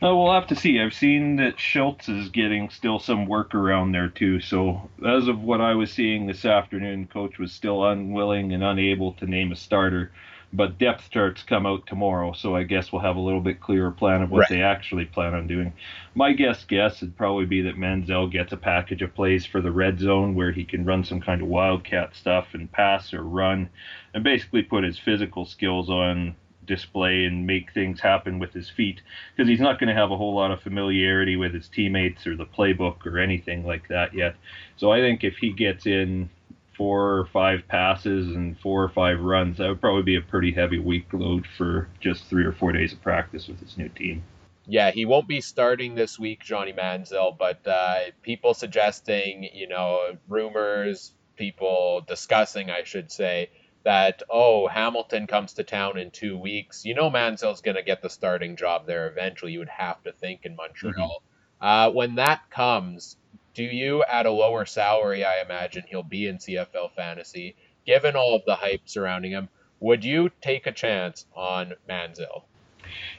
Uh, 0.00 0.14
we'll 0.14 0.32
have 0.32 0.46
to 0.46 0.54
see. 0.54 0.80
I've 0.80 0.94
seen 0.94 1.36
that 1.36 1.56
Shiltz 1.56 2.08
is 2.08 2.28
getting 2.28 2.70
still 2.70 3.00
some 3.00 3.26
work 3.26 3.52
around 3.54 3.90
there 3.90 4.08
too. 4.08 4.40
So 4.40 4.88
as 5.04 5.26
of 5.26 5.42
what 5.42 5.60
I 5.60 5.74
was 5.74 5.92
seeing 5.92 6.26
this 6.26 6.44
afternoon, 6.44 7.08
coach 7.08 7.38
was 7.38 7.50
still 7.52 7.84
unwilling 7.84 8.52
and 8.52 8.62
unable 8.62 9.14
to 9.14 9.26
name 9.26 9.50
a 9.50 9.56
starter. 9.56 10.12
But 10.52 10.78
depth 10.78 11.10
charts 11.10 11.42
come 11.42 11.66
out 11.66 11.86
tomorrow, 11.86 12.32
so 12.32 12.56
I 12.56 12.62
guess 12.62 12.90
we'll 12.90 13.02
have 13.02 13.16
a 13.16 13.20
little 13.20 13.40
bit 13.40 13.60
clearer 13.60 13.90
plan 13.90 14.22
of 14.22 14.30
what 14.30 14.40
right. 14.40 14.48
they 14.48 14.62
actually 14.62 15.04
plan 15.04 15.34
on 15.34 15.46
doing. 15.46 15.74
My 16.14 16.32
guess 16.32 16.64
guess 16.64 17.02
would 17.02 17.18
probably 17.18 17.44
be 17.44 17.60
that 17.62 17.76
Manziel 17.76 18.32
gets 18.32 18.52
a 18.52 18.56
package 18.56 19.02
of 19.02 19.14
plays 19.14 19.44
for 19.44 19.60
the 19.60 19.70
red 19.70 19.98
zone 19.98 20.34
where 20.34 20.52
he 20.52 20.64
can 20.64 20.86
run 20.86 21.04
some 21.04 21.20
kind 21.20 21.42
of 21.42 21.48
wildcat 21.48 22.16
stuff 22.16 22.46
and 22.54 22.72
pass 22.72 23.12
or 23.12 23.22
run, 23.22 23.68
and 24.14 24.24
basically 24.24 24.62
put 24.62 24.84
his 24.84 24.98
physical 24.98 25.44
skills 25.44 25.90
on 25.90 26.34
display 26.68 27.24
and 27.24 27.46
make 27.46 27.72
things 27.72 28.00
happen 28.00 28.38
with 28.38 28.52
his 28.52 28.70
feet 28.70 29.00
because 29.36 29.48
he's 29.48 29.60
not 29.60 29.80
going 29.80 29.88
to 29.88 30.00
have 30.00 30.12
a 30.12 30.16
whole 30.16 30.36
lot 30.36 30.52
of 30.52 30.62
familiarity 30.62 31.34
with 31.34 31.52
his 31.52 31.68
teammates 31.68 32.26
or 32.26 32.36
the 32.36 32.46
playbook 32.46 33.04
or 33.04 33.18
anything 33.18 33.66
like 33.66 33.88
that 33.88 34.14
yet. 34.14 34.36
So 34.76 34.92
I 34.92 35.00
think 35.00 35.24
if 35.24 35.38
he 35.38 35.52
gets 35.52 35.86
in 35.86 36.30
four 36.76 37.18
or 37.18 37.26
five 37.26 37.66
passes 37.66 38.28
and 38.28 38.56
four 38.60 38.84
or 38.84 38.88
five 38.88 39.18
runs, 39.20 39.58
that 39.58 39.68
would 39.68 39.80
probably 39.80 40.04
be 40.04 40.16
a 40.16 40.22
pretty 40.22 40.52
heavy 40.52 40.78
week 40.78 41.12
load 41.12 41.44
for 41.56 41.88
just 41.98 42.24
three 42.26 42.44
or 42.44 42.52
four 42.52 42.70
days 42.70 42.92
of 42.92 43.02
practice 43.02 43.48
with 43.48 43.58
his 43.58 43.76
new 43.76 43.88
team. 43.88 44.22
Yeah, 44.70 44.90
he 44.90 45.06
won't 45.06 45.26
be 45.26 45.40
starting 45.40 45.94
this 45.94 46.18
week, 46.18 46.44
Johnny 46.44 46.74
Manziel, 46.74 47.36
but 47.36 47.66
uh, 47.66 48.10
people 48.22 48.52
suggesting, 48.52 49.48
you 49.54 49.66
know, 49.66 50.18
rumors, 50.28 51.12
people 51.36 52.04
discussing, 52.06 52.68
I 52.70 52.82
should 52.84 53.10
say, 53.10 53.48
that 53.84 54.22
oh 54.28 54.66
Hamilton 54.66 55.26
comes 55.26 55.54
to 55.54 55.64
town 55.64 55.98
in 55.98 56.10
two 56.10 56.36
weeks. 56.36 56.84
You 56.84 56.94
know 56.94 57.10
Manziel's 57.10 57.60
going 57.60 57.76
to 57.76 57.82
get 57.82 58.02
the 58.02 58.10
starting 58.10 58.56
job 58.56 58.86
there 58.86 59.08
eventually. 59.08 59.52
You 59.52 59.60
would 59.60 59.68
have 59.68 60.02
to 60.04 60.12
think 60.12 60.40
in 60.44 60.56
Montreal. 60.56 61.22
Mm-hmm. 61.62 61.66
Uh, 61.66 61.90
when 61.90 62.16
that 62.16 62.50
comes, 62.50 63.16
do 63.54 63.64
you 63.64 64.04
at 64.04 64.26
a 64.26 64.30
lower 64.30 64.64
salary? 64.66 65.24
I 65.24 65.40
imagine 65.40 65.84
he'll 65.88 66.02
be 66.02 66.26
in 66.26 66.38
CFL 66.38 66.92
fantasy. 66.94 67.56
Given 67.86 68.16
all 68.16 68.36
of 68.36 68.44
the 68.44 68.54
hype 68.54 68.82
surrounding 68.86 69.32
him, 69.32 69.48
would 69.80 70.04
you 70.04 70.30
take 70.40 70.66
a 70.66 70.72
chance 70.72 71.26
on 71.34 71.74
Manziel? 71.88 72.44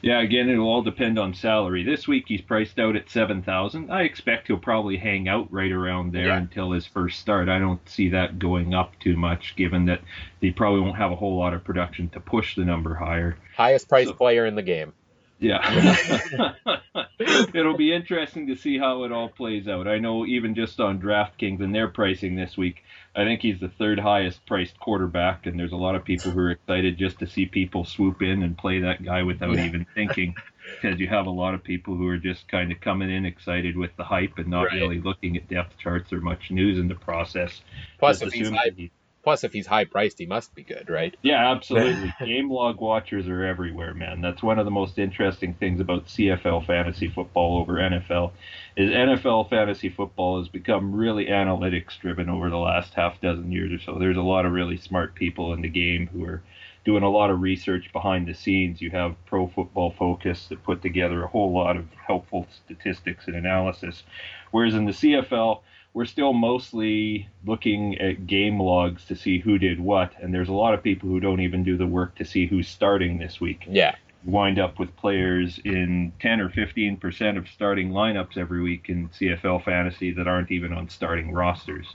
Yeah, 0.01 0.21
again, 0.21 0.49
it'll 0.49 0.67
all 0.67 0.81
depend 0.81 1.19
on 1.19 1.33
salary. 1.33 1.83
This 1.83 2.07
week 2.07 2.25
he's 2.27 2.41
priced 2.41 2.79
out 2.79 2.95
at 2.95 3.09
seven 3.09 3.41
thousand. 3.41 3.91
I 3.91 4.03
expect 4.03 4.47
he'll 4.47 4.57
probably 4.57 4.97
hang 4.97 5.27
out 5.27 5.51
right 5.51 5.71
around 5.71 6.13
there 6.13 6.27
yeah. 6.27 6.37
until 6.37 6.71
his 6.71 6.85
first 6.85 7.19
start. 7.19 7.49
I 7.49 7.59
don't 7.59 7.87
see 7.87 8.09
that 8.09 8.39
going 8.39 8.73
up 8.73 8.97
too 8.99 9.17
much, 9.17 9.55
given 9.55 9.85
that 9.85 10.01
they 10.41 10.51
probably 10.51 10.81
won't 10.81 10.97
have 10.97 11.11
a 11.11 11.15
whole 11.15 11.37
lot 11.37 11.53
of 11.53 11.63
production 11.63 12.09
to 12.09 12.19
push 12.19 12.55
the 12.55 12.65
number 12.65 12.95
higher. 12.95 13.37
Highest 13.55 13.89
priced 13.89 14.09
so, 14.09 14.15
player 14.15 14.45
in 14.45 14.55
the 14.55 14.61
game. 14.61 14.93
Yeah. 15.39 16.53
It'll 17.53 17.77
be 17.77 17.93
interesting 17.93 18.47
to 18.47 18.55
see 18.55 18.77
how 18.77 19.03
it 19.03 19.11
all 19.11 19.29
plays 19.29 19.67
out. 19.67 19.87
I 19.87 19.99
know 19.99 20.25
even 20.25 20.55
just 20.55 20.79
on 20.79 21.01
DraftKings 21.01 21.61
and 21.61 21.75
their 21.75 21.87
pricing 21.87 22.35
this 22.35 22.57
week, 22.57 22.83
I 23.15 23.23
think 23.23 23.41
he's 23.41 23.59
the 23.59 23.69
third 23.69 23.99
highest 23.99 24.45
priced 24.45 24.79
quarterback, 24.79 25.45
and 25.45 25.59
there's 25.59 25.71
a 25.71 25.77
lot 25.77 25.95
of 25.95 26.05
people 26.05 26.31
who 26.31 26.39
are 26.39 26.51
excited 26.51 26.97
just 26.97 27.19
to 27.19 27.27
see 27.27 27.45
people 27.45 27.83
swoop 27.83 28.21
in 28.21 28.43
and 28.43 28.57
play 28.57 28.81
that 28.81 29.03
guy 29.03 29.23
without 29.23 29.57
even 29.57 29.85
thinking. 29.95 30.35
Because 30.81 30.99
you 30.99 31.07
have 31.07 31.25
a 31.25 31.31
lot 31.31 31.55
of 31.55 31.63
people 31.63 31.95
who 31.95 32.07
are 32.07 32.17
just 32.17 32.47
kind 32.47 32.71
of 32.71 32.79
coming 32.79 33.09
in 33.09 33.25
excited 33.25 33.75
with 33.75 33.89
the 33.97 34.03
hype 34.03 34.37
and 34.37 34.47
not 34.47 34.67
right. 34.67 34.75
really 34.75 35.01
looking 35.01 35.35
at 35.35 35.49
depth 35.49 35.77
charts 35.79 36.13
or 36.13 36.21
much 36.21 36.51
news 36.51 36.77
in 36.77 36.87
the 36.87 36.95
process. 36.95 37.61
Plus, 37.97 38.21
if 38.21 38.31
he's, 38.31 38.49
high, 38.49 38.91
Plus, 39.21 39.43
if 39.43 39.51
he's 39.51 39.67
high 39.67 39.85
priced, 39.85 40.17
he 40.17 40.25
must 40.25 40.55
be 40.55 40.63
good, 40.63 40.89
right? 40.89 41.15
Yeah, 41.21 41.51
absolutely. 41.55 42.13
Game 42.25 42.49
log 42.49 42.79
watchers 42.79 43.27
are 43.27 43.43
everywhere, 43.43 43.93
man. 43.93 44.21
That's 44.21 44.41
one 44.41 44.59
of 44.59 44.65
the 44.65 44.71
most 44.71 44.97
interesting 44.97 45.53
things 45.53 45.79
about 45.79 46.07
CFL 46.07 46.65
fantasy 46.65 47.09
football 47.09 47.59
over 47.59 47.73
NFL. 47.73 48.31
Is 48.77 48.91
NFL 48.91 49.49
fantasy 49.49 49.89
football 49.89 50.39
has 50.39 50.47
become 50.47 50.95
really 50.95 51.25
analytics 51.25 51.99
driven 51.99 52.29
over 52.29 52.49
the 52.49 52.57
last 52.57 52.93
half 52.93 53.19
dozen 53.19 53.51
years 53.51 53.73
or 53.73 53.83
so. 53.83 53.99
There's 53.99 54.17
a 54.17 54.21
lot 54.21 54.45
of 54.45 54.53
really 54.53 54.77
smart 54.77 55.15
people 55.15 55.53
in 55.53 55.61
the 55.61 55.69
game 55.69 56.07
who 56.07 56.23
are 56.23 56.41
doing 56.85 57.03
a 57.03 57.09
lot 57.09 57.29
of 57.29 57.41
research 57.41 57.91
behind 57.91 58.27
the 58.27 58.33
scenes. 58.33 58.81
You 58.81 58.89
have 58.91 59.15
Pro 59.25 59.47
Football 59.47 59.93
Focus 59.99 60.47
that 60.47 60.63
put 60.63 60.81
together 60.81 61.23
a 61.23 61.27
whole 61.27 61.51
lot 61.51 61.75
of 61.75 61.85
helpful 62.07 62.47
statistics 62.65 63.27
and 63.27 63.35
analysis. 63.35 64.03
Whereas 64.51 64.73
in 64.73 64.85
the 64.85 64.91
CFL, 64.91 65.61
we're 65.99 66.05
still 66.05 66.31
mostly 66.31 67.27
looking 67.45 67.99
at 67.99 68.25
game 68.25 68.57
logs 68.57 69.03
to 69.03 69.17
see 69.17 69.37
who 69.37 69.57
did 69.57 69.81
what, 69.81 70.13
and 70.21 70.33
there's 70.33 70.47
a 70.47 70.53
lot 70.53 70.73
of 70.73 70.81
people 70.81 71.09
who 71.09 71.19
don't 71.19 71.41
even 71.41 71.61
do 71.61 71.75
the 71.75 71.85
work 71.85 72.15
to 72.15 72.23
see 72.23 72.45
who's 72.45 72.69
starting 72.69 73.17
this 73.17 73.41
week. 73.41 73.65
Yeah. 73.67 73.95
Wind 74.23 74.59
up 74.59 74.79
with 74.79 74.95
players 74.95 75.59
in 75.65 76.13
10 76.21 76.39
or 76.39 76.49
15 76.51 76.95
percent 76.95 77.37
of 77.37 77.49
starting 77.49 77.89
lineups 77.91 78.37
every 78.37 78.61
week 78.61 78.85
in 78.87 79.09
CFL 79.09 79.61
fantasy 79.65 80.11
that 80.13 80.25
aren't 80.25 80.51
even 80.51 80.71
on 80.71 80.87
starting 80.87 81.33
rosters. 81.33 81.87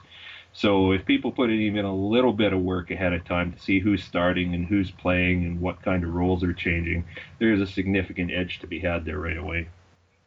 So 0.53 0.93
if 0.93 1.07
people 1.07 1.33
put 1.33 1.49
in 1.49 1.61
even 1.61 1.87
a 1.87 1.97
little 1.97 2.35
bit 2.35 2.53
of 2.53 2.61
work 2.61 2.91
ahead 2.91 3.15
of 3.15 3.25
time 3.25 3.55
to 3.55 3.59
see 3.59 3.79
who's 3.79 4.05
starting 4.05 4.55
and 4.55 4.67
who's 4.67 4.91
playing 4.91 5.47
and 5.47 5.63
what 5.63 5.81
kind 5.81 6.05
of 6.05 6.13
roles 6.13 6.45
are 6.45 6.53
changing, 6.53 7.07
there's 7.39 7.63
a 7.63 7.67
significant 7.67 8.33
edge 8.33 8.59
to 8.59 8.67
be 8.67 8.81
had 8.81 9.07
there 9.07 9.19
right 9.19 9.39
away. 9.39 9.69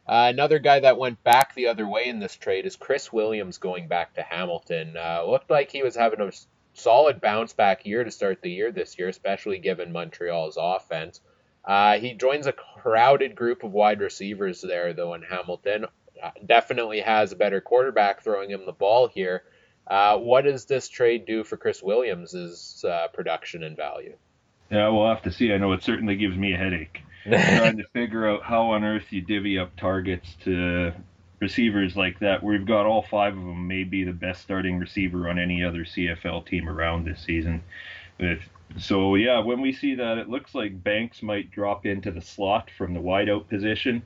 Uh, 0.08 0.30
another 0.32 0.58
guy 0.58 0.80
that 0.80 0.96
went 0.96 1.22
back 1.22 1.54
the 1.54 1.66
other 1.66 1.86
way 1.86 2.06
in 2.06 2.18
this 2.18 2.34
trade 2.34 2.64
is 2.64 2.76
Chris 2.76 3.12
Williams 3.12 3.58
going 3.58 3.88
back 3.88 4.14
to 4.14 4.22
Hamilton. 4.22 4.96
Uh, 4.96 5.22
looked 5.24 5.50
like 5.50 5.70
he 5.70 5.82
was 5.82 5.94
having 5.94 6.20
a 6.22 6.32
solid 6.72 7.20
bounce 7.20 7.52
back 7.52 7.84
year 7.84 8.04
to 8.04 8.10
start 8.10 8.40
the 8.40 8.50
year 8.50 8.72
this 8.72 8.98
year, 8.98 9.08
especially 9.08 9.58
given 9.58 9.92
Montreal's 9.92 10.56
offense. 10.58 11.20
Uh, 11.62 11.98
he 11.98 12.14
joins 12.14 12.46
a 12.46 12.54
crowded 12.54 13.36
group 13.36 13.62
of 13.62 13.72
wide 13.72 14.00
receivers 14.00 14.62
there, 14.62 14.94
though, 14.94 15.12
in 15.12 15.20
Hamilton. 15.20 15.84
Uh, 16.22 16.30
definitely 16.46 17.00
has 17.00 17.32
a 17.32 17.36
better 17.36 17.60
quarterback 17.60 18.22
throwing 18.22 18.50
him 18.50 18.64
the 18.64 18.72
ball 18.72 19.08
here. 19.08 19.42
Uh, 19.86 20.16
what 20.16 20.44
does 20.44 20.64
this 20.64 20.88
trade 20.88 21.26
do 21.26 21.44
for 21.44 21.58
Chris 21.58 21.82
Williams' 21.82 22.82
production 23.12 23.62
and 23.62 23.76
value? 23.76 24.16
Yeah, 24.70 24.88
we'll 24.88 25.08
have 25.08 25.22
to 25.22 25.32
see. 25.32 25.52
I 25.52 25.58
know 25.58 25.72
it 25.72 25.82
certainly 25.82 26.16
gives 26.16 26.36
me 26.36 26.54
a 26.54 26.56
headache 26.56 27.02
trying 27.58 27.76
to 27.78 27.84
figure 27.92 28.28
out 28.28 28.42
how 28.42 28.70
on 28.72 28.84
earth 28.84 29.04
you 29.10 29.20
divvy 29.20 29.58
up 29.58 29.76
targets 29.76 30.36
to 30.44 30.92
receivers 31.40 31.96
like 31.96 32.18
that, 32.20 32.42
we've 32.42 32.66
got 32.66 32.86
all 32.86 33.02
five 33.02 33.36
of 33.36 33.44
them, 33.44 33.66
maybe 33.68 34.04
the 34.04 34.12
best 34.12 34.42
starting 34.42 34.78
receiver 34.78 35.28
on 35.28 35.38
any 35.38 35.64
other 35.64 35.84
CFL 35.84 36.46
team 36.46 36.68
around 36.68 37.04
this 37.04 37.20
season. 37.20 37.62
So 38.78 39.14
yeah, 39.14 39.40
when 39.40 39.60
we 39.60 39.72
see 39.72 39.94
that, 39.94 40.18
it 40.18 40.28
looks 40.28 40.54
like 40.54 40.82
Banks 40.82 41.22
might 41.22 41.50
drop 41.50 41.86
into 41.86 42.10
the 42.10 42.20
slot 42.20 42.70
from 42.76 42.94
the 42.94 43.00
wideout 43.00 43.48
position 43.48 44.02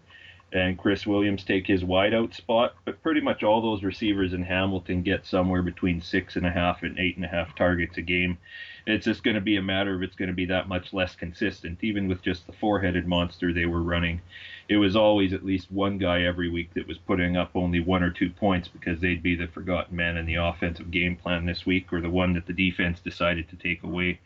and 0.53 0.79
Chris 0.79 1.07
Williams 1.07 1.45
take 1.45 1.67
his 1.67 1.83
wideout 1.83 2.35
spot. 2.35 2.75
But 2.85 3.03
pretty 3.03 3.21
much 3.21 3.43
all 3.43 3.63
those 3.63 3.83
receivers 3.83 4.33
in 4.33 4.43
Hamilton 4.43 5.03
get 5.03 5.27
somewhere 5.27 5.63
between 5.63 6.01
six 6.01 6.37
and 6.37 6.47
a 6.47 6.51
half 6.51 6.83
and 6.83 6.99
eight 6.99 7.17
and 7.17 7.25
a 7.25 7.29
half 7.29 7.55
targets 7.57 7.97
a 7.97 8.03
game. 8.03 8.39
It's 8.87 9.05
just 9.05 9.23
going 9.23 9.37
to 9.37 9.41
be 9.41 9.57
a 9.57 9.63
matter 9.63 9.95
of 9.95 10.03
it's 10.03 10.17
going 10.17 10.29
to 10.29 10.35
be 10.35 10.47
that 10.47 10.69
much 10.69 10.93
less 10.93 11.15
consistent. 11.15 11.79
Even 11.83 12.09
with 12.09 12.23
just 12.23 12.47
the 12.47 12.53
four-headed 12.53 13.07
monster 13.07 13.53
they 13.53 13.67
were 13.67 13.83
running, 13.83 14.21
it 14.69 14.77
was 14.77 14.97
always 14.97 15.33
at 15.33 15.45
least 15.45 15.71
one 15.71 15.99
guy 15.99 16.23
every 16.23 16.51
week 16.51 16.75
that 16.75 16.89
was 16.89 16.99
putting 16.99 17.37
up 17.37 17.51
only 17.55 17.81
one 17.81 18.03
or 18.03 18.11
two 18.11 18.31
points 18.31 18.69
because 18.69 19.01
they'd 19.01 19.23
be 19.23 19.37
the 19.37 19.47
forgotten 19.47 19.97
man 19.97 20.17
in 20.17 20.27
the 20.27 20.35
offensive 20.35 20.91
game 20.91 21.17
plan 21.17 21.47
this 21.47 21.65
week 21.65 21.93
or 21.93 22.01
the 22.01 22.11
one 22.11 22.33
that 22.33 22.47
the 22.47 22.53
defense 22.53 22.99
decided 23.01 23.49
to 23.49 23.57
take 23.57 23.83
away. 23.83 24.19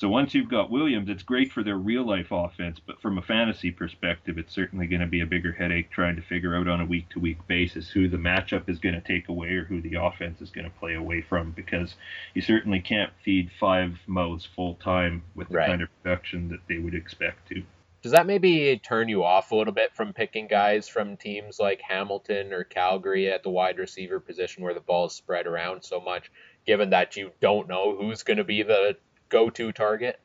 So 0.00 0.08
once 0.08 0.32
you've 0.32 0.48
got 0.48 0.70
Williams, 0.70 1.10
it's 1.10 1.22
great 1.22 1.52
for 1.52 1.62
their 1.62 1.76
real 1.76 2.06
life 2.06 2.28
offense, 2.30 2.80
but 2.80 3.02
from 3.02 3.18
a 3.18 3.22
fantasy 3.22 3.70
perspective, 3.70 4.38
it's 4.38 4.54
certainly 4.54 4.86
going 4.86 5.02
to 5.02 5.06
be 5.06 5.20
a 5.20 5.26
bigger 5.26 5.52
headache 5.52 5.90
trying 5.90 6.16
to 6.16 6.22
figure 6.22 6.56
out 6.56 6.68
on 6.68 6.80
a 6.80 6.86
week 6.86 7.10
to 7.10 7.20
week 7.20 7.46
basis 7.46 7.90
who 7.90 8.08
the 8.08 8.16
matchup 8.16 8.66
is 8.70 8.78
going 8.78 8.94
to 8.94 9.02
take 9.02 9.28
away 9.28 9.48
or 9.48 9.64
who 9.64 9.82
the 9.82 9.96
offense 9.96 10.40
is 10.40 10.48
going 10.48 10.64
to 10.64 10.78
play 10.78 10.94
away 10.94 11.20
from 11.20 11.50
because 11.50 11.96
you 12.32 12.40
certainly 12.40 12.80
can't 12.80 13.12
feed 13.22 13.50
five 13.60 13.98
mouths 14.06 14.48
full 14.56 14.76
time 14.76 15.22
with 15.34 15.50
the 15.50 15.58
right. 15.58 15.68
kind 15.68 15.82
of 15.82 15.90
production 16.02 16.48
that 16.48 16.60
they 16.66 16.78
would 16.78 16.94
expect 16.94 17.46
to. 17.50 17.62
Does 18.00 18.12
that 18.12 18.26
maybe 18.26 18.80
turn 18.82 19.10
you 19.10 19.22
off 19.22 19.50
a 19.50 19.54
little 19.54 19.74
bit 19.74 19.94
from 19.94 20.14
picking 20.14 20.46
guys 20.46 20.88
from 20.88 21.18
teams 21.18 21.58
like 21.58 21.82
Hamilton 21.82 22.54
or 22.54 22.64
Calgary 22.64 23.30
at 23.30 23.42
the 23.42 23.50
wide 23.50 23.76
receiver 23.76 24.18
position 24.18 24.64
where 24.64 24.72
the 24.72 24.80
ball 24.80 25.08
is 25.08 25.12
spread 25.12 25.46
around 25.46 25.82
so 25.82 26.00
much, 26.00 26.32
given 26.66 26.88
that 26.88 27.16
you 27.16 27.32
don't 27.42 27.68
know 27.68 27.94
who's 27.94 28.22
going 28.22 28.38
to 28.38 28.44
be 28.44 28.62
the 28.62 28.96
go-to 29.30 29.72
target? 29.72 30.20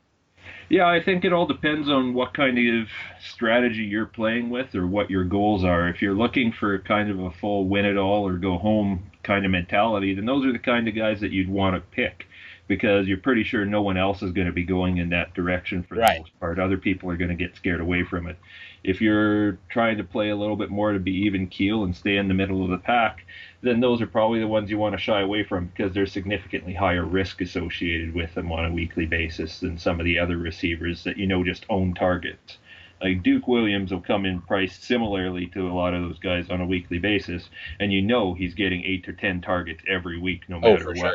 Yeah, 0.70 0.88
I 0.88 1.01
think 1.03 1.24
it 1.24 1.34
all 1.34 1.45
depends 1.45 1.89
on 1.89 2.14
what 2.14 2.34
kind 2.34 2.58
of 2.58 2.88
strategy 3.20 3.84
you're 3.84 4.06
playing 4.06 4.49
with 4.49 4.76
or 4.76 4.88
what 4.88 5.10
your 5.10 5.24
goals 5.24 5.64
are. 5.64 5.88
If 5.88 6.01
you're 6.01 6.14
looking 6.14 6.51
for 6.51 6.78
kind 6.80 7.10
of 7.10 7.20
a 7.20 7.32
full 7.32 7.68
win 7.68 7.86
it 7.86 7.97
all 7.97 8.28
or 8.28 8.38
go 8.38 8.58
home 8.58 9.12
kind 9.24 9.45
of 9.45 9.51
mentality, 9.51 10.14
then 10.16 10.26
those 10.26 10.45
are 10.45 10.51
the 10.51 10.60
kind 10.60 10.88
of 10.88 10.95
guys 10.95 11.22
that 11.22 11.32
you'd 11.32 11.49
want 11.49 11.76
to 11.76 11.82
pick 11.82 12.26
because 12.68 13.07
you're 13.07 13.18
pretty 13.18 13.43
sure 13.43 13.66
no 13.66 13.82
one 13.82 13.97
else 13.97 14.22
is 14.24 14.32
going 14.32 14.47
to 14.47 14.53
be 14.53 14.63
going 14.63 14.97
in 14.97 15.09
that 15.09 15.34
direction 15.34 15.84
for 15.84 15.95
the 15.95 16.01
right. 16.01 16.20
most 16.20 16.39
part. 16.39 16.59
Other 16.59 16.78
people 16.78 17.09
are 17.11 17.18
going 17.18 17.30
to 17.30 17.36
get 17.36 17.55
scared 17.55 17.82
away 17.82 18.03
from 18.03 18.28
it. 18.28 18.38
If 18.84 19.01
you're 19.01 19.57
trying 19.70 19.97
to 19.97 20.03
play 20.03 20.30
a 20.30 20.36
little 20.36 20.55
bit 20.55 20.70
more 20.70 20.93
to 20.93 20.99
be 20.99 21.11
even 21.26 21.47
keel 21.47 21.84
and 21.84 21.95
stay 21.95 22.18
in 22.18 22.28
the 22.28 22.34
middle 22.34 22.63
of 22.63 22.70
the 22.70 22.78
pack, 22.78 23.26
then 23.61 23.80
those 23.80 24.01
are 24.01 24.07
probably 24.07 24.39
the 24.39 24.47
ones 24.47 24.70
you 24.70 24.78
want 24.78 24.93
to 24.93 25.01
shy 25.01 25.22
away 25.22 25.43
from 25.43 25.68
because 25.68 25.93
there's 25.93 26.11
significantly 26.11 26.74
higher 26.74 27.05
risk 27.05 27.41
associated 27.41 28.13
with 28.13 28.34
them 28.36 28.51
on 28.51 28.66
a 28.66 28.72
weekly 28.72 29.05
basis 29.05 29.59
than 29.59 29.78
some 29.78 29.99
of 29.99 30.05
the 30.05 30.20
other 30.20 30.38
receivers 30.38 31.03
that 31.03 31.18
you 31.18 31.28
know 31.28 31.43
just 31.43 31.66
own 31.70 31.93
targets. 31.93 32.57
Like 33.01 33.24
Duke 33.24 33.47
Williams 33.47 33.91
will 33.91 34.01
come 34.01 34.26
in 34.26 34.41
priced 34.41 34.84
similarly 34.84 35.47
to 35.47 35.68
a 35.68 35.74
lot 35.74 35.93
of 35.93 36.01
those 36.01 36.20
guys 36.20 36.49
on 36.49 36.61
a 36.61 36.66
weekly 36.66 36.97
basis, 36.97 37.49
and 37.80 37.91
you 37.91 38.01
know 38.01 38.34
he's 38.34 38.53
getting 38.53 38.84
eight 38.84 39.03
to 39.05 39.13
ten 39.13 39.41
targets 39.41 39.84
every 39.88 40.20
week, 40.20 40.47
no 40.47 40.57
oh, 40.57 40.72
matter 40.72 40.86
oh, 40.86 40.89
what. 40.89 40.97
Sure. 40.97 41.13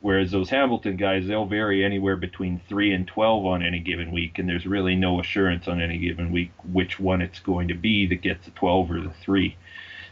Whereas 0.00 0.30
those 0.30 0.50
Hamilton 0.50 0.96
guys, 0.96 1.26
they'll 1.26 1.46
vary 1.46 1.84
anywhere 1.84 2.16
between 2.16 2.60
3 2.68 2.92
and 2.92 3.06
12 3.06 3.46
on 3.46 3.62
any 3.64 3.80
given 3.80 4.12
week, 4.12 4.38
and 4.38 4.48
there's 4.48 4.66
really 4.66 4.94
no 4.94 5.20
assurance 5.20 5.66
on 5.66 5.80
any 5.80 5.98
given 5.98 6.30
week 6.30 6.52
which 6.72 7.00
one 7.00 7.20
it's 7.20 7.40
going 7.40 7.68
to 7.68 7.74
be 7.74 8.06
that 8.06 8.22
gets 8.22 8.44
the 8.44 8.52
12 8.52 8.90
or 8.92 9.00
the 9.00 9.12
3. 9.22 9.56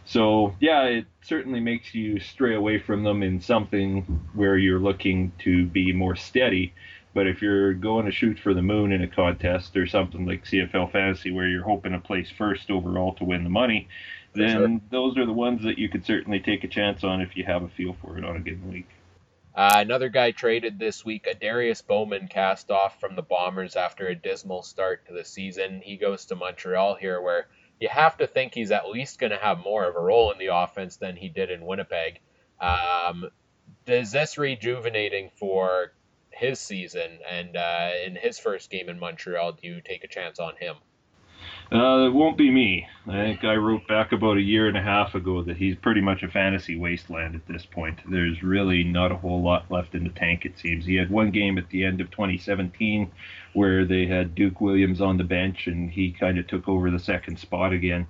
So, 0.05 0.55
yeah, 0.61 0.85
it 0.85 1.07
certainly 1.23 1.61
makes 1.61 1.95
you 1.95 2.21
stray 2.21 2.55
away 2.55 2.79
from 2.79 3.05
them 3.05 3.23
in 3.23 3.41
something 3.41 4.03
where 4.35 4.57
you're 4.57 4.81
looking 4.81 5.33
to 5.41 5.67
be 5.67 5.93
more 5.93 6.17
steady. 6.17 6.75
But 7.13 7.27
if 7.27 7.41
you're 7.41 7.73
going 7.73 8.07
to 8.07 8.13
shoot 8.13 8.39
for 8.39 8.55
the 8.55 8.63
moon 8.63 8.93
in 8.93 9.03
a 9.03 9.09
contest 9.09 9.77
or 9.77 9.87
something 9.87 10.27
like 10.27 10.45
CFL 10.45 10.93
Fantasy 10.93 11.31
where 11.31 11.49
you're 11.49 11.65
hoping 11.65 11.93
to 11.93 11.99
place 11.99 12.31
first 12.31 12.71
overall 12.71 13.15
to 13.15 13.25
win 13.25 13.43
the 13.43 13.51
money, 13.51 13.89
then 14.35 14.51
sure. 14.51 14.81
those 14.91 15.17
are 15.17 15.27
the 15.27 15.33
ones 15.33 15.63
that 15.65 15.79
you 15.79 15.89
could 15.89 16.05
certainly 16.05 16.41
take 16.41 16.63
a 16.63 16.69
chance 16.69 17.03
on 17.03 17.21
if 17.21 17.37
you 17.37 17.45
have 17.45 17.63
a 17.63 17.69
feel 17.69 17.97
for 18.03 18.19
it 18.19 18.25
on 18.25 18.37
a 18.37 18.41
given 18.41 18.71
week. 18.71 18.87
Uh, 19.57 19.77
another 19.79 20.11
guy 20.11 20.33
traded 20.33 20.79
this 20.79 21.03
week, 21.03 21.27
Adarius 21.27 21.85
Bowman, 21.85 22.29
cast 22.29 22.71
off 22.71 23.01
from 23.01 23.17
the 23.17 23.23
Bombers 23.23 23.75
after 23.75 24.07
a 24.07 24.15
dismal 24.15 24.63
start 24.63 25.07
to 25.07 25.15
the 25.15 25.25
season. 25.25 25.81
He 25.83 25.97
goes 25.97 26.27
to 26.27 26.37
Montreal 26.37 26.97
here, 26.97 27.23
where 27.23 27.49
you 27.81 27.89
have 27.89 28.19
to 28.19 28.27
think 28.27 28.53
he's 28.53 28.71
at 28.71 28.91
least 28.91 29.19
going 29.19 29.33
to 29.33 29.39
have 29.39 29.59
more 29.59 29.89
of 29.89 29.97
a 29.97 30.01
role 30.01 30.31
in 30.31 30.39
the 30.39 30.55
offense 30.55 30.99
than 30.99 31.17
he 31.17 31.31
did 31.31 31.51
in 31.51 31.65
Winnipeg. 31.65 32.21
Um, 32.61 33.31
is 33.87 34.13
this 34.13 34.37
rejuvenating 34.37 35.31
for 35.39 35.93
his 36.31 36.59
season? 36.59 37.21
And 37.27 37.57
uh, 37.57 37.93
in 38.05 38.15
his 38.15 38.39
first 38.39 38.69
game 38.71 38.91
in 38.91 38.99
Montreal, 38.99 39.53
do 39.53 39.69
you 39.69 39.81
take 39.81 40.05
a 40.05 40.09
chance 40.09 40.39
on 40.39 40.57
him? 40.57 40.77
Uh, 41.73 42.07
it 42.07 42.15
won't 42.15 42.39
be 42.39 42.49
me. 42.49 42.87
I 43.09 43.13
think 43.13 43.45
I 43.45 43.57
wrote 43.57 43.89
back 43.89 44.13
about 44.13 44.37
a 44.37 44.43
year 44.43 44.69
and 44.69 44.77
a 44.77 44.83
half 44.83 45.17
ago 45.17 45.43
that 45.43 45.57
he's 45.57 45.75
pretty 45.75 46.01
much 46.01 46.23
a 46.23 46.29
fantasy 46.29 46.77
wasteland 46.77 47.35
at 47.35 47.47
this 47.49 47.67
point. 47.67 47.99
There's 48.09 48.41
really 48.41 48.85
not 48.85 49.11
a 49.11 49.17
whole 49.17 49.43
lot 49.43 49.69
left 49.69 49.97
in 49.97 50.05
the 50.05 50.11
tank, 50.11 50.45
it 50.45 50.59
seems. 50.59 50.87
He 50.87 50.95
had 50.95 51.11
one 51.11 51.33
game 51.33 51.59
at 51.59 51.69
the 51.71 51.85
end 51.85 52.01
of 52.01 52.11
2017 52.13 53.11
where 53.53 53.85
they 53.85 54.07
had 54.07 54.37
Duke 54.37 54.61
Williams 54.61 55.01
on 55.01 55.17
the 55.17 55.25
bench 55.25 55.67
and 55.67 55.91
he 55.91 56.13
kind 56.13 56.39
of 56.39 56.47
took 56.47 56.69
over 56.69 56.89
the 56.89 57.01
second 57.01 57.41
spot 57.41 57.73
again. 57.73 58.07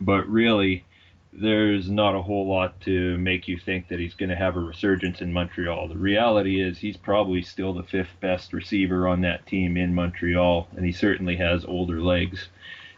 But 0.00 0.28
really, 0.28 0.84
there's 1.32 1.88
not 1.88 2.16
a 2.16 2.22
whole 2.22 2.48
lot 2.48 2.80
to 2.80 3.16
make 3.18 3.46
you 3.46 3.56
think 3.58 3.86
that 3.88 4.00
he's 4.00 4.14
going 4.14 4.30
to 4.30 4.36
have 4.36 4.56
a 4.56 4.60
resurgence 4.60 5.20
in 5.20 5.32
Montreal. 5.32 5.88
The 5.88 5.96
reality 5.96 6.60
is 6.60 6.78
he's 6.78 6.96
probably 6.96 7.42
still 7.42 7.72
the 7.72 7.82
fifth 7.84 8.18
best 8.20 8.52
receiver 8.52 9.06
on 9.06 9.20
that 9.20 9.46
team 9.46 9.76
in 9.76 9.94
Montreal, 9.94 10.66
and 10.76 10.84
he 10.84 10.92
certainly 10.92 11.36
has 11.36 11.64
older 11.64 12.00
legs 12.00 12.48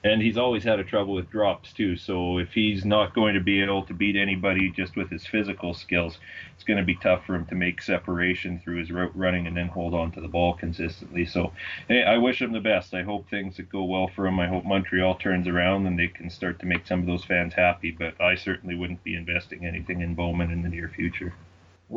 and 0.09 0.23
he's 0.23 0.39
always 0.39 0.65
had 0.65 0.81
a 0.81 0.85
trouble 0.85 1.15
with 1.15 1.31
drops 1.31 1.73
too. 1.73 1.97
So 1.97 2.39
if 2.39 2.53
he's 2.53 2.85
not 2.85 3.15
going 3.15 3.35
to 3.35 3.41
be 3.41 3.63
able 3.63 3.85
to 3.85 3.95
beat 3.95 4.17
anybody 4.17 4.71
just 4.71 4.97
with 4.97 5.11
his 5.11 5.27
physical 5.27 5.75
skills, 5.75 6.19
it's 6.55 6.65
going 6.65 6.79
to 6.79 6.85
be 6.85 6.95
tough 6.97 7.27
for 7.27 7.35
him 7.35 7.47
to 7.47 7.55
make 7.55 7.83
separation 7.83 8.61
through 8.61 8.79
his 8.79 8.91
route 8.91 9.17
running 9.17 9.47
and 9.47 9.57
then 9.57 9.69
hold 9.69 9.95
on 9.95 10.11
to 10.13 10.21
the 10.21 10.29
ball 10.29 10.55
consistently. 10.55 11.27
So 11.27 11.53
hey, 11.89 12.03
I 12.03 12.19
wish 12.19 12.41
him 12.41 12.53
the 12.53 12.61
best. 12.61 12.95
I 12.95 13.03
hope 13.03 13.29
things 13.29 13.61
go 13.71 13.85
well 13.85 14.09
for 14.09 14.27
him. 14.27 14.41
I 14.41 14.49
hope 14.49 14.65
Montreal 14.65 15.17
turns 15.17 15.47
around 15.47 15.87
and 15.87 15.99
they 15.99 16.09
can 16.09 16.31
start 16.31 16.59
to 16.61 16.67
make 16.67 16.87
some 16.87 17.01
of 17.01 17.07
those 17.07 17.25
fans 17.25 17.55
happy. 17.55 17.91
But 17.91 18.21
I 18.21 18.35
certainly 18.35 18.75
wouldn't 18.75 19.05
be 19.05 19.15
investing 19.15 19.65
anything 19.67 20.01
in 20.01 20.15
Bowman 20.15 20.51
in 20.51 20.63
the 20.63 20.69
near 20.69 20.89
future. 20.89 21.35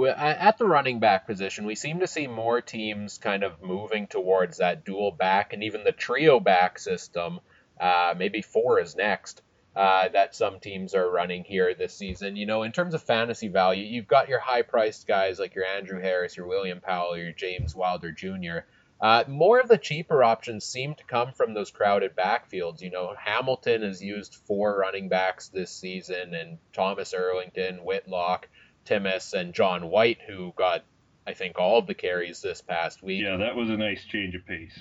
At 0.07 0.57
the 0.57 0.65
running 0.65 0.99
back 0.99 1.27
position, 1.27 1.65
we 1.65 1.75
seem 1.75 1.99
to 1.99 2.07
see 2.07 2.25
more 2.25 2.61
teams 2.61 3.17
kind 3.17 3.43
of 3.43 3.61
moving 3.61 4.07
towards 4.07 4.59
that 4.59 4.85
dual 4.85 5.11
back 5.11 5.51
and 5.51 5.63
even 5.63 5.83
the 5.83 5.91
trio 5.91 6.39
back 6.39 6.79
system 6.79 7.41
uh, 7.79 8.13
maybe 8.17 8.41
four 8.41 8.79
is 8.79 8.95
next. 8.95 9.41
Uh, 9.73 10.09
that 10.09 10.35
some 10.35 10.59
teams 10.59 10.93
are 10.93 11.09
running 11.09 11.45
here 11.45 11.73
this 11.73 11.95
season. 11.95 12.35
You 12.35 12.45
know, 12.45 12.63
in 12.63 12.73
terms 12.73 12.93
of 12.93 13.01
fantasy 13.03 13.47
value, 13.47 13.85
you've 13.85 14.07
got 14.07 14.27
your 14.27 14.39
high 14.39 14.63
priced 14.63 15.07
guys 15.07 15.39
like 15.39 15.55
your 15.55 15.63
Andrew 15.63 16.01
Harris, 16.01 16.35
your 16.35 16.45
William 16.45 16.81
Powell, 16.81 17.17
your 17.17 17.31
James 17.31 17.73
Wilder 17.73 18.11
Jr. 18.11 18.65
Uh, 19.01 19.23
more 19.27 19.59
of 19.59 19.67
the 19.67 19.77
cheaper 19.77 20.23
options 20.23 20.63
seem 20.63 20.93
to 20.93 21.03
come 21.05 21.31
from 21.31 21.53
those 21.53 21.71
crowded 21.71 22.15
backfields. 22.15 22.81
You 22.81 22.91
know, 22.91 23.15
Hamilton 23.17 23.81
has 23.81 24.03
used 24.03 24.35
four 24.45 24.77
running 24.77 25.09
backs 25.09 25.47
this 25.47 25.71
season, 25.71 26.35
and 26.35 26.59
Thomas 26.71 27.13
Erlington, 27.13 27.81
Whitlock, 27.83 28.47
Timmis, 28.85 29.33
and 29.33 29.55
John 29.55 29.89
White, 29.89 30.19
who 30.27 30.53
got, 30.55 30.83
I 31.25 31.33
think, 31.33 31.57
all 31.57 31.79
of 31.79 31.87
the 31.87 31.95
carries 31.95 32.41
this 32.41 32.61
past 32.61 33.01
week. 33.01 33.23
Yeah, 33.23 33.37
that 33.37 33.55
was 33.55 33.69
a 33.69 33.77
nice 33.77 34.05
change 34.05 34.35
of 34.35 34.45
pace. 34.45 34.77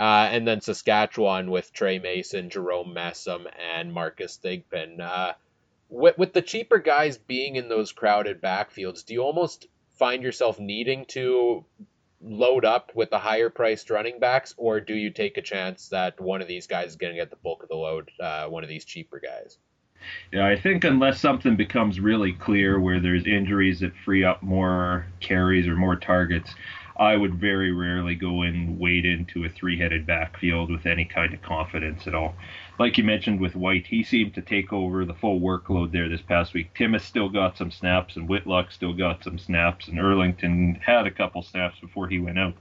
Uh, 0.00 0.30
and 0.32 0.48
then 0.48 0.62
Saskatchewan 0.62 1.50
with 1.50 1.74
Tre 1.74 1.98
Mason, 1.98 2.48
Jerome 2.48 2.94
Messam, 2.94 3.44
and 3.76 3.92
Marcus 3.92 4.38
Thigpen. 4.42 4.98
Uh, 4.98 5.34
with, 5.90 6.16
with 6.16 6.32
the 6.32 6.40
cheaper 6.40 6.78
guys 6.78 7.18
being 7.18 7.56
in 7.56 7.68
those 7.68 7.92
crowded 7.92 8.40
backfields, 8.40 9.04
do 9.04 9.12
you 9.12 9.22
almost 9.22 9.66
find 9.98 10.22
yourself 10.22 10.58
needing 10.58 11.04
to 11.04 11.66
load 12.22 12.64
up 12.64 12.92
with 12.94 13.10
the 13.10 13.18
higher 13.18 13.50
priced 13.50 13.90
running 13.90 14.18
backs, 14.18 14.54
or 14.56 14.80
do 14.80 14.94
you 14.94 15.10
take 15.10 15.36
a 15.36 15.42
chance 15.42 15.88
that 15.88 16.18
one 16.18 16.40
of 16.40 16.48
these 16.48 16.66
guys 16.66 16.88
is 16.88 16.96
going 16.96 17.12
to 17.12 17.20
get 17.20 17.28
the 17.28 17.36
bulk 17.36 17.62
of 17.62 17.68
the 17.68 17.76
load, 17.76 18.10
uh, 18.20 18.46
one 18.46 18.62
of 18.62 18.70
these 18.70 18.86
cheaper 18.86 19.20
guys? 19.20 19.58
Yeah, 20.32 20.46
I 20.46 20.58
think 20.58 20.84
unless 20.84 21.20
something 21.20 21.56
becomes 21.56 22.00
really 22.00 22.32
clear 22.32 22.80
where 22.80 23.00
there's 23.00 23.26
injuries 23.26 23.80
that 23.80 23.92
free 24.02 24.24
up 24.24 24.42
more 24.42 25.04
carries 25.20 25.68
or 25.68 25.76
more 25.76 25.96
targets, 25.96 26.54
I 27.00 27.16
would 27.16 27.36
very 27.36 27.72
rarely 27.72 28.14
go 28.14 28.42
and 28.42 28.78
wade 28.78 29.06
into 29.06 29.44
a 29.44 29.48
three 29.48 29.78
headed 29.78 30.04
backfield 30.04 30.70
with 30.70 30.84
any 30.84 31.06
kind 31.06 31.32
of 31.32 31.40
confidence 31.40 32.06
at 32.06 32.14
all. 32.14 32.34
Like 32.78 32.98
you 32.98 33.04
mentioned 33.04 33.40
with 33.40 33.56
White, 33.56 33.86
he 33.86 34.02
seemed 34.02 34.34
to 34.34 34.42
take 34.42 34.70
over 34.70 35.06
the 35.06 35.14
full 35.14 35.40
workload 35.40 35.92
there 35.92 36.10
this 36.10 36.20
past 36.20 36.52
week. 36.52 36.74
Timmis 36.74 37.00
still 37.00 37.30
got 37.30 37.56
some 37.56 37.70
snaps, 37.70 38.16
and 38.16 38.28
Whitlock 38.28 38.70
still 38.70 38.92
got 38.92 39.24
some 39.24 39.38
snaps, 39.38 39.88
and 39.88 39.98
Erlington 39.98 40.78
had 40.82 41.06
a 41.06 41.10
couple 41.10 41.42
snaps 41.42 41.80
before 41.80 42.06
he 42.06 42.18
went 42.18 42.38
out. 42.38 42.54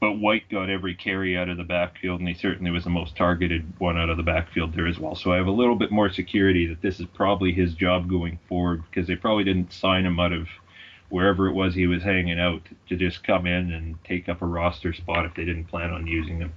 but 0.00 0.18
White 0.18 0.48
got 0.50 0.68
every 0.68 0.94
carry 0.94 1.36
out 1.36 1.48
of 1.48 1.56
the 1.56 1.64
backfield, 1.64 2.20
and 2.20 2.28
he 2.28 2.34
certainly 2.34 2.70
was 2.70 2.84
the 2.84 2.90
most 2.90 3.16
targeted 3.16 3.72
one 3.78 3.96
out 3.96 4.10
of 4.10 4.16
the 4.16 4.22
backfield 4.22 4.74
there 4.74 4.86
as 4.86 4.98
well. 4.98 5.14
So 5.14 5.32
I 5.32 5.36
have 5.36 5.46
a 5.46 5.50
little 5.50 5.76
bit 5.76 5.90
more 5.90 6.10
security 6.10 6.66
that 6.66 6.82
this 6.82 7.00
is 7.00 7.06
probably 7.14 7.52
his 7.52 7.74
job 7.74 8.08
going 8.08 8.38
forward 8.48 8.82
because 8.90 9.06
they 9.06 9.16
probably 9.16 9.44
didn't 9.44 9.72
sign 9.72 10.04
him 10.04 10.20
out 10.20 10.32
of 10.32 10.48
wherever 11.08 11.46
it 11.46 11.52
was 11.52 11.74
he 11.74 11.86
was 11.86 12.02
hanging 12.02 12.40
out 12.40 12.62
to 12.88 12.96
just 12.96 13.24
come 13.24 13.46
in 13.46 13.72
and 13.72 13.96
take 14.04 14.28
up 14.28 14.42
a 14.42 14.46
roster 14.46 14.92
spot 14.92 15.24
if 15.26 15.34
they 15.34 15.44
didn't 15.44 15.66
plan 15.66 15.90
on 15.90 16.06
using 16.06 16.38
him. 16.38 16.52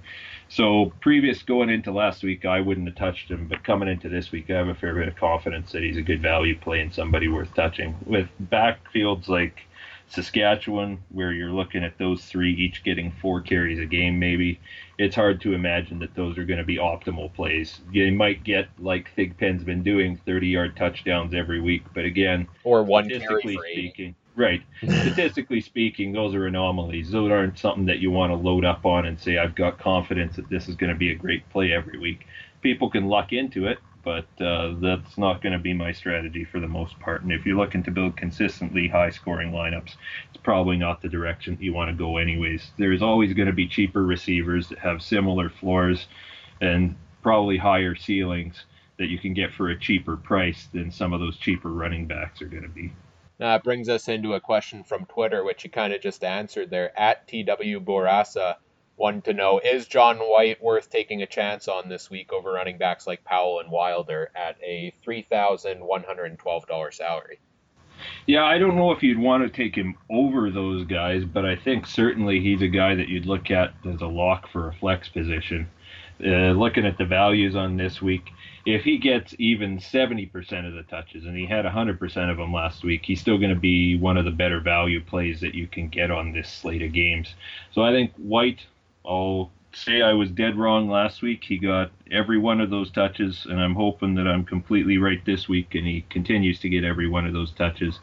So 0.48 0.92
previous 1.00 1.42
going 1.42 1.70
into 1.70 1.92
last 1.92 2.24
week, 2.24 2.44
I 2.44 2.60
wouldn't 2.60 2.88
have 2.88 2.96
touched 2.96 3.30
him, 3.30 3.46
but 3.46 3.62
coming 3.62 3.88
into 3.88 4.08
this 4.08 4.32
week, 4.32 4.50
I 4.50 4.56
have 4.56 4.68
a 4.68 4.74
fair 4.74 4.94
bit 4.94 5.08
of 5.08 5.14
confidence 5.14 5.70
that 5.72 5.82
he's 5.82 5.96
a 5.96 6.02
good 6.02 6.20
value 6.20 6.58
play 6.58 6.80
and 6.80 6.92
somebody 6.92 7.28
worth 7.28 7.54
touching. 7.54 7.96
With 8.04 8.28
backfields 8.50 9.28
like 9.28 9.60
Saskatchewan, 10.08 10.98
where 11.10 11.30
you're 11.30 11.52
looking 11.52 11.84
at 11.84 11.96
those 11.98 12.24
three 12.24 12.52
each 12.52 12.82
getting 12.82 13.12
four 13.12 13.40
carries 13.40 13.78
a 13.78 13.86
game, 13.86 14.18
maybe 14.18 14.58
it's 14.98 15.14
hard 15.14 15.40
to 15.42 15.54
imagine 15.54 16.00
that 16.00 16.16
those 16.16 16.36
are 16.36 16.44
going 16.44 16.58
to 16.58 16.64
be 16.64 16.76
optimal 16.76 17.32
plays. 17.32 17.80
They 17.94 18.10
might 18.10 18.42
get 18.42 18.68
like 18.80 19.08
Thigpen's 19.16 19.62
been 19.62 19.84
doing 19.84 20.20
30-yard 20.26 20.76
touchdowns 20.76 21.32
every 21.32 21.60
week, 21.60 21.84
but 21.94 22.04
again, 22.04 22.48
or 22.64 22.82
one 22.82 23.04
statistically 23.04 23.56
speaking, 23.72 24.16
right? 24.40 24.62
statistically 24.82 25.60
speaking, 25.60 26.12
those 26.12 26.34
are 26.34 26.46
anomalies. 26.46 27.10
Those 27.10 27.30
aren't 27.30 27.58
something 27.58 27.86
that 27.86 27.98
you 27.98 28.10
want 28.10 28.30
to 28.30 28.36
load 28.36 28.64
up 28.64 28.84
on 28.84 29.06
and 29.06 29.20
say, 29.20 29.38
"I've 29.38 29.54
got 29.54 29.78
confidence 29.78 30.36
that 30.36 30.48
this 30.48 30.68
is 30.68 30.74
going 30.74 30.92
to 30.92 30.98
be 30.98 31.12
a 31.12 31.14
great 31.14 31.48
play 31.50 31.72
every 31.72 31.98
week." 31.98 32.26
People 32.62 32.90
can 32.90 33.06
luck 33.06 33.32
into 33.32 33.66
it, 33.66 33.78
but 34.02 34.26
uh, 34.40 34.74
that's 34.80 35.18
not 35.18 35.42
going 35.42 35.52
to 35.52 35.58
be 35.58 35.72
my 35.74 35.92
strategy 35.92 36.44
for 36.44 36.60
the 36.60 36.68
most 36.68 36.98
part. 37.00 37.22
And 37.22 37.32
if 37.32 37.44
you're 37.44 37.56
looking 37.56 37.82
to 37.84 37.90
build 37.90 38.16
consistently 38.16 38.88
high 38.88 39.10
scoring 39.10 39.52
lineups, 39.52 39.94
it's 40.28 40.42
probably 40.42 40.76
not 40.76 41.02
the 41.02 41.08
direction 41.08 41.58
you 41.60 41.72
want 41.72 41.90
to 41.90 41.96
go, 41.96 42.16
anyways. 42.16 42.70
There's 42.78 43.02
always 43.02 43.34
going 43.34 43.48
to 43.48 43.54
be 43.54 43.68
cheaper 43.68 44.04
receivers 44.04 44.68
that 44.68 44.78
have 44.78 45.02
similar 45.02 45.50
floors 45.50 46.06
and 46.60 46.96
probably 47.22 47.58
higher 47.58 47.94
ceilings 47.94 48.64
that 48.98 49.08
you 49.08 49.18
can 49.18 49.34
get 49.34 49.52
for 49.52 49.70
a 49.70 49.78
cheaper 49.78 50.16
price 50.16 50.68
than 50.72 50.90
some 50.90 51.12
of 51.12 51.20
those 51.20 51.38
cheaper 51.38 51.70
running 51.70 52.06
backs 52.06 52.42
are 52.42 52.48
going 52.48 52.62
to 52.62 52.68
be. 52.68 52.92
Now 53.40 53.54
it 53.54 53.64
brings 53.64 53.88
us 53.88 54.06
into 54.06 54.34
a 54.34 54.40
question 54.40 54.84
from 54.84 55.06
Twitter, 55.06 55.42
which 55.42 55.64
you 55.64 55.70
kind 55.70 55.94
of 55.94 56.02
just 56.02 56.22
answered 56.22 56.68
there. 56.68 56.92
At 57.00 57.26
TW 57.26 57.82
wanted 58.98 59.24
to 59.24 59.32
know 59.32 59.58
Is 59.64 59.88
John 59.88 60.18
White 60.18 60.62
worth 60.62 60.90
taking 60.90 61.22
a 61.22 61.26
chance 61.26 61.66
on 61.66 61.88
this 61.88 62.10
week 62.10 62.34
over 62.34 62.52
running 62.52 62.76
backs 62.76 63.06
like 63.06 63.24
Powell 63.24 63.60
and 63.60 63.70
Wilder 63.70 64.30
at 64.36 64.58
a 64.62 64.92
$3,112 65.06 66.94
salary? 66.94 67.38
Yeah, 68.26 68.44
I 68.44 68.58
don't 68.58 68.76
know 68.76 68.92
if 68.92 69.02
you'd 69.02 69.18
want 69.18 69.42
to 69.42 69.48
take 69.48 69.74
him 69.74 69.96
over 70.10 70.50
those 70.50 70.84
guys, 70.84 71.24
but 71.24 71.46
I 71.46 71.56
think 71.56 71.86
certainly 71.86 72.40
he's 72.40 72.60
a 72.60 72.68
guy 72.68 72.94
that 72.94 73.08
you'd 73.08 73.24
look 73.24 73.50
at 73.50 73.72
as 73.90 74.02
a 74.02 74.06
lock 74.06 74.50
for 74.52 74.68
a 74.68 74.74
flex 74.74 75.08
position. 75.08 75.66
Uh, 76.24 76.52
looking 76.52 76.84
at 76.84 76.98
the 76.98 77.04
values 77.04 77.56
on 77.56 77.76
this 77.76 78.02
week, 78.02 78.30
if 78.66 78.82
he 78.82 78.98
gets 78.98 79.34
even 79.38 79.78
70% 79.78 80.30
of 80.66 80.74
the 80.74 80.82
touches, 80.82 81.24
and 81.24 81.36
he 81.36 81.46
had 81.46 81.64
100% 81.64 82.30
of 82.30 82.36
them 82.36 82.52
last 82.52 82.84
week, 82.84 83.02
he's 83.04 83.20
still 83.20 83.38
going 83.38 83.54
to 83.54 83.60
be 83.60 83.96
one 83.96 84.16
of 84.16 84.24
the 84.24 84.30
better 84.30 84.60
value 84.60 85.02
plays 85.02 85.40
that 85.40 85.54
you 85.54 85.66
can 85.66 85.88
get 85.88 86.10
on 86.10 86.32
this 86.32 86.48
slate 86.50 86.82
of 86.82 86.92
games. 86.92 87.34
So 87.72 87.82
I 87.82 87.92
think 87.92 88.12
White, 88.16 88.60
I'll 89.04 89.50
say 89.72 90.02
I 90.02 90.12
was 90.12 90.30
dead 90.30 90.56
wrong 90.56 90.90
last 90.90 91.22
week. 91.22 91.44
He 91.44 91.58
got 91.58 91.90
every 92.10 92.38
one 92.38 92.60
of 92.60 92.70
those 92.70 92.90
touches, 92.90 93.46
and 93.48 93.60
I'm 93.60 93.74
hoping 93.74 94.14
that 94.16 94.26
I'm 94.26 94.44
completely 94.44 94.98
right 94.98 95.24
this 95.24 95.48
week, 95.48 95.74
and 95.74 95.86
he 95.86 96.04
continues 96.10 96.60
to 96.60 96.68
get 96.68 96.84
every 96.84 97.08
one 97.08 97.26
of 97.26 97.32
those 97.32 97.52
touches 97.52 97.98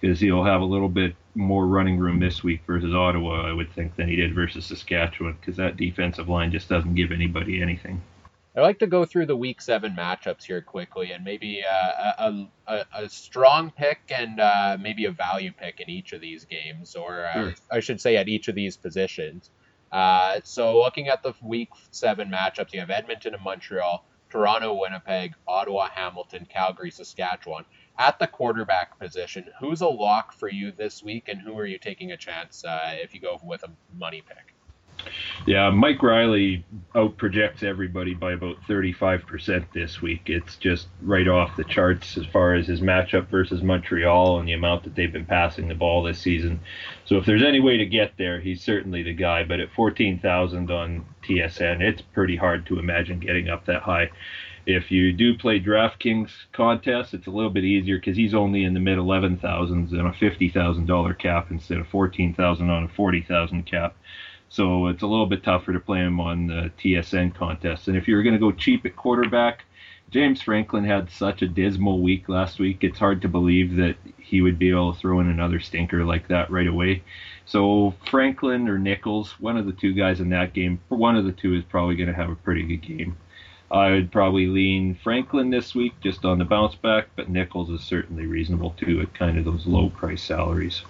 because 0.00 0.20
he'll 0.20 0.44
have 0.44 0.60
a 0.60 0.64
little 0.64 0.88
bit 0.88 1.14
more 1.34 1.66
running 1.66 1.98
room 1.98 2.20
this 2.20 2.42
week 2.42 2.60
versus 2.66 2.94
Ottawa, 2.94 3.48
I 3.48 3.52
would 3.52 3.72
think, 3.72 3.96
than 3.96 4.08
he 4.08 4.16
did 4.16 4.34
versus 4.34 4.66
Saskatchewan 4.66 5.36
because 5.40 5.56
that 5.56 5.76
defensive 5.76 6.28
line 6.28 6.50
just 6.52 6.68
doesn't 6.68 6.94
give 6.94 7.12
anybody 7.12 7.62
anything. 7.62 8.02
I 8.56 8.60
like 8.60 8.80
to 8.80 8.88
go 8.88 9.04
through 9.04 9.26
the 9.26 9.36
week 9.36 9.60
seven 9.60 9.94
matchups 9.94 10.42
here 10.42 10.60
quickly 10.60 11.12
and 11.12 11.24
maybe 11.24 11.62
uh, 11.62 12.12
a, 12.18 12.48
a, 12.66 12.86
a, 13.04 13.08
strong 13.08 13.70
pick 13.70 14.00
and 14.10 14.40
uh, 14.40 14.76
maybe 14.80 15.04
a 15.04 15.12
value 15.12 15.52
pick 15.52 15.78
in 15.78 15.88
each 15.88 16.12
of 16.12 16.20
these 16.20 16.44
games, 16.44 16.96
or 16.96 17.26
uh, 17.26 17.32
sure. 17.32 17.54
I 17.70 17.78
should 17.78 18.00
say 18.00 18.16
at 18.16 18.26
each 18.26 18.48
of 18.48 18.56
these 18.56 18.76
positions. 18.76 19.50
Uh, 19.92 20.40
so 20.42 20.76
looking 20.76 21.06
at 21.06 21.22
the 21.22 21.34
week 21.40 21.68
seven 21.92 22.30
matchups, 22.30 22.72
you 22.72 22.80
have 22.80 22.90
Edmonton 22.90 23.32
and 23.34 23.44
Montreal, 23.44 24.04
Toronto, 24.28 24.74
Winnipeg, 24.74 25.34
Ottawa, 25.46 25.88
Hamilton, 25.94 26.46
Calgary, 26.50 26.90
Saskatchewan. 26.90 27.64
At 27.98 28.18
the 28.20 28.28
quarterback 28.28 28.98
position, 28.98 29.46
who's 29.58 29.80
a 29.80 29.88
lock 29.88 30.32
for 30.32 30.48
you 30.48 30.70
this 30.70 31.02
week, 31.02 31.28
and 31.28 31.40
who 31.40 31.58
are 31.58 31.66
you 31.66 31.78
taking 31.78 32.12
a 32.12 32.16
chance 32.16 32.64
uh, 32.64 32.92
if 32.92 33.12
you 33.12 33.20
go 33.20 33.40
with 33.42 33.64
a 33.64 33.70
money 33.92 34.22
pick? 34.22 34.54
Yeah, 35.46 35.70
Mike 35.70 36.02
Reilly 36.02 36.64
outprojects 36.94 37.62
everybody 37.62 38.14
by 38.14 38.32
about 38.32 38.56
35% 38.68 39.72
this 39.72 40.02
week. 40.02 40.22
It's 40.26 40.56
just 40.56 40.88
right 41.00 41.26
off 41.26 41.56
the 41.56 41.64
charts 41.64 42.18
as 42.18 42.26
far 42.26 42.54
as 42.54 42.66
his 42.66 42.80
matchup 42.80 43.28
versus 43.28 43.62
Montreal 43.62 44.38
and 44.38 44.48
the 44.48 44.52
amount 44.52 44.84
that 44.84 44.94
they've 44.94 45.12
been 45.12 45.24
passing 45.24 45.68
the 45.68 45.74
ball 45.74 46.02
this 46.02 46.18
season. 46.18 46.60
So 47.06 47.16
if 47.16 47.24
there's 47.24 47.42
any 47.42 47.60
way 47.60 47.78
to 47.78 47.86
get 47.86 48.14
there, 48.18 48.40
he's 48.40 48.62
certainly 48.62 49.02
the 49.02 49.14
guy. 49.14 49.44
But 49.44 49.60
at 49.60 49.72
14,000 49.72 50.70
on 50.70 51.06
TSN, 51.22 51.80
it's 51.80 52.02
pretty 52.02 52.36
hard 52.36 52.66
to 52.66 52.78
imagine 52.78 53.20
getting 53.20 53.48
up 53.48 53.66
that 53.66 53.82
high. 53.82 54.10
If 54.68 54.90
you 54.90 55.14
do 55.14 55.34
play 55.34 55.58
DraftKings 55.58 56.28
contests, 56.52 57.14
it's 57.14 57.26
a 57.26 57.30
little 57.30 57.48
bit 57.48 57.64
easier 57.64 57.96
because 57.96 58.18
he's 58.18 58.34
only 58.34 58.64
in 58.64 58.74
the 58.74 58.80
mid 58.80 58.98
11,000s 58.98 59.92
and 59.92 60.06
a 60.06 60.12
$50,000 60.12 61.18
cap 61.18 61.50
instead 61.50 61.78
of 61.78 61.88
14,000 61.88 62.68
on 62.68 62.84
a 62.84 62.88
40,000 62.88 63.62
cap. 63.62 63.96
So 64.50 64.88
it's 64.88 65.02
a 65.02 65.06
little 65.06 65.24
bit 65.24 65.42
tougher 65.42 65.72
to 65.72 65.80
play 65.80 66.00
him 66.00 66.20
on 66.20 66.48
the 66.48 66.70
TSN 66.78 67.34
contests. 67.34 67.88
And 67.88 67.96
if 67.96 68.06
you're 68.06 68.22
going 68.22 68.34
to 68.34 68.38
go 68.38 68.52
cheap 68.52 68.84
at 68.84 68.94
quarterback, 68.94 69.64
James 70.10 70.42
Franklin 70.42 70.84
had 70.84 71.10
such 71.10 71.40
a 71.40 71.48
dismal 71.48 72.02
week 72.02 72.28
last 72.28 72.58
week. 72.58 72.84
It's 72.84 72.98
hard 72.98 73.22
to 73.22 73.28
believe 73.28 73.76
that 73.76 73.96
he 74.18 74.42
would 74.42 74.58
be 74.58 74.68
able 74.68 74.92
to 74.92 75.00
throw 75.00 75.20
in 75.20 75.30
another 75.30 75.60
stinker 75.60 76.04
like 76.04 76.28
that 76.28 76.50
right 76.50 76.68
away. 76.68 77.02
So 77.46 77.94
Franklin 78.10 78.68
or 78.68 78.78
Nichols, 78.78 79.30
one 79.40 79.56
of 79.56 79.64
the 79.64 79.72
two 79.72 79.94
guys 79.94 80.20
in 80.20 80.28
that 80.28 80.52
game, 80.52 80.78
one 80.88 81.16
of 81.16 81.24
the 81.24 81.32
two 81.32 81.54
is 81.54 81.64
probably 81.64 81.96
going 81.96 82.10
to 82.10 82.14
have 82.14 82.28
a 82.28 82.36
pretty 82.36 82.64
good 82.64 82.86
game. 82.86 83.16
I 83.70 83.90
would 83.90 84.10
probably 84.10 84.46
lean 84.46 84.94
Franklin 84.94 85.50
this 85.50 85.74
week 85.74 85.92
just 86.00 86.24
on 86.24 86.38
the 86.38 86.44
bounce 86.44 86.74
back, 86.74 87.08
but 87.16 87.28
Nichols 87.28 87.68
is 87.68 87.82
certainly 87.82 88.26
reasonable 88.26 88.70
too 88.78 89.00
at 89.00 89.14
kind 89.14 89.36
of 89.36 89.44
those 89.44 89.66
low 89.66 89.90
price 89.90 90.22
salaries. 90.22 90.82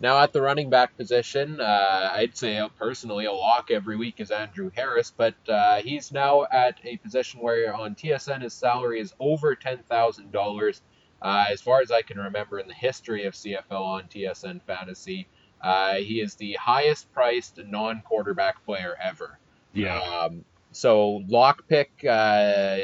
Now 0.00 0.18
at 0.18 0.32
the 0.32 0.42
running 0.42 0.70
back 0.70 0.96
position, 0.96 1.60
uh, 1.60 2.10
I'd 2.12 2.36
say 2.36 2.58
uh, 2.58 2.68
personally 2.78 3.26
a 3.26 3.32
lock 3.32 3.70
every 3.70 3.96
week 3.96 4.16
is 4.18 4.30
Andrew 4.30 4.70
Harris, 4.74 5.12
but 5.16 5.34
uh, 5.48 5.76
he's 5.76 6.10
now 6.10 6.46
at 6.50 6.78
a 6.84 6.96
position 6.96 7.40
where 7.40 7.72
on 7.74 7.94
TSN 7.94 8.42
his 8.42 8.54
salary 8.54 8.98
is 8.98 9.14
over 9.20 9.54
ten 9.54 9.78
thousand 9.88 10.26
uh, 10.26 10.30
dollars. 10.32 10.82
As 11.22 11.60
far 11.60 11.80
as 11.82 11.92
I 11.92 12.02
can 12.02 12.18
remember 12.18 12.58
in 12.58 12.66
the 12.66 12.74
history 12.74 13.26
of 13.26 13.34
CFL 13.34 13.70
on 13.70 14.04
TSN 14.04 14.62
Fantasy, 14.62 15.28
uh, 15.60 15.94
he 15.94 16.20
is 16.20 16.34
the 16.34 16.54
highest 16.54 17.12
priced 17.12 17.58
non-quarterback 17.64 18.64
player 18.64 18.96
ever. 19.00 19.38
Yeah. 19.72 20.00
Um, 20.00 20.44
so 20.72 21.22
lock 21.28 21.68
pick, 21.68 22.04
uh, 22.08 22.76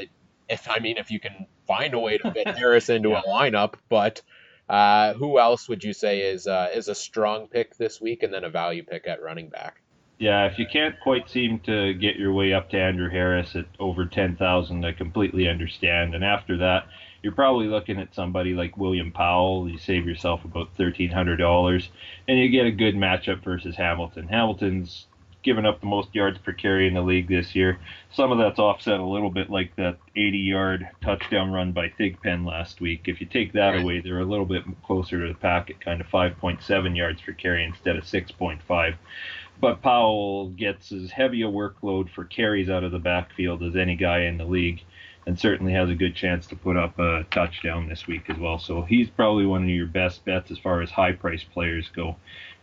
if 0.49 0.69
I 0.69 0.79
mean 0.79 0.97
if 0.99 1.11
you 1.11 1.21
can 1.21 1.47
find 1.67 1.95
a 1.95 1.99
way 1.99 2.19
to 2.19 2.33
fit 2.33 2.49
Harris 2.49 2.89
into 2.89 3.11
yeah. 3.11 3.23
a 3.25 3.29
lineup, 3.29 3.75
but 3.89 4.23
uh, 4.69 5.15
who 5.15 5.39
else 5.39 5.69
would 5.69 5.83
you 5.83 5.93
say 5.93 6.21
is 6.21 6.47
uh, 6.47 6.69
is 6.75 6.89
a 6.89 6.95
strong 6.95 7.49
pick 7.49 7.77
this 7.77 8.01
week, 8.01 8.23
and 8.23 8.33
then 8.33 8.45
a 8.45 8.51
value 8.51 8.85
pick 8.85 9.07
at 9.07 9.23
running 9.23 9.49
back? 9.49 9.81
Yeah, 10.19 10.47
if 10.47 10.59
you 10.59 10.67
can't 10.67 10.99
quite 11.01 11.31
seem 11.31 11.61
to 11.61 11.95
get 11.95 12.17
your 12.17 12.33
way 12.33 12.53
up 12.53 12.71
to 12.71 12.81
Andrew 12.81 13.09
Harris 13.09 13.55
at 13.55 13.67
over 13.79 14.05
ten 14.07 14.37
thousand, 14.37 14.85
I 14.85 14.93
completely 14.93 15.49
understand. 15.49 16.15
And 16.15 16.25
after 16.25 16.59
that, 16.59 16.87
you're 17.23 17.33
probably 17.33 17.67
looking 17.67 17.99
at 17.99 18.15
somebody 18.15 18.53
like 18.53 18.77
William 18.77 19.13
Powell. 19.13 19.69
You 19.69 19.79
save 19.79 20.07
yourself 20.07 20.45
about 20.45 20.77
thirteen 20.77 21.11
hundred 21.11 21.37
dollars, 21.37 21.89
and 22.27 22.39
you 22.39 22.49
get 22.49 22.67
a 22.67 22.73
good 22.73 22.95
matchup 22.95 23.43
versus 23.45 23.77
Hamilton. 23.77 24.29
Hamilton's 24.29 25.07
given 25.43 25.65
up 25.65 25.81
the 25.81 25.87
most 25.87 26.15
yards 26.15 26.39
per 26.39 26.53
carry 26.53 26.87
in 26.87 26.95
the 26.95 27.01
league 27.01 27.29
this 27.29 27.55
year. 27.55 27.79
Some 28.13 28.33
of 28.33 28.39
that's 28.39 28.59
offset 28.59 29.01
a 29.01 29.05
little 29.05 29.31
bit, 29.31 29.51
like 29.51 29.75
that 29.77 29.99
80-yard 30.17 30.89
touchdown 31.03 31.51
run 31.53 31.73
by 31.73 31.89
Thigpen 31.91 32.45
last 32.45 32.81
week. 32.81 33.03
If 33.07 33.21
you 33.21 33.27
take 33.27 33.53
that 33.53 33.71
right. 33.71 33.83
away, 33.83 34.01
they're 34.01 34.21
a 34.21 34.25
little 34.25 34.47
bit 34.47 34.65
closer 34.85 35.21
to 35.21 35.33
the 35.33 35.39
pack 35.39 35.71
at 35.71 35.81
kind 35.81 36.01
of 36.01 36.07
5.7 36.09 36.97
yards 36.97 37.21
per 37.23 37.33
carry 37.33 37.65
instead 37.65 37.97
of 37.97 38.05
6.5. 38.05 38.97
But 39.61 39.83
Powell 39.83 40.51
gets 40.51 40.93
as 40.93 41.11
heavy 41.11 41.43
a 41.43 41.47
workload 41.47 42.11
for 42.11 42.25
carries 42.25 42.71
out 42.71 42.85
of 42.85 42.93
the 42.93 42.99
backfield 42.99 43.63
as 43.63 43.75
any 43.75 43.97
guy 43.97 44.21
in 44.21 44.39
the 44.39 44.45
league 44.45 44.83
and 45.29 45.39
certainly 45.39 45.75
has 45.75 45.91
a 45.91 45.95
good 45.95 46.15
chance 46.15 46.47
to 46.47 46.57
put 46.57 46.77
up 46.77 46.99
a 46.99 47.23
touchdown 47.31 47.87
this 47.87 48.07
week 48.07 48.31
as 48.31 48.39
well. 48.39 48.59
So 48.59 48.81
he's 48.83 49.11
probably 49.11 49.45
one 49.45 49.63
of 49.63 49.69
your 49.69 49.87
best 49.87 50.25
bets 50.25 50.51
as 50.51 50.59
far 50.59 50.81
as 50.81 50.91
high 50.91 51.13
price 51.13 51.45
players 51.45 51.91
go. 51.95 52.17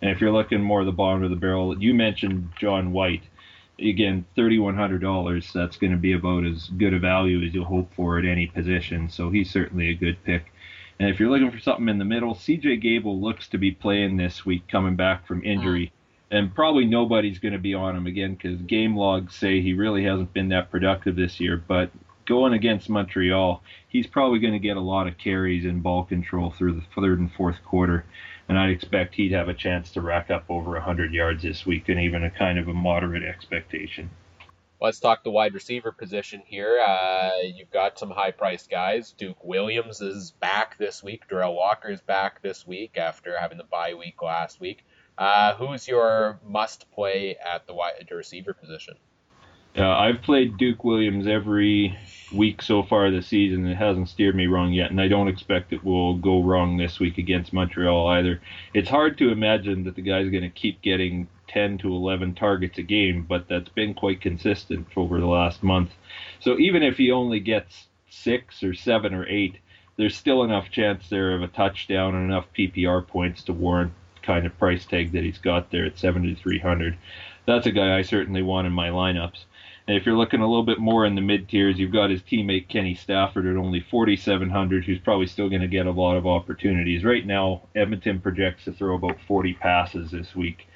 And 0.06 0.14
if 0.14 0.22
you're 0.22 0.32
looking 0.32 0.62
more 0.62 0.82
at 0.82 0.86
the 0.86 0.92
bottom 0.92 1.24
of 1.24 1.32
the 1.32 1.36
barrel, 1.36 1.82
you 1.82 1.96
mentioned 1.96 2.52
John 2.60 2.92
White. 2.92 3.24
Again, 3.80 4.24
$3,100. 4.38 5.52
That's 5.52 5.78
going 5.78 5.94
to 5.94 5.98
be 5.98 6.14
about 6.14 6.46
as 6.46 6.68
good 6.68 6.94
a 6.94 7.00
value 7.00 7.44
as 7.44 7.56
you'll 7.56 7.66
hope 7.66 7.92
for 7.96 8.20
at 8.20 8.26
any 8.26 8.46
position. 8.46 9.10
So 9.10 9.32
he's 9.32 9.50
certainly 9.50 9.90
a 9.90 9.96
good 9.96 10.24
pick. 10.24 10.54
And 11.00 11.10
if 11.10 11.20
you're 11.20 11.32
looking 11.32 11.50
for 11.50 11.58
something 11.58 11.90
in 11.90 11.98
the 11.98 12.06
middle, 12.06 12.36
CJ 12.36 12.84
Gable 12.84 13.20
looks 13.20 13.48
to 13.48 13.58
be 13.58 13.72
playing 13.72 14.18
this 14.18 14.46
week, 14.46 14.68
coming 14.68 14.96
back 14.96 15.26
from 15.26 15.44
injury. 15.44 15.88
Mm. 16.32 16.38
and 16.38 16.54
probably 16.54 16.86
nobody's 16.86 17.40
going 17.40 17.54
to 17.54 17.60
be 17.60 17.74
on 17.74 17.96
him 17.96 18.06
again 18.06 18.36
because 18.36 18.62
game 18.62 18.96
logs 18.96 19.34
say 19.34 19.60
he 19.60 19.74
really 19.74 20.04
hasn't 20.04 20.34
been 20.34 20.50
that 20.50 20.70
productive 20.70 21.16
this 21.16 21.40
year. 21.40 21.58
But 21.58 21.90
going 22.28 22.54
against 22.54 22.92
Montreal, 22.92 23.64
he's 23.88 24.06
probably 24.06 24.38
going 24.38 24.54
to 24.54 24.60
get 24.60 24.78
a 24.78 24.82
lot 24.82 25.08
of 25.08 25.18
carries 25.18 25.66
and 25.66 25.82
ball 25.82 26.04
control 26.04 26.52
through 26.52 26.74
the 26.74 27.02
third 27.02 27.20
and 27.20 27.34
fourth 27.34 27.58
quarter. 27.66 28.06
And 28.48 28.60
I'd 28.60 28.70
expect 28.70 29.16
he'd 29.16 29.32
have 29.32 29.50
a 29.50 29.54
chance 29.54 29.92
to 29.92 30.02
rack 30.02 30.30
up 30.30 30.46
over 30.50 30.72
100 30.72 31.14
yards 31.14 31.44
this 31.44 31.66
week 31.66 31.90
and 31.90 32.00
even 32.00 32.24
a 32.24 32.30
kind 32.30 32.60
of 32.60 32.68
a 32.68 32.74
moderate 32.74 33.24
expectation. 33.24 34.10
Let's 34.80 35.00
talk 35.00 35.24
the 35.24 35.32
wide 35.32 35.54
receiver 35.54 35.92
position 35.92 36.44
here. 36.46 36.80
Uh, 36.80 37.32
you've 37.44 37.72
got 37.72 37.98
some 37.98 38.12
high 38.12 38.32
priced 38.32 38.70
guys. 38.70 39.14
Duke 39.18 39.44
Williams 39.44 40.02
is 40.02 40.32
back 40.32 40.78
this 40.78 41.02
week. 41.02 41.28
Derel 41.28 41.56
Walker 41.56 41.90
is 41.90 42.02
back 42.02 42.42
this 42.42 42.68
week 42.68 42.98
after 42.98 43.40
having 43.40 43.58
the 43.58 43.64
bye 43.64 43.94
week 43.94 44.22
last 44.22 44.60
week. 44.60 44.86
Uh, 45.18 45.56
who's 45.56 45.88
your 45.88 46.40
must 46.46 46.92
play 46.92 47.38
at 47.38 47.66
the 47.68 47.74
wide 47.74 48.08
receiver 48.12 48.54
position? 48.54 48.96
Uh, 49.78 49.90
I've 49.90 50.22
played 50.22 50.58
Duke 50.58 50.86
Williams 50.86 51.28
every 51.28 51.98
week 52.34 52.62
so 52.62 52.82
far 52.82 53.12
this 53.12 53.28
season. 53.28 53.68
It 53.68 53.76
hasn't 53.76 54.08
steered 54.08 54.36
me 54.36 54.48
wrong 54.48 54.72
yet, 54.72 54.90
and 54.90 55.02
I 55.02 55.10
don't 55.10 55.28
expect 55.28 55.74
it 55.74 55.84
will 55.84 56.16
go 56.16 56.42
wrong 56.42 56.78
this 56.78 56.98
week 56.98 57.18
against 57.18 57.52
Montreal 57.52 58.08
either. 58.08 58.42
It's 58.74 58.90
hard 58.90 59.18
to 59.18 59.32
imagine 59.32 59.84
that 59.84 59.96
the 59.96 60.02
guy's 60.02 60.30
going 60.30 60.44
to 60.44 60.50
keep 60.50 60.82
getting 60.82 61.28
10 61.50 61.78
to 61.80 61.94
11 61.94 62.36
targets 62.36 62.78
a 62.78 62.84
game, 62.84 63.26
but 63.28 63.50
that's 63.50 63.70
been 63.70 63.94
quite 63.94 64.22
consistent 64.22 64.88
over 64.96 65.20
the 65.20 65.28
last 65.28 65.62
month. 65.62 65.92
So 66.40 66.58
even 66.58 66.82
if 66.82 66.98
he 66.98 67.12
only 67.12 67.42
gets 67.42 67.88
six 68.10 68.64
or 68.64 68.74
seven 68.74 69.14
or 69.14 69.28
eight, 69.28 69.58
there's 69.98 70.16
still 70.16 70.44
enough 70.44 70.70
chance 70.72 71.10
there 71.10 71.36
of 71.36 71.42
a 71.42 71.48
touchdown 71.48 72.16
and 72.16 72.26
enough 72.26 72.46
PPR 72.58 73.06
points 73.06 73.44
to 73.44 73.54
warrant 73.54 73.92
kind 74.22 74.46
of 74.46 74.58
price 74.58 74.86
tag 74.86 75.12
that 75.12 75.24
he's 75.24 75.38
got 75.38 75.70
there 75.72 75.86
at 75.86 76.00
7,300. 76.00 76.98
That's 77.46 77.68
a 77.68 77.72
guy 77.72 77.98
I 77.98 78.02
certainly 78.02 78.42
want 78.42 78.68
in 78.68 78.74
my 78.74 78.90
lineups. 78.90 79.46
And 79.88 79.96
if 79.96 80.06
you're 80.06 80.18
looking 80.18 80.42
a 80.42 80.48
little 80.48 80.66
bit 80.66 80.80
more 80.80 81.06
in 81.06 81.14
the 81.14 81.22
mid 81.22 81.48
tiers, 81.48 81.78
you've 81.78 81.94
got 81.94 82.10
his 82.10 82.24
teammate 82.24 82.70
Kenny 82.70 82.96
Stafford 82.96 83.46
at 83.46 83.56
only 83.56 83.82
4,700, 83.82 84.84
who's 84.84 85.00
probably 85.00 85.28
still 85.28 85.48
going 85.48 85.62
to 85.62 85.68
get 85.68 85.86
a 85.86 85.92
lot 85.92 86.18
of 86.18 86.26
opportunities. 86.26 87.04
Right 87.04 87.26
now, 87.26 87.62
Edmonton 87.76 88.20
projects 88.20 88.64
to 88.66 88.72
throw 88.72 88.96
about 88.96 89.20
40 89.28 89.54
passes 89.54 90.10
this 90.10 90.36
week, 90.36 90.68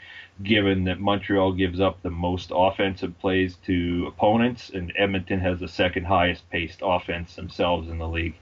given 0.44 0.84
that 0.84 1.00
Montreal 1.00 1.54
gives 1.54 1.80
up 1.80 2.04
the 2.04 2.12
most 2.12 2.52
offensive 2.54 3.18
plays 3.18 3.56
to 3.66 4.06
opponents, 4.08 4.70
and 4.70 4.94
Edmonton 4.96 5.40
has 5.40 5.60
the 5.60 5.68
second 5.68 6.06
highest 6.06 6.48
paced 6.52 6.82
offense 6.84 7.36
themselves 7.36 7.90
in 7.90 7.98
the 7.98 8.08
league. 8.08 8.36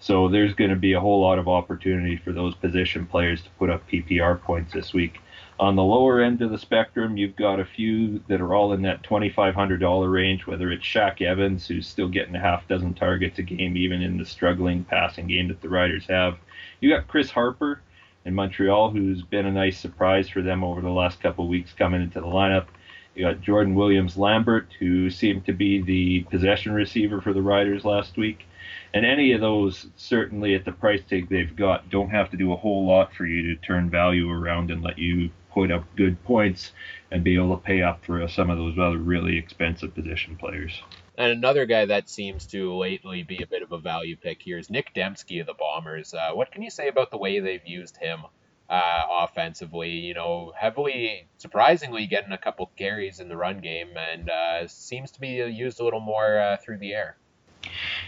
So 0.00 0.28
there's 0.28 0.54
going 0.54 0.70
to 0.70 0.76
be 0.76 0.92
a 0.92 1.00
whole 1.00 1.22
lot 1.22 1.38
of 1.38 1.48
opportunity 1.48 2.16
for 2.16 2.32
those 2.32 2.54
position 2.54 3.06
players 3.06 3.40
to 3.42 3.50
put 3.58 3.70
up 3.70 3.88
PPR 3.88 4.38
points 4.42 4.74
this 4.74 4.92
week. 4.92 5.20
On 5.60 5.76
the 5.76 5.84
lower 5.84 6.22
end 6.22 6.40
of 6.40 6.50
the 6.50 6.56
spectrum, 6.56 7.18
you've 7.18 7.36
got 7.36 7.60
a 7.60 7.66
few 7.66 8.22
that 8.28 8.40
are 8.40 8.54
all 8.54 8.72
in 8.72 8.80
that 8.80 9.02
$2,500 9.02 10.10
range, 10.10 10.46
whether 10.46 10.72
it's 10.72 10.82
Shaq 10.82 11.20
Evans, 11.20 11.66
who's 11.66 11.86
still 11.86 12.08
getting 12.08 12.34
a 12.34 12.40
half 12.40 12.66
dozen 12.66 12.94
targets 12.94 13.38
a 13.38 13.42
game, 13.42 13.76
even 13.76 14.00
in 14.00 14.16
the 14.16 14.24
struggling 14.24 14.84
passing 14.84 15.26
game 15.26 15.48
that 15.48 15.60
the 15.60 15.68
Riders 15.68 16.06
have. 16.06 16.38
You've 16.80 16.96
got 16.96 17.08
Chris 17.08 17.30
Harper 17.30 17.82
in 18.24 18.34
Montreal, 18.34 18.90
who's 18.90 19.20
been 19.20 19.44
a 19.44 19.52
nice 19.52 19.78
surprise 19.78 20.30
for 20.30 20.40
them 20.40 20.64
over 20.64 20.80
the 20.80 20.88
last 20.88 21.20
couple 21.20 21.44
of 21.44 21.50
weeks 21.50 21.74
coming 21.74 22.00
into 22.00 22.22
the 22.22 22.26
lineup. 22.26 22.68
You 23.14 23.26
got 23.26 23.42
Jordan 23.42 23.74
Williams 23.74 24.16
Lambert, 24.16 24.66
who 24.78 25.10
seemed 25.10 25.44
to 25.44 25.52
be 25.52 25.82
the 25.82 26.20
possession 26.30 26.72
receiver 26.72 27.20
for 27.20 27.34
the 27.34 27.42
Riders 27.42 27.84
last 27.84 28.16
week. 28.16 28.46
And 28.92 29.06
any 29.06 29.32
of 29.32 29.40
those, 29.40 29.86
certainly 29.96 30.54
at 30.54 30.64
the 30.64 30.72
price 30.72 31.02
tag 31.08 31.28
they've 31.28 31.54
got, 31.54 31.90
don't 31.90 32.10
have 32.10 32.30
to 32.30 32.36
do 32.36 32.52
a 32.52 32.56
whole 32.56 32.86
lot 32.86 33.14
for 33.14 33.26
you 33.26 33.54
to 33.54 33.60
turn 33.60 33.90
value 33.90 34.30
around 34.30 34.70
and 34.70 34.82
let 34.82 34.98
you 34.98 35.30
put 35.52 35.70
up 35.70 35.84
good 35.96 36.22
points 36.24 36.72
and 37.10 37.24
be 37.24 37.34
able 37.34 37.56
to 37.56 37.62
pay 37.62 37.82
up 37.82 38.04
for 38.04 38.26
some 38.28 38.50
of 38.50 38.58
those 38.58 38.78
other 38.78 38.98
really 38.98 39.36
expensive 39.36 39.94
position 39.94 40.36
players. 40.36 40.82
And 41.18 41.32
another 41.32 41.66
guy 41.66 41.84
that 41.84 42.08
seems 42.08 42.46
to 42.46 42.74
lately 42.74 43.22
be 43.22 43.42
a 43.42 43.46
bit 43.46 43.62
of 43.62 43.72
a 43.72 43.78
value 43.78 44.16
pick 44.16 44.42
here 44.42 44.58
is 44.58 44.70
Nic 44.70 44.94
Demski 44.94 45.40
of 45.40 45.46
the 45.46 45.54
Bombers. 45.54 46.14
Uh, 46.14 46.32
what 46.32 46.50
can 46.50 46.62
you 46.62 46.70
say 46.70 46.88
about 46.88 47.10
the 47.10 47.18
way 47.18 47.40
they've 47.40 47.66
used 47.66 47.96
him 47.96 48.20
uh, 48.70 49.02
offensively? 49.10 49.90
You 49.90 50.14
know, 50.14 50.52
heavily, 50.56 51.28
surprisingly, 51.36 52.06
getting 52.06 52.32
a 52.32 52.38
couple 52.38 52.70
carries 52.76 53.20
in 53.20 53.28
the 53.28 53.36
run 53.36 53.60
game 53.60 53.90
and 53.98 54.30
uh, 54.30 54.66
seems 54.66 55.10
to 55.10 55.20
be 55.20 55.28
used 55.28 55.80
a 55.80 55.84
little 55.84 56.00
more 56.00 56.40
uh, 56.40 56.56
through 56.56 56.78
the 56.78 56.94
air. 56.94 57.16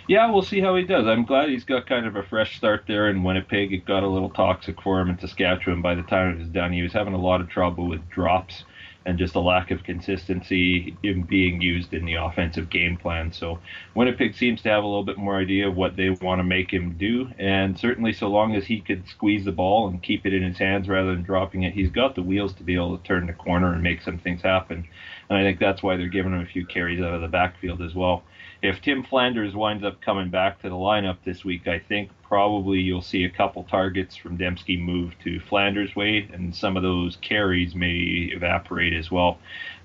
Yeah, 0.08 0.30
we'll 0.30 0.42
see 0.42 0.60
how 0.60 0.74
he 0.76 0.84
does. 0.84 1.06
I'm 1.06 1.24
glad 1.24 1.48
he's 1.48 1.64
got 1.64 1.86
kind 1.86 2.06
of 2.06 2.16
a 2.16 2.22
fresh 2.22 2.56
start 2.56 2.84
there 2.86 3.08
in 3.08 3.22
Winnipeg. 3.22 3.72
It 3.72 3.84
got 3.84 4.02
a 4.02 4.08
little 4.08 4.30
toxic 4.30 4.80
for 4.82 5.00
him 5.00 5.10
in 5.10 5.18
Saskatchewan 5.18 5.82
by 5.82 5.94
the 5.94 6.02
time 6.02 6.34
it 6.34 6.38
was 6.38 6.48
done. 6.48 6.72
He 6.72 6.82
was 6.82 6.92
having 6.92 7.14
a 7.14 7.20
lot 7.20 7.40
of 7.40 7.48
trouble 7.48 7.88
with 7.88 8.08
drops 8.10 8.64
and 9.04 9.18
just 9.18 9.34
a 9.34 9.40
lack 9.40 9.70
of 9.70 9.82
consistency 9.82 10.96
in 11.02 11.22
being 11.22 11.60
used 11.60 11.92
in 11.92 12.04
the 12.04 12.14
offensive 12.14 12.70
game 12.70 12.96
plan. 12.96 13.32
So 13.32 13.58
Winnipeg 13.94 14.34
seems 14.34 14.62
to 14.62 14.68
have 14.68 14.84
a 14.84 14.86
little 14.86 15.04
bit 15.04 15.18
more 15.18 15.38
idea 15.38 15.68
of 15.68 15.76
what 15.76 15.96
they 15.96 16.10
want 16.10 16.38
to 16.38 16.44
make 16.44 16.72
him 16.72 16.96
do, 16.98 17.28
and 17.38 17.78
certainly 17.78 18.12
so 18.12 18.28
long 18.28 18.54
as 18.54 18.64
he 18.64 18.80
could 18.80 19.08
squeeze 19.08 19.44
the 19.44 19.52
ball 19.52 19.88
and 19.88 20.02
keep 20.02 20.24
it 20.24 20.34
in 20.34 20.42
his 20.42 20.58
hands 20.58 20.88
rather 20.88 21.12
than 21.12 21.22
dropping 21.22 21.64
it, 21.64 21.74
he's 21.74 21.90
got 21.90 22.14
the 22.14 22.22
wheels 22.22 22.52
to 22.54 22.62
be 22.62 22.76
able 22.76 22.96
to 22.96 23.04
turn 23.04 23.26
the 23.26 23.32
corner 23.32 23.72
and 23.72 23.82
make 23.82 24.02
some 24.02 24.18
things 24.18 24.42
happen. 24.42 24.86
And 25.28 25.38
I 25.38 25.42
think 25.42 25.58
that's 25.58 25.82
why 25.82 25.96
they're 25.96 26.06
giving 26.06 26.32
him 26.32 26.40
a 26.40 26.46
few 26.46 26.64
carries 26.64 27.02
out 27.02 27.14
of 27.14 27.22
the 27.22 27.28
backfield 27.28 27.82
as 27.82 27.94
well 27.94 28.22
if 28.62 28.80
Tim 28.80 29.02
Flanders 29.02 29.54
winds 29.56 29.84
up 29.84 30.00
coming 30.00 30.30
back 30.30 30.62
to 30.62 30.68
the 30.68 30.76
lineup 30.76 31.18
this 31.24 31.44
week, 31.44 31.66
I 31.66 31.80
think 31.80 32.10
probably 32.22 32.78
you'll 32.78 33.02
see 33.02 33.24
a 33.24 33.30
couple 33.30 33.64
targets 33.64 34.14
from 34.14 34.38
Demski 34.38 34.80
move 34.80 35.12
to 35.24 35.40
Flanders' 35.40 35.96
way, 35.96 36.28
and 36.32 36.54
some 36.54 36.76
of 36.76 36.84
those 36.84 37.16
carries 37.16 37.74
may 37.74 38.30
evaporate 38.32 38.94
as 38.94 39.10
well. 39.10 39.38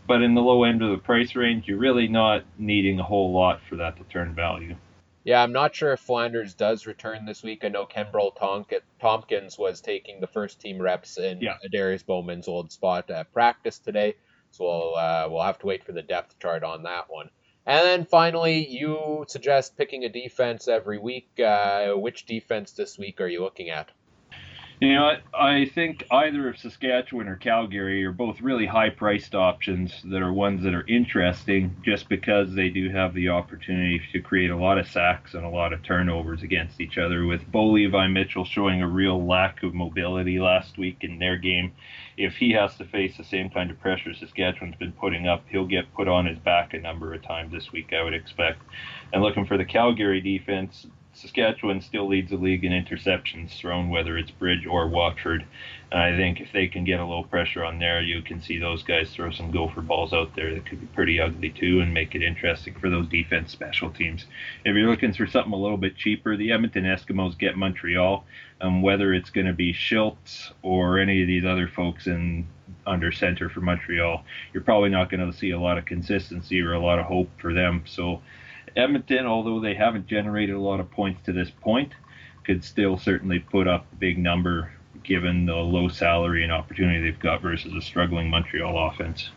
But 0.07 0.21
in 0.21 0.35
the 0.35 0.41
low 0.41 0.63
end 0.63 0.83
of 0.83 0.91
the 0.91 0.99
price 0.99 1.35
range, 1.35 1.67
you're 1.67 1.79
really 1.79 2.07
not 2.07 2.43
needing 2.59 2.99
a 2.99 3.03
whole 3.03 3.33
lot 3.33 3.59
for 3.67 3.75
that 3.77 3.97
to 3.97 4.03
turn 4.03 4.35
value. 4.35 4.75
Yeah, 5.23 5.43
I'm 5.43 5.51
not 5.51 5.75
sure 5.75 5.91
if 5.91 5.99
Flanders 5.99 6.53
does 6.53 6.85
return 6.85 7.25
this 7.25 7.43
week. 7.43 7.65
I 7.65 7.67
know 7.67 7.85
Kenbrell 7.85 8.31
Tompkins 9.01 9.57
was 9.57 9.81
taking 9.81 10.21
the 10.21 10.27
first 10.27 10.61
team 10.61 10.81
reps 10.81 11.17
in 11.17 11.41
yeah. 11.41 11.57
Darius 11.69 12.03
Bowman's 12.03 12.47
old 12.47 12.71
spot 12.71 13.09
at 13.09 13.33
practice 13.33 13.79
today, 13.79 14.15
so 14.51 14.63
we'll 14.63 14.95
uh, 14.95 15.27
we'll 15.29 15.43
have 15.43 15.59
to 15.59 15.65
wait 15.65 15.83
for 15.83 15.91
the 15.91 16.01
depth 16.01 16.39
chart 16.39 16.63
on 16.63 16.83
that 16.83 17.09
one. 17.09 17.29
And 17.67 17.85
then 17.85 18.05
finally, 18.05 18.65
you 18.67 19.25
suggest 19.27 19.77
picking 19.77 20.03
a 20.03 20.09
defense 20.09 20.67
every 20.67 20.97
week. 20.97 21.39
Uh, 21.39 21.93
which 21.93 22.25
defense 22.25 22.71
this 22.71 22.97
week 22.97 23.21
are 23.21 23.27
you 23.27 23.41
looking 23.41 23.69
at? 23.69 23.91
You 24.79 24.93
know, 24.93 25.17
I 25.33 25.65
think 25.73 26.05
either 26.11 26.47
of 26.49 26.59
Saskatchewan 26.59 27.27
or 27.27 27.35
Calgary 27.35 28.05
are 28.05 28.11
both 28.11 28.41
really 28.41 28.67
high 28.67 28.91
priced 28.91 29.33
options 29.33 30.03
that 30.03 30.21
are 30.21 30.31
ones 30.31 30.63
that 30.63 30.75
are 30.75 30.85
interesting 30.87 31.75
just 31.83 32.07
because 32.07 32.53
they 32.53 32.69
do 32.69 32.91
have 32.91 33.15
the 33.15 33.29
opportunity 33.29 33.99
to 34.11 34.21
create 34.21 34.51
a 34.51 34.55
lot 34.55 34.77
of 34.77 34.87
sacks 34.87 35.33
and 35.33 35.43
a 35.43 35.49
lot 35.49 35.73
of 35.73 35.81
turnovers 35.81 36.43
against 36.43 36.79
each 36.79 36.99
other. 36.99 37.25
With 37.25 37.51
Bo 37.51 37.71
Levi 37.71 38.05
Mitchell 38.09 38.45
showing 38.45 38.83
a 38.83 38.87
real 38.87 39.25
lack 39.25 39.63
of 39.63 39.73
mobility 39.73 40.39
last 40.39 40.77
week 40.77 40.97
in 41.01 41.17
their 41.17 41.37
game, 41.37 41.71
if 42.15 42.35
he 42.35 42.51
has 42.51 42.75
to 42.77 42.85
face 42.85 43.17
the 43.17 43.23
same 43.23 43.49
kind 43.49 43.71
of 43.71 43.79
pressure 43.79 44.13
Saskatchewan's 44.13 44.75
been 44.75 44.91
putting 44.91 45.27
up, 45.27 45.43
he'll 45.49 45.65
get 45.65 45.91
put 45.95 46.07
on 46.07 46.27
his 46.27 46.37
back 46.37 46.75
a 46.75 46.79
number 46.79 47.15
of 47.15 47.23
times 47.23 47.51
this 47.51 47.71
week, 47.71 47.93
I 47.93 48.03
would 48.03 48.13
expect. 48.13 48.61
And 49.11 49.23
looking 49.23 49.47
for 49.47 49.57
the 49.57 49.65
Calgary 49.65 50.21
defense, 50.21 50.85
Saskatchewan 51.17 51.81
still 51.81 52.07
leads 52.07 52.29
the 52.29 52.37
league 52.37 52.63
in 52.63 52.71
interceptions 52.71 53.57
thrown, 53.57 53.89
whether 53.89 54.19
it's 54.19 54.29
Bridge 54.29 54.67
or 54.67 54.87
Watford. 54.87 55.45
And 55.91 55.99
I 55.99 56.15
think 56.15 56.39
if 56.39 56.51
they 56.51 56.67
can 56.67 56.83
get 56.83 56.99
a 56.99 57.05
little 57.05 57.23
pressure 57.23 57.63
on 57.63 57.79
there, 57.79 58.01
you 58.01 58.21
can 58.21 58.39
see 58.39 58.59
those 58.59 58.83
guys 58.83 59.09
throw 59.09 59.31
some 59.31 59.49
gopher 59.49 59.81
balls 59.81 60.13
out 60.13 60.35
there 60.35 60.53
that 60.53 60.67
could 60.67 60.79
be 60.79 60.85
pretty 60.87 61.19
ugly 61.19 61.49
too 61.49 61.79
and 61.79 61.91
make 61.91 62.13
it 62.13 62.21
interesting 62.21 62.75
for 62.75 62.91
those 62.91 63.07
defense 63.07 63.51
special 63.51 63.89
teams. 63.89 64.25
If 64.63 64.75
you're 64.75 64.89
looking 64.89 65.11
for 65.11 65.25
something 65.25 65.53
a 65.53 65.57
little 65.57 65.77
bit 65.77 65.97
cheaper, 65.97 66.37
the 66.37 66.51
Edmonton 66.51 66.83
Eskimos 66.83 67.35
get 67.37 67.57
Montreal. 67.57 68.23
Um, 68.61 68.81
whether 68.83 69.13
it's 69.13 69.29
going 69.29 69.47
to 69.47 69.53
be 69.53 69.73
Shiltz 69.73 70.51
or 70.61 70.99
any 70.99 71.21
of 71.21 71.27
these 71.27 71.45
other 71.45 71.67
folks 71.67 72.05
in 72.05 72.47
under 72.85 73.11
center 73.11 73.49
for 73.49 73.61
Montreal, 73.61 74.23
you're 74.53 74.63
probably 74.63 74.89
not 74.89 75.09
going 75.09 75.31
to 75.31 75.35
see 75.35 75.51
a 75.51 75.59
lot 75.59 75.77
of 75.77 75.85
consistency 75.85 76.61
or 76.61 76.73
a 76.73 76.79
lot 76.79 76.99
of 76.99 77.05
hope 77.05 77.29
for 77.39 77.53
them. 77.53 77.83
So 77.85 78.21
Edmonton, 78.77 79.25
although 79.25 79.59
they 79.59 79.73
haven't 79.73 80.07
generated 80.07 80.55
a 80.55 80.59
lot 80.59 80.79
of 80.79 80.89
points 80.91 81.25
to 81.25 81.33
this 81.33 81.49
point, 81.49 81.93
could 82.45 82.63
still 82.63 82.97
certainly 82.97 83.39
put 83.39 83.67
up 83.67 83.85
a 83.91 83.95
big 83.95 84.17
number 84.17 84.71
given 85.03 85.45
the 85.45 85.55
low 85.55 85.87
salary 85.89 86.43
and 86.43 86.51
opportunity 86.51 87.01
they've 87.01 87.19
got 87.19 87.41
versus 87.41 87.73
a 87.73 87.81
struggling 87.81 88.29
Montreal 88.29 88.89
offense. 88.89 89.29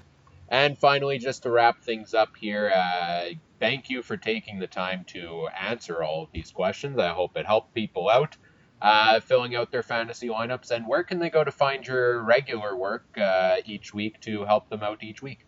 And 0.49 0.76
finally, 0.76 1.18
just 1.18 1.45
to 1.45 1.51
wrap 1.51 1.82
things 1.82 2.12
up 2.12 2.36
here, 2.36 2.72
uh, 2.74 3.26
thank 3.61 3.88
you 3.88 4.03
for 4.03 4.16
taking 4.16 4.59
the 4.59 4.66
time 4.66 5.05
to 5.09 5.49
answer 5.49 6.03
all 6.03 6.24
of 6.24 6.28
these 6.32 6.51
questions. 6.51 6.99
I 6.99 7.11
hope 7.11 7.36
it 7.36 7.47
helped 7.47 7.72
people 7.72 8.09
out 8.09 8.36
uh, 8.82 9.20
filling 9.20 9.55
out 9.55 9.70
their 9.70 9.82
fantasy 9.82 10.28
lineups. 10.28 10.70
And 10.70 10.86
where 10.86 11.03
can 11.03 11.18
they 11.18 11.30
go 11.30 11.45
to 11.45 11.51
find 11.51 11.86
your 11.86 12.22
regular 12.22 12.76
work 12.76 13.05
uh, 13.18 13.57
each 13.64 13.93
week 13.95 14.20
to 14.22 14.45
help 14.45 14.68
them 14.70 14.82
out 14.82 15.03
each 15.03 15.22
week? 15.22 15.41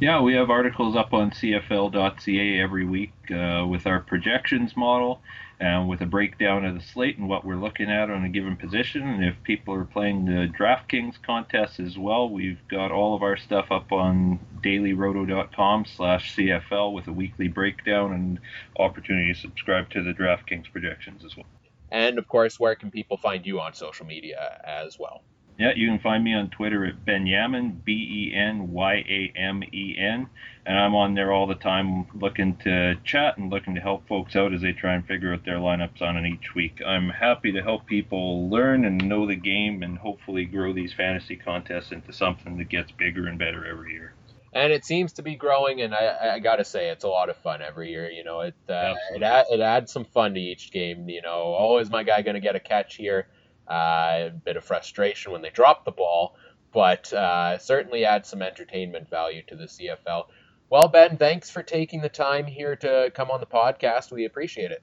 Yeah, 0.00 0.20
we 0.20 0.34
have 0.34 0.50
articles 0.50 0.96
up 0.96 1.12
on 1.12 1.30
CFL.ca 1.30 2.60
every 2.60 2.84
week 2.84 3.12
uh, 3.30 3.66
with 3.68 3.86
our 3.86 4.00
projections 4.00 4.76
model 4.76 5.20
and 5.60 5.88
with 5.88 6.00
a 6.00 6.06
breakdown 6.06 6.64
of 6.64 6.74
the 6.74 6.80
slate 6.80 7.16
and 7.16 7.28
what 7.28 7.44
we're 7.44 7.56
looking 7.56 7.90
at 7.90 8.10
on 8.10 8.24
a 8.24 8.28
given 8.28 8.56
position. 8.56 9.02
And 9.02 9.24
if 9.24 9.34
people 9.44 9.74
are 9.74 9.84
playing 9.84 10.26
the 10.26 10.52
DraftKings 10.58 11.22
contest 11.22 11.80
as 11.80 11.96
well, 11.96 12.28
we've 12.28 12.60
got 12.68 12.90
all 12.90 13.14
of 13.14 13.22
our 13.22 13.36
stuff 13.36 13.70
up 13.70 13.92
on 13.92 14.40
dailyroto.com 14.62 15.86
slash 15.86 16.36
CFL 16.36 16.92
with 16.92 17.06
a 17.06 17.12
weekly 17.12 17.48
breakdown 17.48 18.12
and 18.12 18.40
opportunity 18.78 19.32
to 19.32 19.38
subscribe 19.38 19.90
to 19.90 20.02
the 20.02 20.12
DraftKings 20.12 20.70
projections 20.70 21.24
as 21.24 21.36
well. 21.36 21.46
And 21.90 22.18
of 22.18 22.26
course, 22.26 22.58
where 22.58 22.74
can 22.74 22.90
people 22.90 23.16
find 23.16 23.46
you 23.46 23.60
on 23.60 23.74
social 23.74 24.06
media 24.06 24.60
as 24.64 24.98
well? 24.98 25.22
Yeah, 25.58 25.72
you 25.76 25.86
can 25.86 26.00
find 26.00 26.24
me 26.24 26.34
on 26.34 26.50
Twitter 26.50 26.84
at 26.84 27.04
Benyamen, 27.04 27.84
B 27.84 27.92
E 27.92 28.34
N 28.34 28.72
Y 28.72 28.94
A 28.94 29.32
M 29.38 29.62
E 29.62 29.96
N, 29.96 30.28
and 30.66 30.78
I'm 30.78 30.96
on 30.96 31.14
there 31.14 31.30
all 31.30 31.46
the 31.46 31.54
time 31.54 32.06
looking 32.12 32.56
to 32.64 32.96
chat 33.04 33.38
and 33.38 33.50
looking 33.50 33.76
to 33.76 33.80
help 33.80 34.08
folks 34.08 34.34
out 34.34 34.52
as 34.52 34.62
they 34.62 34.72
try 34.72 34.94
and 34.94 35.06
figure 35.06 35.32
out 35.32 35.44
their 35.44 35.58
lineups 35.58 36.02
on 36.02 36.16
it 36.16 36.26
each 36.26 36.56
week. 36.56 36.80
I'm 36.84 37.08
happy 37.08 37.52
to 37.52 37.62
help 37.62 37.86
people 37.86 38.50
learn 38.50 38.84
and 38.84 39.08
know 39.08 39.26
the 39.28 39.36
game 39.36 39.84
and 39.84 39.96
hopefully 39.96 40.44
grow 40.44 40.72
these 40.72 40.92
fantasy 40.92 41.36
contests 41.36 41.92
into 41.92 42.12
something 42.12 42.56
that 42.58 42.68
gets 42.68 42.90
bigger 42.90 43.28
and 43.28 43.38
better 43.38 43.64
every 43.64 43.92
year. 43.92 44.14
And 44.54 44.72
it 44.72 44.84
seems 44.84 45.12
to 45.14 45.22
be 45.22 45.36
growing, 45.36 45.82
and 45.82 45.94
I, 45.94 46.34
I 46.34 46.38
gotta 46.40 46.64
say, 46.64 46.88
it's 46.88 47.04
a 47.04 47.08
lot 47.08 47.28
of 47.28 47.36
fun 47.36 47.62
every 47.62 47.90
year. 47.90 48.10
You 48.10 48.24
know, 48.24 48.40
it 48.40 48.54
uh, 48.68 48.94
it, 49.12 49.22
it 49.22 49.60
adds 49.60 49.92
some 49.92 50.04
fun 50.04 50.34
to 50.34 50.40
each 50.40 50.72
game. 50.72 51.08
You 51.08 51.22
know, 51.22 51.54
oh, 51.56 51.78
is 51.78 51.90
my 51.90 52.02
guy 52.02 52.22
gonna 52.22 52.40
get 52.40 52.56
a 52.56 52.60
catch 52.60 52.96
here? 52.96 53.28
Uh, 53.68 54.28
a 54.28 54.30
bit 54.44 54.56
of 54.56 54.64
frustration 54.64 55.32
when 55.32 55.40
they 55.40 55.50
drop 55.50 55.84
the 55.84 55.90
ball, 55.90 56.36
but 56.72 57.12
uh, 57.12 57.56
certainly 57.58 58.04
adds 58.04 58.28
some 58.28 58.42
entertainment 58.42 59.08
value 59.08 59.42
to 59.46 59.56
the 59.56 59.64
CFL. 59.64 60.26
Well, 60.68 60.88
Ben, 60.88 61.16
thanks 61.16 61.50
for 61.50 61.62
taking 61.62 62.00
the 62.00 62.08
time 62.08 62.46
here 62.46 62.76
to 62.76 63.10
come 63.14 63.30
on 63.30 63.40
the 63.40 63.46
podcast. 63.46 64.12
We 64.12 64.24
appreciate 64.24 64.70
it. 64.70 64.82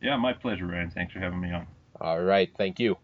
Yeah, 0.00 0.16
my 0.16 0.32
pleasure, 0.32 0.66
Ryan. 0.66 0.90
Thanks 0.90 1.12
for 1.12 1.18
having 1.18 1.40
me 1.40 1.52
on. 1.52 1.66
All 2.00 2.20
right, 2.20 2.50
thank 2.56 2.78
you. 2.78 2.96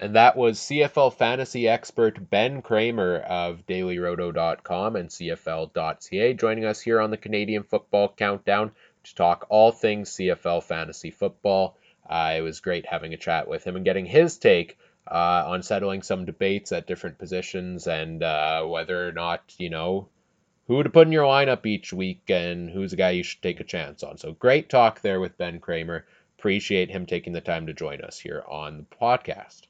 And 0.00 0.16
that 0.16 0.34
was 0.34 0.58
CFL 0.58 1.12
fantasy 1.12 1.68
expert 1.68 2.30
Ben 2.30 2.62
Kramer 2.62 3.18
of 3.18 3.66
dailyroto.com 3.66 4.96
and 4.96 5.10
CFL.ca 5.10 6.34
joining 6.34 6.64
us 6.64 6.80
here 6.80 7.00
on 7.00 7.10
the 7.10 7.18
Canadian 7.18 7.64
Football 7.64 8.14
Countdown 8.16 8.72
to 9.04 9.14
talk 9.14 9.46
all 9.50 9.72
things 9.72 10.10
CFL 10.10 10.62
fantasy 10.62 11.10
football. 11.10 11.76
Uh, 12.10 12.34
it 12.36 12.40
was 12.40 12.60
great 12.60 12.84
having 12.84 13.14
a 13.14 13.16
chat 13.16 13.46
with 13.46 13.64
him 13.64 13.76
and 13.76 13.84
getting 13.84 14.04
his 14.04 14.36
take 14.36 14.76
uh, 15.10 15.44
on 15.46 15.62
settling 15.62 16.02
some 16.02 16.24
debates 16.24 16.72
at 16.72 16.86
different 16.86 17.18
positions 17.18 17.86
and 17.86 18.22
uh, 18.22 18.64
whether 18.64 19.08
or 19.08 19.12
not, 19.12 19.54
you 19.58 19.70
know, 19.70 20.08
who 20.66 20.82
to 20.82 20.90
put 20.90 21.06
in 21.06 21.12
your 21.12 21.24
lineup 21.24 21.66
each 21.66 21.92
week 21.92 22.22
and 22.28 22.68
who's 22.68 22.92
a 22.92 22.96
guy 22.96 23.10
you 23.10 23.22
should 23.22 23.42
take 23.42 23.60
a 23.60 23.64
chance 23.64 24.02
on. 24.02 24.18
So 24.18 24.32
great 24.32 24.68
talk 24.68 25.00
there 25.00 25.20
with 25.20 25.38
Ben 25.38 25.60
Kramer. 25.60 26.04
Appreciate 26.38 26.90
him 26.90 27.06
taking 27.06 27.32
the 27.32 27.40
time 27.40 27.66
to 27.66 27.72
join 27.72 28.00
us 28.00 28.18
here 28.18 28.42
on 28.48 28.86
the 28.90 28.96
podcast. 28.96 29.62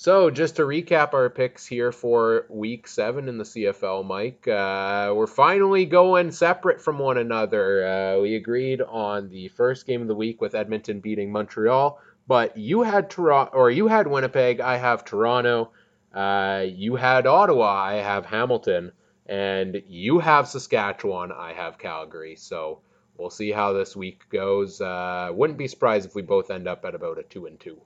So, 0.00 0.30
just 0.30 0.56
to 0.56 0.62
recap 0.62 1.12
our 1.12 1.28
picks 1.28 1.66
here 1.66 1.92
for 1.92 2.46
week 2.48 2.88
seven 2.88 3.28
in 3.28 3.36
the 3.36 3.44
CFL, 3.44 4.06
Mike, 4.06 4.48
uh, 4.48 5.12
we're 5.14 5.26
finally 5.26 5.84
going 5.84 6.32
separate 6.32 6.80
from 6.80 6.98
one 6.98 7.18
another. 7.18 7.86
Uh, 7.86 8.20
we 8.22 8.34
agreed 8.34 8.80
on 8.80 9.28
the 9.28 9.48
first 9.48 9.86
game 9.86 10.00
of 10.00 10.08
the 10.08 10.14
week 10.14 10.40
with 10.40 10.54
Edmonton 10.54 11.00
beating 11.00 11.30
Montreal, 11.30 12.00
but 12.26 12.56
you 12.56 12.80
had 12.80 13.10
Toronto, 13.10 13.52
or 13.54 13.70
you 13.70 13.88
had 13.88 14.06
Winnipeg. 14.06 14.60
I 14.60 14.78
have 14.78 15.04
Toronto. 15.04 15.70
Uh, 16.14 16.64
you 16.66 16.96
had 16.96 17.26
Ottawa. 17.26 17.70
I 17.70 17.96
have 17.96 18.24
Hamilton, 18.24 18.92
and 19.26 19.82
you 19.86 20.18
have 20.18 20.48
Saskatchewan. 20.48 21.30
I 21.30 21.52
have 21.52 21.76
Calgary. 21.76 22.36
So 22.36 22.80
we'll 23.18 23.28
see 23.28 23.52
how 23.52 23.74
this 23.74 23.94
week 23.94 24.22
goes. 24.30 24.80
Uh, 24.80 25.28
wouldn't 25.30 25.58
be 25.58 25.68
surprised 25.68 26.06
if 26.06 26.14
we 26.14 26.22
both 26.22 26.50
end 26.50 26.66
up 26.66 26.86
at 26.86 26.94
about 26.94 27.18
a 27.18 27.22
two 27.22 27.44
and 27.44 27.60
two 27.60 27.82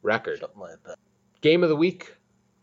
record. 0.00 0.40
Something 0.40 0.60
like 0.62 0.82
that 0.86 0.98
game 1.40 1.62
of 1.62 1.68
the 1.68 1.76
week 1.76 2.14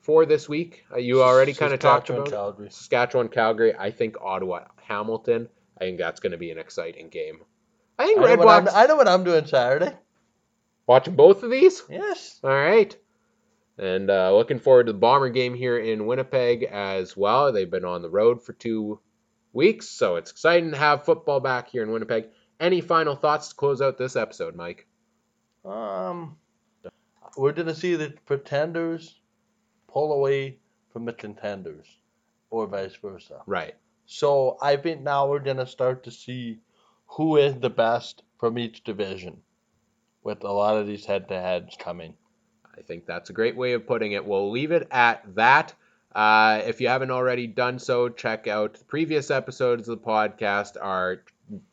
for 0.01 0.25
this 0.25 0.47
week. 0.47 0.85
Uh, 0.91 0.97
you 0.97 1.23
already 1.23 1.53
kind 1.53 1.73
of 1.73 1.79
talked 1.79 2.09
about 2.09 2.29
Calgary. 2.29 2.69
Saskatchewan, 2.69 3.29
Calgary. 3.29 3.75
I 3.77 3.91
think 3.91 4.17
Ottawa, 4.21 4.65
Hamilton. 4.83 5.49
I 5.77 5.85
think 5.85 5.97
that's 5.97 6.19
going 6.19 6.31
to 6.31 6.37
be 6.37 6.51
an 6.51 6.57
exciting 6.57 7.09
game. 7.09 7.39
I 7.97 8.05
think 8.05 8.19
I 8.19 8.23
Red 8.23 8.39
know, 8.39 8.45
what 8.45 8.63
Blacks. 8.63 8.75
I'm, 8.75 8.83
I 8.83 8.87
know 8.87 8.95
what 8.95 9.07
I'm 9.07 9.23
doing 9.23 9.45
Saturday. 9.45 9.91
Watching 10.87 11.15
both 11.15 11.43
of 11.43 11.49
these. 11.49 11.81
Yes. 11.89 12.39
All 12.43 12.49
right. 12.49 12.95
And 13.77 14.09
uh, 14.09 14.33
looking 14.35 14.59
forward 14.59 14.85
to 14.85 14.93
the 14.93 14.99
Bomber 14.99 15.29
game 15.29 15.53
here 15.53 15.77
in 15.77 16.05
Winnipeg 16.05 16.63
as 16.63 17.17
well. 17.17 17.51
They've 17.51 17.69
been 17.69 17.83
on 17.83 18.01
the 18.01 18.09
road 18.09 18.43
for 18.43 18.53
two 18.53 18.99
weeks, 19.51 19.89
so 19.89 20.15
it's 20.15 20.31
exciting 20.31 20.71
to 20.71 20.77
have 20.77 21.03
football 21.05 21.39
back 21.39 21.69
here 21.69 21.83
in 21.83 21.91
Winnipeg. 21.91 22.27
Any 22.59 22.79
final 22.79 23.15
thoughts 23.15 23.49
to 23.49 23.55
close 23.55 23.81
out 23.81 23.97
this 23.97 24.15
episode, 24.15 24.55
Mike? 24.55 24.87
Um, 25.65 26.37
we're 27.37 27.51
gonna 27.51 27.75
see 27.75 27.95
the 27.95 28.13
pretenders 28.25 29.19
pull 29.87 30.13
away 30.13 30.57
from 30.91 31.05
the 31.05 31.13
contenders, 31.13 31.87
or 32.49 32.67
vice 32.67 32.95
versa. 32.95 33.41
Right. 33.45 33.75
So 34.05 34.57
I 34.61 34.77
think 34.77 35.01
now 35.01 35.27
we're 35.27 35.39
gonna 35.39 35.67
start 35.67 36.03
to 36.03 36.11
see 36.11 36.59
who 37.07 37.37
is 37.37 37.55
the 37.55 37.69
best 37.69 38.23
from 38.37 38.57
each 38.57 38.83
division, 38.83 39.37
with 40.23 40.43
a 40.43 40.51
lot 40.51 40.77
of 40.77 40.87
these 40.87 41.05
head-to-heads 41.05 41.77
coming. 41.79 42.15
I 42.77 42.81
think 42.81 43.05
that's 43.05 43.29
a 43.29 43.33
great 43.33 43.55
way 43.55 43.73
of 43.73 43.87
putting 43.87 44.11
it. 44.11 44.25
We'll 44.25 44.51
leave 44.51 44.71
it 44.71 44.87
at 44.91 45.23
that. 45.35 45.73
Uh, 46.13 46.61
if 46.65 46.81
you 46.81 46.87
haven't 46.87 47.11
already 47.11 47.47
done 47.47 47.79
so, 47.79 48.09
check 48.09 48.47
out 48.47 48.73
the 48.75 48.85
previous 48.85 49.31
episodes 49.31 49.87
of 49.87 49.99
the 49.99 50.05
podcast, 50.05 50.75
our 50.81 51.23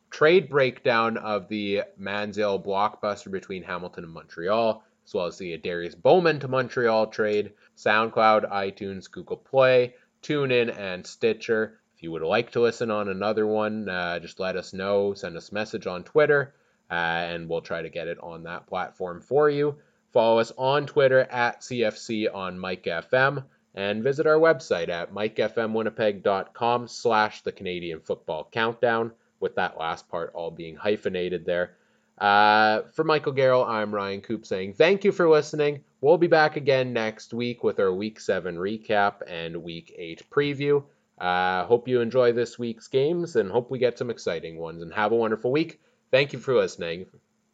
trade 0.09 0.49
breakdown 0.49 1.17
of 1.17 1.47
the 1.47 1.83
Manziel 1.99 2.63
blockbuster 2.63 3.31
between 3.31 3.63
Hamilton 3.63 4.03
and 4.03 4.13
Montreal, 4.13 4.83
as 5.05 5.13
well 5.13 5.25
as 5.25 5.37
the 5.37 5.57
Darius 5.57 5.95
Bowman 5.95 6.39
to 6.39 6.47
Montreal 6.47 7.07
trade, 7.07 7.53
SoundCloud, 7.77 8.49
iTunes, 8.49 9.09
Google 9.09 9.37
Play, 9.37 9.95
TuneIn, 10.21 10.77
and 10.77 11.05
Stitcher. 11.05 11.79
If 11.95 12.03
you 12.03 12.11
would 12.11 12.21
like 12.21 12.51
to 12.51 12.61
listen 12.61 12.89
on 12.89 13.09
another 13.09 13.45
one, 13.45 13.89
uh, 13.89 14.19
just 14.19 14.39
let 14.39 14.55
us 14.55 14.73
know. 14.73 15.13
Send 15.13 15.35
us 15.35 15.51
a 15.51 15.53
message 15.53 15.87
on 15.87 16.03
Twitter, 16.03 16.53
uh, 16.89 16.93
and 16.93 17.49
we'll 17.49 17.61
try 17.61 17.81
to 17.81 17.89
get 17.89 18.07
it 18.07 18.19
on 18.21 18.43
that 18.43 18.67
platform 18.67 19.21
for 19.21 19.49
you. 19.49 19.77
Follow 20.11 20.39
us 20.39 20.51
on 20.57 20.85
Twitter 20.85 21.21
at 21.21 21.61
CFC 21.61 22.33
on 22.33 22.57
MikeFM 22.57 23.43
and 23.75 24.03
visit 24.03 24.27
our 24.27 24.37
website 24.37 24.89
at 24.89 25.11
mikefmwinnipeg.com 25.11 26.87
slash 26.87 27.41
the 27.41 27.51
Canadian 27.51 27.99
Football 27.99 28.47
Countdown, 28.51 29.11
with 29.39 29.55
that 29.55 29.79
last 29.79 30.07
part 30.07 30.31
all 30.35 30.51
being 30.51 30.75
hyphenated 30.75 31.45
there. 31.45 31.75
Uh, 32.17 32.83
for 32.93 33.03
Michael 33.03 33.33
Garrell, 33.33 33.67
I'm 33.67 33.93
Ryan 33.93 34.21
Coop 34.21 34.45
saying 34.45 34.73
thank 34.73 35.03
you 35.03 35.11
for 35.11 35.27
listening. 35.29 35.83
We'll 36.01 36.17
be 36.17 36.27
back 36.27 36.57
again 36.57 36.93
next 36.93 37.33
week 37.33 37.63
with 37.63 37.79
our 37.79 37.93
Week 37.93 38.19
7 38.19 38.55
recap 38.55 39.21
and 39.27 39.63
Week 39.63 39.93
8 39.97 40.29
preview. 40.29 40.83
Uh, 41.19 41.65
hope 41.65 41.87
you 41.87 42.01
enjoy 42.01 42.33
this 42.33 42.59
week's 42.59 42.87
games 42.87 43.35
and 43.35 43.49
hope 43.49 43.71
we 43.71 43.79
get 43.79 43.97
some 43.97 44.09
exciting 44.09 44.57
ones 44.57 44.81
and 44.81 44.93
have 44.93 45.11
a 45.11 45.15
wonderful 45.15 45.51
week. 45.51 45.79
Thank 46.11 46.33
you 46.33 46.39
for 46.39 46.55
listening. 46.55 47.05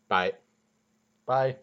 Bye. 0.07 0.33
Bye. 1.25 1.57